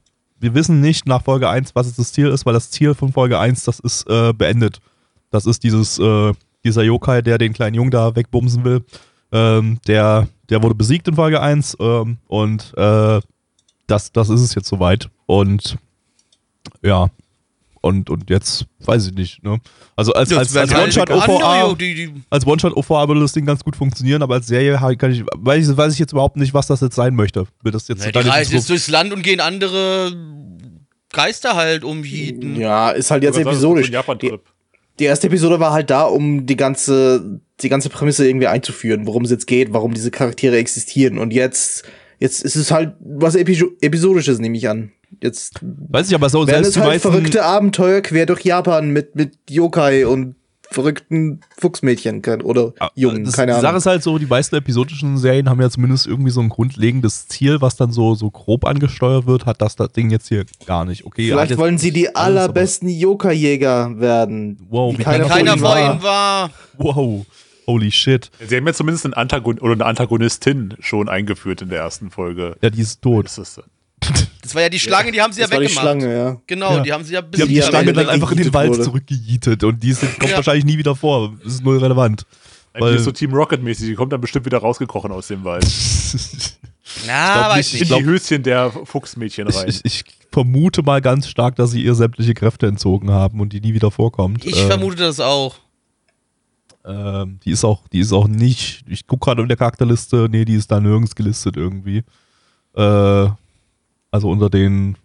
[0.41, 3.12] wir wissen nicht nach Folge 1, was jetzt das Ziel ist, weil das Ziel von
[3.12, 4.80] Folge 1, das ist äh, beendet.
[5.32, 6.34] Das ist dieses, äh,
[6.64, 8.84] dieser Yokai, der den kleinen Jungen da wegbumsen will.
[9.31, 13.19] Ähm, der, der wurde besiegt in Folge 1 ähm, und äh,
[13.88, 15.10] das, das ist es jetzt soweit.
[15.26, 15.77] Und
[16.84, 17.10] ja.
[17.81, 19.57] Und, und jetzt weiß ich nicht, ne?
[19.95, 23.22] Also als, als, als halt One-Shot andere OVA, Yo- die, die, als One-Shot OVA würde
[23.22, 25.99] das Ding ganz gut funktionieren, aber als Serie halt kann ich, weiß ich, weiß ich
[25.99, 27.45] jetzt überhaupt nicht, was das jetzt sein möchte.
[27.64, 30.11] Will das jetzt Ja, die dann reisen jetzt durchs Land und gehen andere
[31.14, 32.57] Geister halt umhieten.
[32.57, 33.89] Ja, ist halt jetzt episodisch.
[33.89, 34.41] Japan-Trip.
[34.99, 39.23] Die erste Episode war halt da, um die ganze, die ganze Prämisse irgendwie einzuführen, worum
[39.23, 41.17] es jetzt geht, warum diese Charaktere existieren.
[41.17, 41.84] Und jetzt,
[42.19, 44.91] jetzt ist es halt was Episo Episodisches, nehme ich an.
[45.21, 49.15] Jetzt weiß ich, aber so selbst es halt meisten, verrückte Abenteuer quer durch Japan mit,
[49.15, 50.35] mit Yokai und
[50.72, 53.78] verrückten Fuchsmädchen oder Jungen, Ah, das, keine Die Sache Ahnung.
[53.78, 57.62] ist halt so, die meisten episodischen Serien haben ja zumindest irgendwie so ein grundlegendes Ziel,
[57.62, 61.06] was dann so, so grob angesteuert wird, hat das, das Ding jetzt hier gar nicht.
[61.06, 64.58] Okay, Vielleicht wollen sie die allerbesten Yokai-Jäger werden.
[64.70, 66.50] Wow, wie wie keiner, Keiner von vor ihnen ihnen war.
[66.78, 67.26] Wow,
[67.68, 68.30] holy shit.
[68.48, 72.56] Sie haben ja zumindest einen Antagon oder eine Antagonistin schon eingeführt in der ersten Folge.
[72.62, 73.26] Ja, die ist tot.
[73.26, 73.62] Ist das
[74.41, 75.84] Das war ja die Schlange, die haben sie Das ja war die weggemacht.
[76.02, 76.38] Schlange, ja.
[76.48, 76.81] Genau, Ja.
[76.84, 78.84] die haben sie ja Die haben die Die Schlange dann einfach in den Wald wurde.
[78.84, 80.38] zurückgejietet und die ist, kommt Ja.
[80.38, 81.34] wahrscheinlich nie wieder vor.
[81.44, 82.26] Das ist null relevant.
[82.73, 85.65] Weil- ist so Team Rocket-mäßig, die kommt dann bestimmt wieder rausgekrochen aus dem Wald.
[87.07, 87.73] Na, glaub weiß nicht.
[87.73, 87.81] nicht.
[87.81, 89.68] In glaub- die Höschen der Fuchsmädchen Ich, rein.
[89.69, 93.61] ich, ich vermute mal ganz stark, dass sie ihr sämtliche Kräfte entzogen haben und die
[93.61, 94.45] nie wieder vorkommt.
[94.45, 95.56] Ich Ähm, vermute das auch.
[96.86, 98.84] Ähm, die ist auch, die ist auch nicht.
[98.88, 102.03] Ich gucke gerade in der Charakterliste, nee, die ist da nirgends gelistet irgendwie.
[102.76, 103.27] Äh,
[104.11, 104.95] also unter den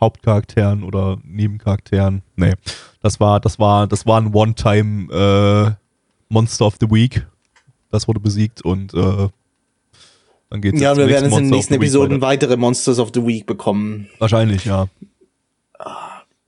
[0.00, 2.22] Hauptcharakteren oder Nebencharakteren.
[2.36, 2.52] Nee.
[3.00, 5.70] Das war, das war, das war ein One-Time äh,
[6.28, 7.26] Monster of the Week.
[7.90, 9.28] Das wurde besiegt und äh,
[10.50, 12.26] dann geht's Ja, wir werden jetzt in den nächsten Episoden weiter.
[12.48, 14.08] weitere Monsters of the Week bekommen.
[14.18, 14.86] Wahrscheinlich, ja.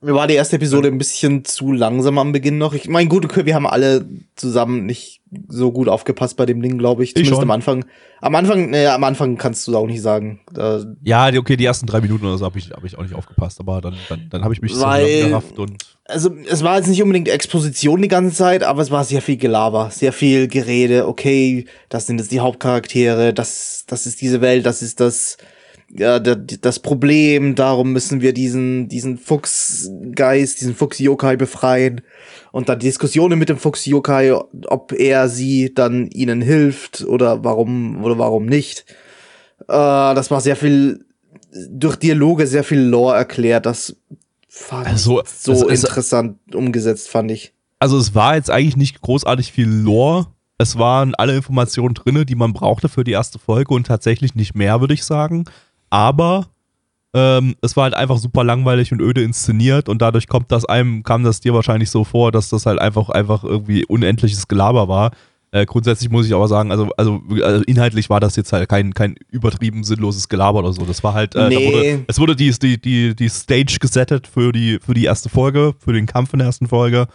[0.01, 2.73] Mir war die erste Episode ein bisschen zu langsam am Beginn noch.
[2.73, 4.05] Ich meine, gut, wir haben alle
[4.37, 7.13] zusammen nicht so gut aufgepasst bei dem Ding, glaube ich.
[7.13, 7.43] Zumindest schon.
[7.43, 7.85] am Anfang.
[8.21, 10.39] Am Anfang, naja, am Anfang kannst du auch nicht sagen.
[10.53, 13.13] Da, Ja, okay, die ersten drei Minuten oder so habe ich, hab ich auch nicht
[13.13, 16.77] aufgepasst, aber dann, dann, dann habe ich mich so Weil- gerafft und also, es war
[16.77, 20.47] jetzt nicht unbedingt Exposition die ganze Zeit, aber es war sehr viel Gelaber, sehr viel
[20.47, 21.07] Gerede.
[21.07, 25.37] Okay, das sind jetzt die Hauptcharaktere, das, das ist diese Welt, das ist das,
[25.95, 32.01] ja, da- das Problem, darum müssen wir diesen, diesen Fuchsgeist, diesen Fuchs-Yokai befreien.
[32.51, 34.33] Und dann Diskussionen mit dem Fuchs-Yokai,
[34.67, 38.85] ob er sie dann ihnen hilft oder warum, oder warum nicht.
[39.61, 41.05] Äh, das war sehr viel,
[41.69, 43.95] durch Dialoge sehr viel Lore erklärt, das
[44.47, 47.53] fand Also, so es- interessant umgesetzt, fand ich.
[47.79, 50.27] Also es war jetzt eigentlich nicht großartig viel Lore.
[50.57, 54.53] Es waren alle Informationen drinne, die man brauchte für die erste Folge und tatsächlich nicht
[54.55, 55.45] mehr, würde ich sagen.
[55.89, 56.47] Aber
[57.13, 61.01] ähm, es war halt einfach super langweilig und öde inszeniert und dadurch kommt das einem,
[61.03, 65.11] kam das dir wahrscheinlich so vor, dass das halt einfach, einfach irgendwie unendliches Gelaber war.
[65.51, 68.93] Äh, grundsätzlich muss ich aber sagen, also, also, also inhaltlich war das jetzt halt kein,
[68.93, 70.83] kein übertrieben sinnloses Gelaber oder so.
[70.85, 71.65] Das war halt, äh, da Nee.
[71.73, 75.73] wurde, es wurde die, die, die, die Stage gesettet für die, für die erste Folge,
[75.79, 77.07] für den Kampf in der ersten Folge.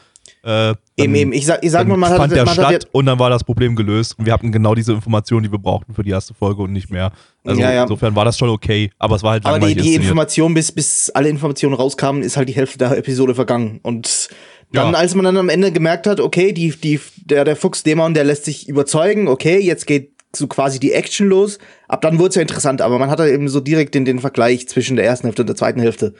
[0.45, 1.33] Äh, Eben, dann- eben.
[1.33, 3.31] Ich sag, ich sag mal, man hat, fand der man statt hat und dann war
[3.31, 6.35] das Problem gelöst und wir hatten genau diese Informationen, die wir brauchten für die erste
[6.35, 7.13] Folge und nicht mehr.
[7.45, 7.83] Also Ja, ja.
[7.85, 9.95] insofern war das schon okay, aber es war halt aber die, langweilig die.
[9.95, 13.81] Information, bis, bis alle Informationen rauskamen, ist halt die Hälfte der Episode vergangen.
[13.83, 14.29] Und
[14.73, 14.99] dann, Ja.
[14.99, 18.45] als man dann am Ende gemerkt hat, okay, die, die, der, der Fuchsdämon, der lässt
[18.45, 21.59] sich überzeugen, okay, jetzt geht so quasi die Action los.
[21.89, 24.69] Ab dann wurde es ja interessant, aber man hatte eben so direkt den, den Vergleich
[24.69, 26.15] zwischen der ersten Hälfte und der zweiten Hälfte.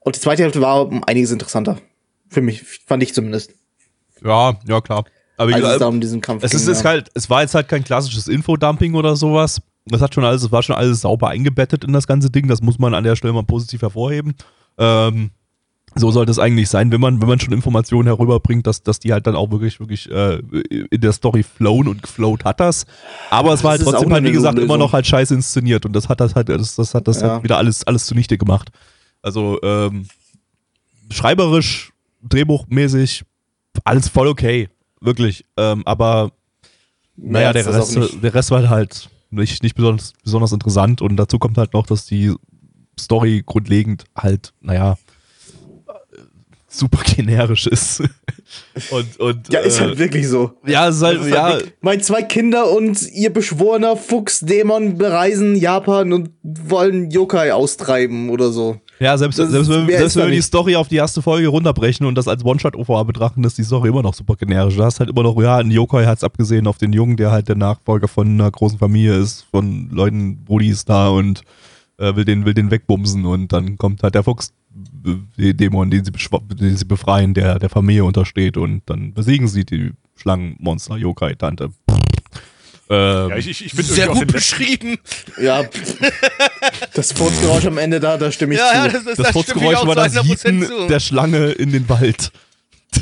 [0.00, 1.78] Und die zweite Hälfte war um einiges interessanter.
[2.28, 3.54] Für mich, fand ich zumindest.
[4.24, 5.04] Ja, ja klar.
[5.36, 6.90] Aber Als ich, es da um diesen Kampf es ging, ist ja.
[6.90, 9.60] halt, es war jetzt halt kein klassisches Infodumping oder sowas.
[9.86, 12.46] Das hat schon alles, es war schon alles sauber eingebettet in das ganze Ding.
[12.46, 14.34] Das muss man an der Stelle mal positiv hervorheben.
[14.76, 15.30] Ähm,
[15.94, 19.12] so sollte es eigentlich sein, wenn man, wenn man schon Informationen herüberbringt, dass, dass die
[19.12, 20.36] halt dann auch wirklich, wirklich äh,
[20.90, 22.84] in der Story flown und geflowt hat das.
[23.30, 24.78] Aber es war halt Das trotzdem halt, wie gesagt, immer Lösung.
[24.78, 27.30] noch halt scheiße inszeniert und das hat das halt, das, das hat das Ja.
[27.30, 28.68] halt wieder alles, alles zunichte gemacht.
[29.22, 30.06] Also ähm,
[31.10, 31.92] schreiberisch,
[32.22, 33.24] drehbuchmäßig,
[33.84, 34.68] alles voll okay.
[35.00, 35.44] Wirklich.
[35.56, 36.32] Ähm, aber
[37.16, 41.38] naja, Mehr der Rest, der Rest war halt nicht, nicht besonders, besonders interessant und dazu
[41.38, 42.34] kommt halt noch, dass die
[42.98, 44.98] Story grundlegend halt, naja,
[45.88, 45.92] äh,
[46.68, 48.00] super generisch ist.
[48.90, 50.52] und, und, Ja, ist äh, halt wirklich so.
[50.66, 55.56] ja, ist halt, ist ja, halt wirklich- Meine zwei Kinder und ihr beschworener Fuchsdämon bereisen
[55.56, 58.80] Japan und wollen Yokai austreiben oder so.
[59.00, 60.42] Ja, selbst, das selbst, wenn, selbst wenn wir die.
[60.42, 64.02] Story auf die erste Folge runterbrechen und das als One-Shot-OVA betrachten, ist die Story immer
[64.02, 64.76] noch super generisch.
[64.76, 67.48] Du hast halt immer noch, ja, ein Yokai hat's abgesehen auf den Jungen, der halt
[67.48, 71.42] der Nachfolger von einer großen Familie ist, von Leuten, Brudis da und
[71.96, 74.52] äh, will, den, will den wegbumsen und dann kommt halt der Fuchs.
[75.38, 79.64] äh, Dämon, den sie, den sie befreien, der der Familie untersteht und dann besiegen sie
[79.64, 81.70] die Schlangenmonster Yokai-Tante.
[82.90, 84.98] Ähm, Ja, ich, ich, ich finde Sehr gut beschrieben.
[85.40, 85.62] Ja,
[86.94, 88.74] das Furzgeräusch am Ende da, da stimme ich Ja, zu.
[88.76, 90.86] ja, das, ist, das das Fuchsgeräusch auch war das 100% Jieten zu.
[90.88, 92.32] der Schlange in den Wald.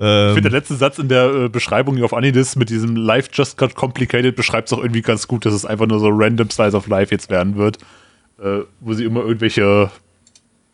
[0.00, 2.94] Ich finde, der ähm, letzte Satz in der äh, Beschreibung hier auf Anidis mit diesem
[2.94, 6.06] Life just got complicated beschreibt es auch irgendwie ganz gut, dass es einfach nur so
[6.08, 7.78] random Slice of Life jetzt werden wird,
[8.40, 9.90] äh, wo sie immer irgendwelche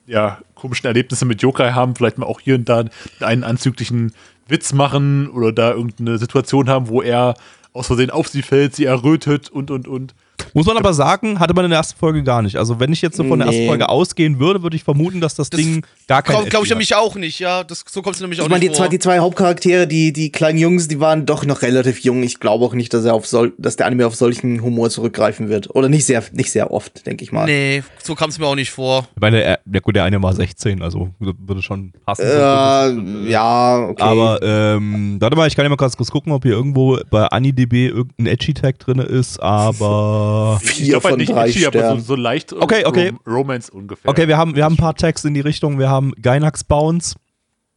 [0.07, 2.85] ja, komischen Erlebnisse mit Yokai haben, vielleicht mal auch hier und da
[3.21, 4.13] einen anzüglichen
[4.47, 7.35] Witz machen oder da irgendeine Situation haben, wo er
[7.73, 10.15] aus Versehen auf sie fällt, sie errötet und und und.
[10.53, 12.57] Muss man aber sagen, hatte man in der ersten Folge gar nicht.
[12.57, 13.67] Also wenn ich jetzt so von der ersten.
[13.67, 16.71] Folge ausgehen würde, würde ich vermuten, dass das, Das Ding gar kein Glaube glaub ich
[16.71, 17.65] nämlich auch nicht, ja.
[17.65, 18.91] Das, so kommt es nämlich auch Ich meine, die nicht zwei, vor.
[18.91, 22.23] die zwei Hauptcharaktere, die, die kleinen Jungs, die waren doch noch relativ jung.
[22.23, 25.49] Ich glaube auch nicht, dass er auf sol dass der Anime auf solchen Humor zurückgreifen
[25.49, 25.75] wird.
[25.75, 27.47] Oder nicht sehr, nicht sehr oft, denke ich mal.
[27.47, 29.09] nee, so kam es mir auch nicht vor.
[29.15, 32.25] Ich meine, er, der, gut, der eine war 16, also würde schon passen.
[32.25, 34.03] Äh, ja, okay.
[34.03, 37.27] Aber ähm, warte mal, ich kann ja mal ganz kurz gucken, ob hier irgendwo bei
[37.27, 40.24] AniDB irgendein Edgy-Tag drin ist, aber.
[40.63, 42.03] Ich vier halt von nicht drei edgy, aber so, Sternen.
[42.03, 43.09] so leicht äh, Okay, okay.
[43.27, 44.11] Rom Romance ungefähr.
[44.11, 45.79] Okay, wir haben, wir haben ein paar Tags in die Richtung.
[45.79, 47.17] Wir haben Gainax Bounce.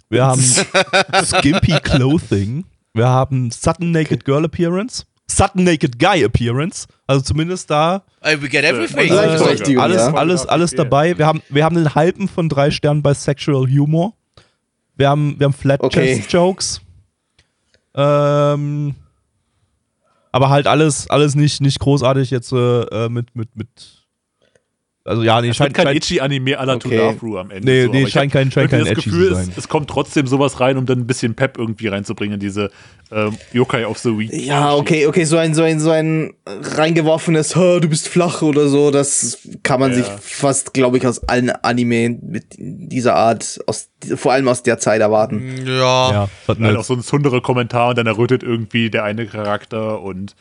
[0.09, 0.41] Wir haben
[1.23, 2.65] Skimpy Clothing.
[2.93, 5.05] Wir haben Sudden Naked Girl Appearance.
[5.29, 6.87] Sudden Naked Guy Appearance.
[7.05, 9.09] Also zumindest da we get everything.
[9.09, 11.17] Äh, alles, alles, alles dabei.
[11.17, 14.13] Wir haben, wir haben einen halben von drei Sternen bei Sexual Humor.
[14.95, 16.15] Wir haben, wir haben Flat Okay.
[16.17, 16.81] Chest Jokes.
[17.95, 18.95] Ähm,
[20.31, 24.06] aber halt alles, alles nicht, nicht großartig jetzt äh, mit, mit, mit.
[25.07, 26.97] Also ja, nee, scheint, kein scheint, Ichi-Anime à la Okay.
[26.97, 27.65] Todafru am Ende.
[27.65, 29.47] Nee, so, nee, aber scheint kein- scheint kein das Edgy Gefühl, zu sein.
[29.51, 32.69] Es, es kommt trotzdem sowas rein, um dann ein bisschen Pep irgendwie reinzubringen in diese
[33.09, 34.34] ähm, Yokai of the Week.
[34.34, 38.67] Ja, okay, okay, so ein, so ein, so ein reingeworfenes, "Ha, du bist flach oder
[38.67, 39.97] so, das kann man Ja.
[39.97, 44.77] sich fast, glaube ich, aus allen Anime mit dieser Art, aus, vor allem aus der
[44.79, 45.55] Zeit erwarten.
[45.65, 46.11] Ja.
[46.11, 49.25] ja, hat Dann eine, auch so ein zundere Kommentar und dann errötet irgendwie der eine
[49.25, 50.35] Charakter und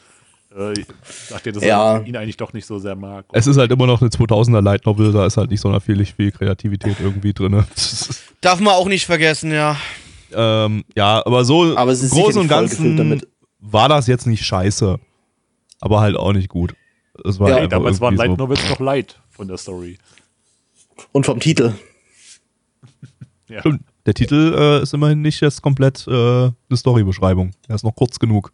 [0.56, 0.74] äh,
[1.28, 1.96] sagt dir, dass Ja.
[1.98, 3.26] er ihn eigentlich doch nicht so sehr mag.
[3.32, 6.04] es ist halt immer noch eine 2000er Light Novel, da ist halt nicht sonderlich viel,
[6.06, 7.64] viel Kreativität irgendwie drin.
[8.40, 9.76] Darf man auch nicht vergessen, ja.
[10.32, 13.28] ähm, ja, aber so Aber es ist im Großen und Ganzen damit.
[13.60, 14.98] war das jetzt nicht scheiße,
[15.80, 16.74] aber halt auch nicht gut.
[17.24, 18.36] Es war Ja, halt damals waren Light so.
[18.36, 19.98] Novels noch light von der Story.
[21.12, 21.72] Und vom Titel.
[23.48, 23.60] Ja.
[23.60, 23.82] Stimmt.
[24.06, 27.52] Der Titel äh, ist immerhin nicht jetzt komplett äh, eine Storybeschreibung.
[27.68, 28.52] Er ist noch kurz genug.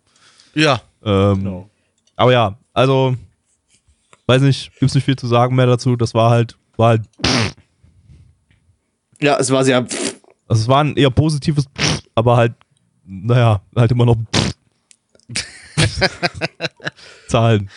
[0.54, 0.82] Ja.
[1.02, 1.70] Ähm, Genau.
[2.16, 3.16] Aber ja, also
[4.26, 5.97] weiß nicht, gibt's nicht viel zu sagen mehr dazu.
[5.97, 7.02] Das war halt, war halt,
[9.20, 11.66] Ja, es war sehr, also es war ein eher positives,
[12.14, 12.55] aber halt,
[13.05, 14.16] naja, halt immer noch
[17.28, 17.70] Zahlen.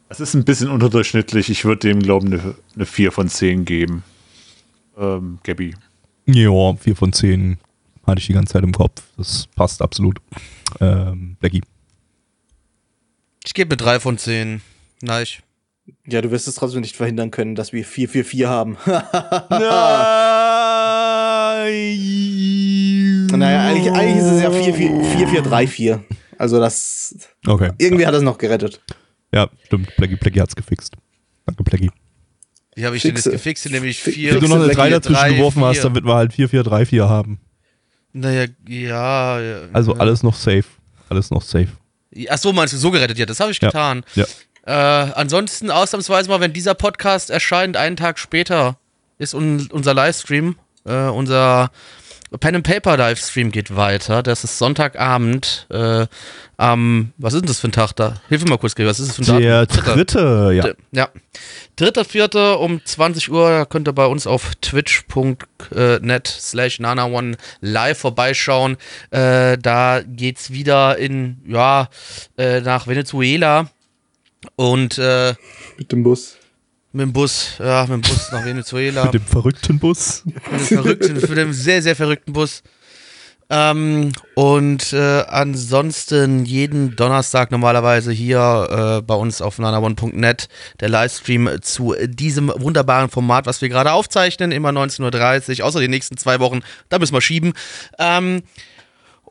[0.08, 1.50] Es ist ein bisschen unterdurchschnittlich.
[1.50, 4.04] Ich würde dem, glaube ich, eine, eine 4 von 10 geben.
[4.96, 5.74] Ähm, Gabby.
[6.24, 7.58] Ja, 4 von 10
[8.06, 9.02] hatte ich die ganze Zeit im Kopf.
[9.18, 10.16] Das passt absolut.
[10.80, 11.60] Ähm, Blackie.
[13.46, 14.60] Ich gebe eine 3 von 10.
[15.02, 15.26] Nein.
[16.04, 18.76] Ja, du wirst es trotzdem nicht verhindern können, dass wir 444 haben.
[23.38, 25.96] naja, eigentlich, eigentlich ist es ja 4434.
[26.38, 27.16] Also das.
[27.46, 27.70] Okay.
[27.78, 28.80] Irgendwie hat das noch gerettet.
[29.32, 29.94] Ja, stimmt.
[29.96, 30.94] Blackie, Blackie hat's gefixt.
[31.46, 31.90] Danke, Blackie.
[32.74, 33.36] Wie habe ich denn das Fixe.
[33.36, 33.70] gefixt?
[33.70, 34.34] Nämlich Fi- 4.
[34.34, 35.84] Wenn du noch eine 3 dazwischen drei, geworfen hast, vier.
[35.84, 37.38] damit wir halt 4434 haben.
[38.12, 39.40] Naja, ja.
[39.40, 40.00] ja Also ja.
[40.00, 40.64] alles noch safe.
[41.08, 41.68] Alles noch safe.
[42.30, 43.18] Ach so, meinst du, so gerettet?
[43.18, 43.68] Ja, das habe ich Ja.
[43.68, 44.04] getan.
[44.14, 44.24] Ja.
[44.66, 48.76] Äh, ansonsten ausnahmsweise mal, wenn dieser Podcast erscheint, einen Tag später
[49.18, 51.70] ist un unser Livestream, äh, unser
[52.40, 54.22] Pen and Paper Livestream geht weiter.
[54.22, 56.06] Das ist Sonntagabend äh,
[56.56, 58.20] am, was ist denn das für ein Tag da?
[58.28, 59.94] Hilf mir mal kurz, was ist das für ein Der Datum?
[59.94, 60.62] dritte, ja.
[60.62, 61.08] Dritte, ja.
[61.76, 68.76] Dritter, vierter um 20 Uhr könnt ihr bei uns auf twitch.net slash nanaone live vorbeischauen.
[69.10, 71.88] Äh, da geht's wieder in, ja,
[72.38, 73.68] äh, nach Venezuela
[74.56, 75.34] und äh,
[75.76, 76.36] Mit dem Bus.
[76.96, 79.04] Mit dem Bus, ja, mit dem Bus nach Venezuela.
[79.04, 80.22] Mit dem verrückten Bus.
[80.24, 82.62] Mit dem verrückten, mit dem sehr, sehr verrückten Bus.
[83.50, 90.48] Ähm, und äh, ansonsten jeden Donnerstag normalerweise hier äh, bei uns auf nanaone.net
[90.80, 95.88] der Livestream zu diesem wunderbaren Format, was wir gerade aufzeichnen, immer 19.30 Uhr, außer die
[95.88, 97.52] nächsten zwei Wochen, da müssen wir schieben.
[97.98, 98.42] Ähm,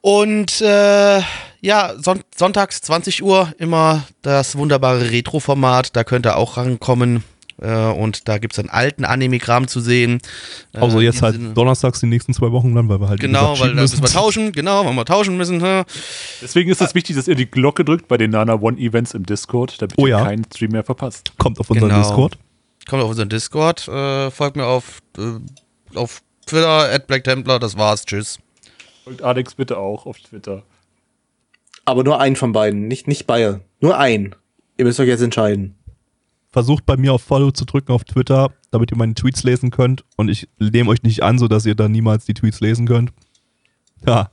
[0.02, 1.22] und äh,
[1.62, 7.24] ja, son sonntags 20 Uhr immer das wunderbare Retro-Format, da könnt ihr auch rankommen.
[7.62, 10.20] Äh, und da gibt es einen alten Anime-Kram zu sehen.
[10.74, 13.52] Äh, Außer jetzt halt Sinne- donnerstags die nächsten zwei Wochen dann, weil wir halt Genau,
[13.54, 15.62] gesagt, weil da müssen wir tauschen, genau, weil wir tauschen müssen.
[15.64, 15.84] hä?
[16.42, 19.26] Deswegen ist es wichtig, dass ihr die Glocke drückt bei den Nana One Events im
[19.26, 20.24] Discord, damit Oh ihr ja.
[20.24, 21.32] keinen Stream mehr verpasst.
[21.38, 22.02] Kommt auf unseren Genau.
[22.02, 22.38] Discord.
[22.90, 25.40] Kommt auf unseren Discord, äh, folgt mir auf, äh,
[25.98, 28.38] auf Twitter, at Black Templar, das war's, tschüss.
[29.06, 30.64] Folgt Alex bitte auch auf Twitter.
[31.86, 33.62] Aber nur einen von beiden, nicht, nicht beide.
[33.80, 34.36] Nur einen.
[34.78, 35.75] Ihr müsst euch jetzt entscheiden.
[36.56, 40.06] Versucht bei mir auf Follow zu drücken auf Twitter, damit ihr meine Tweets lesen könnt.
[40.16, 43.12] Und ich nehme euch nicht an, sodass ihr dann niemals die Tweets lesen könnt.
[44.08, 44.32] Ja.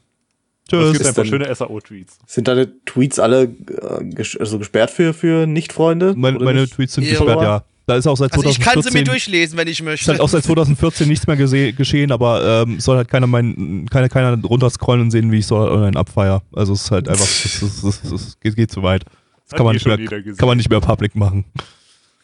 [0.62, 0.92] Es Tschüss.
[0.92, 2.18] gibt einfach denn- schöne SAO-Tweets.
[2.28, 6.14] Sind deine Tweets alle äh, ges also gesperrt für, für Nicht-Freunde?
[6.16, 6.74] Meine, meine nicht?
[6.74, 7.10] Tweets sind Ja.
[7.10, 7.64] gesperrt, ja.
[7.88, 10.12] Da ist auch seit Also ich 2014, kann sie mir durchlesen, wenn ich ist möchte.
[10.12, 14.40] halt auch seit 2014 nichts mehr geschehen, aber ähm, soll halt keiner mein, keiner, keiner
[14.40, 16.42] runterscrollen und sehen, wie ich so online abfeier.
[16.52, 19.06] Also es ist halt einfach, es, es, es, es geht, geht zu weit.
[19.06, 19.98] Das Hat kann man, nicht mehr,
[20.36, 21.44] kann man nicht mehr public machen.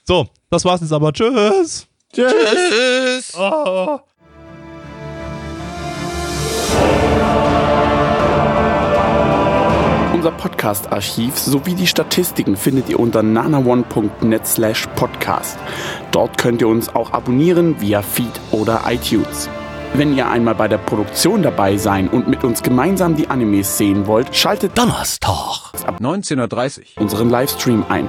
[0.09, 1.13] So, das war's jetzt aber.
[1.13, 1.87] Tschüss.
[2.15, 3.35] Tschüss.
[3.39, 3.99] Oh.
[10.15, 15.59] Unser Podcast-Archiv sowie die Statistiken findet ihr unter nanaone.net slash podcast.
[16.11, 19.51] Dort könnt ihr uns auch abonnieren via Feed oder iTunes.
[19.93, 24.07] Wenn ihr einmal bei der Produktion dabei sein und mit uns gemeinsam die Animes sehen
[24.07, 25.75] wollt, schaltet Donnerstag.
[25.87, 27.03] ab 19.30 Uhr.
[27.03, 28.09] unseren Livestream ein.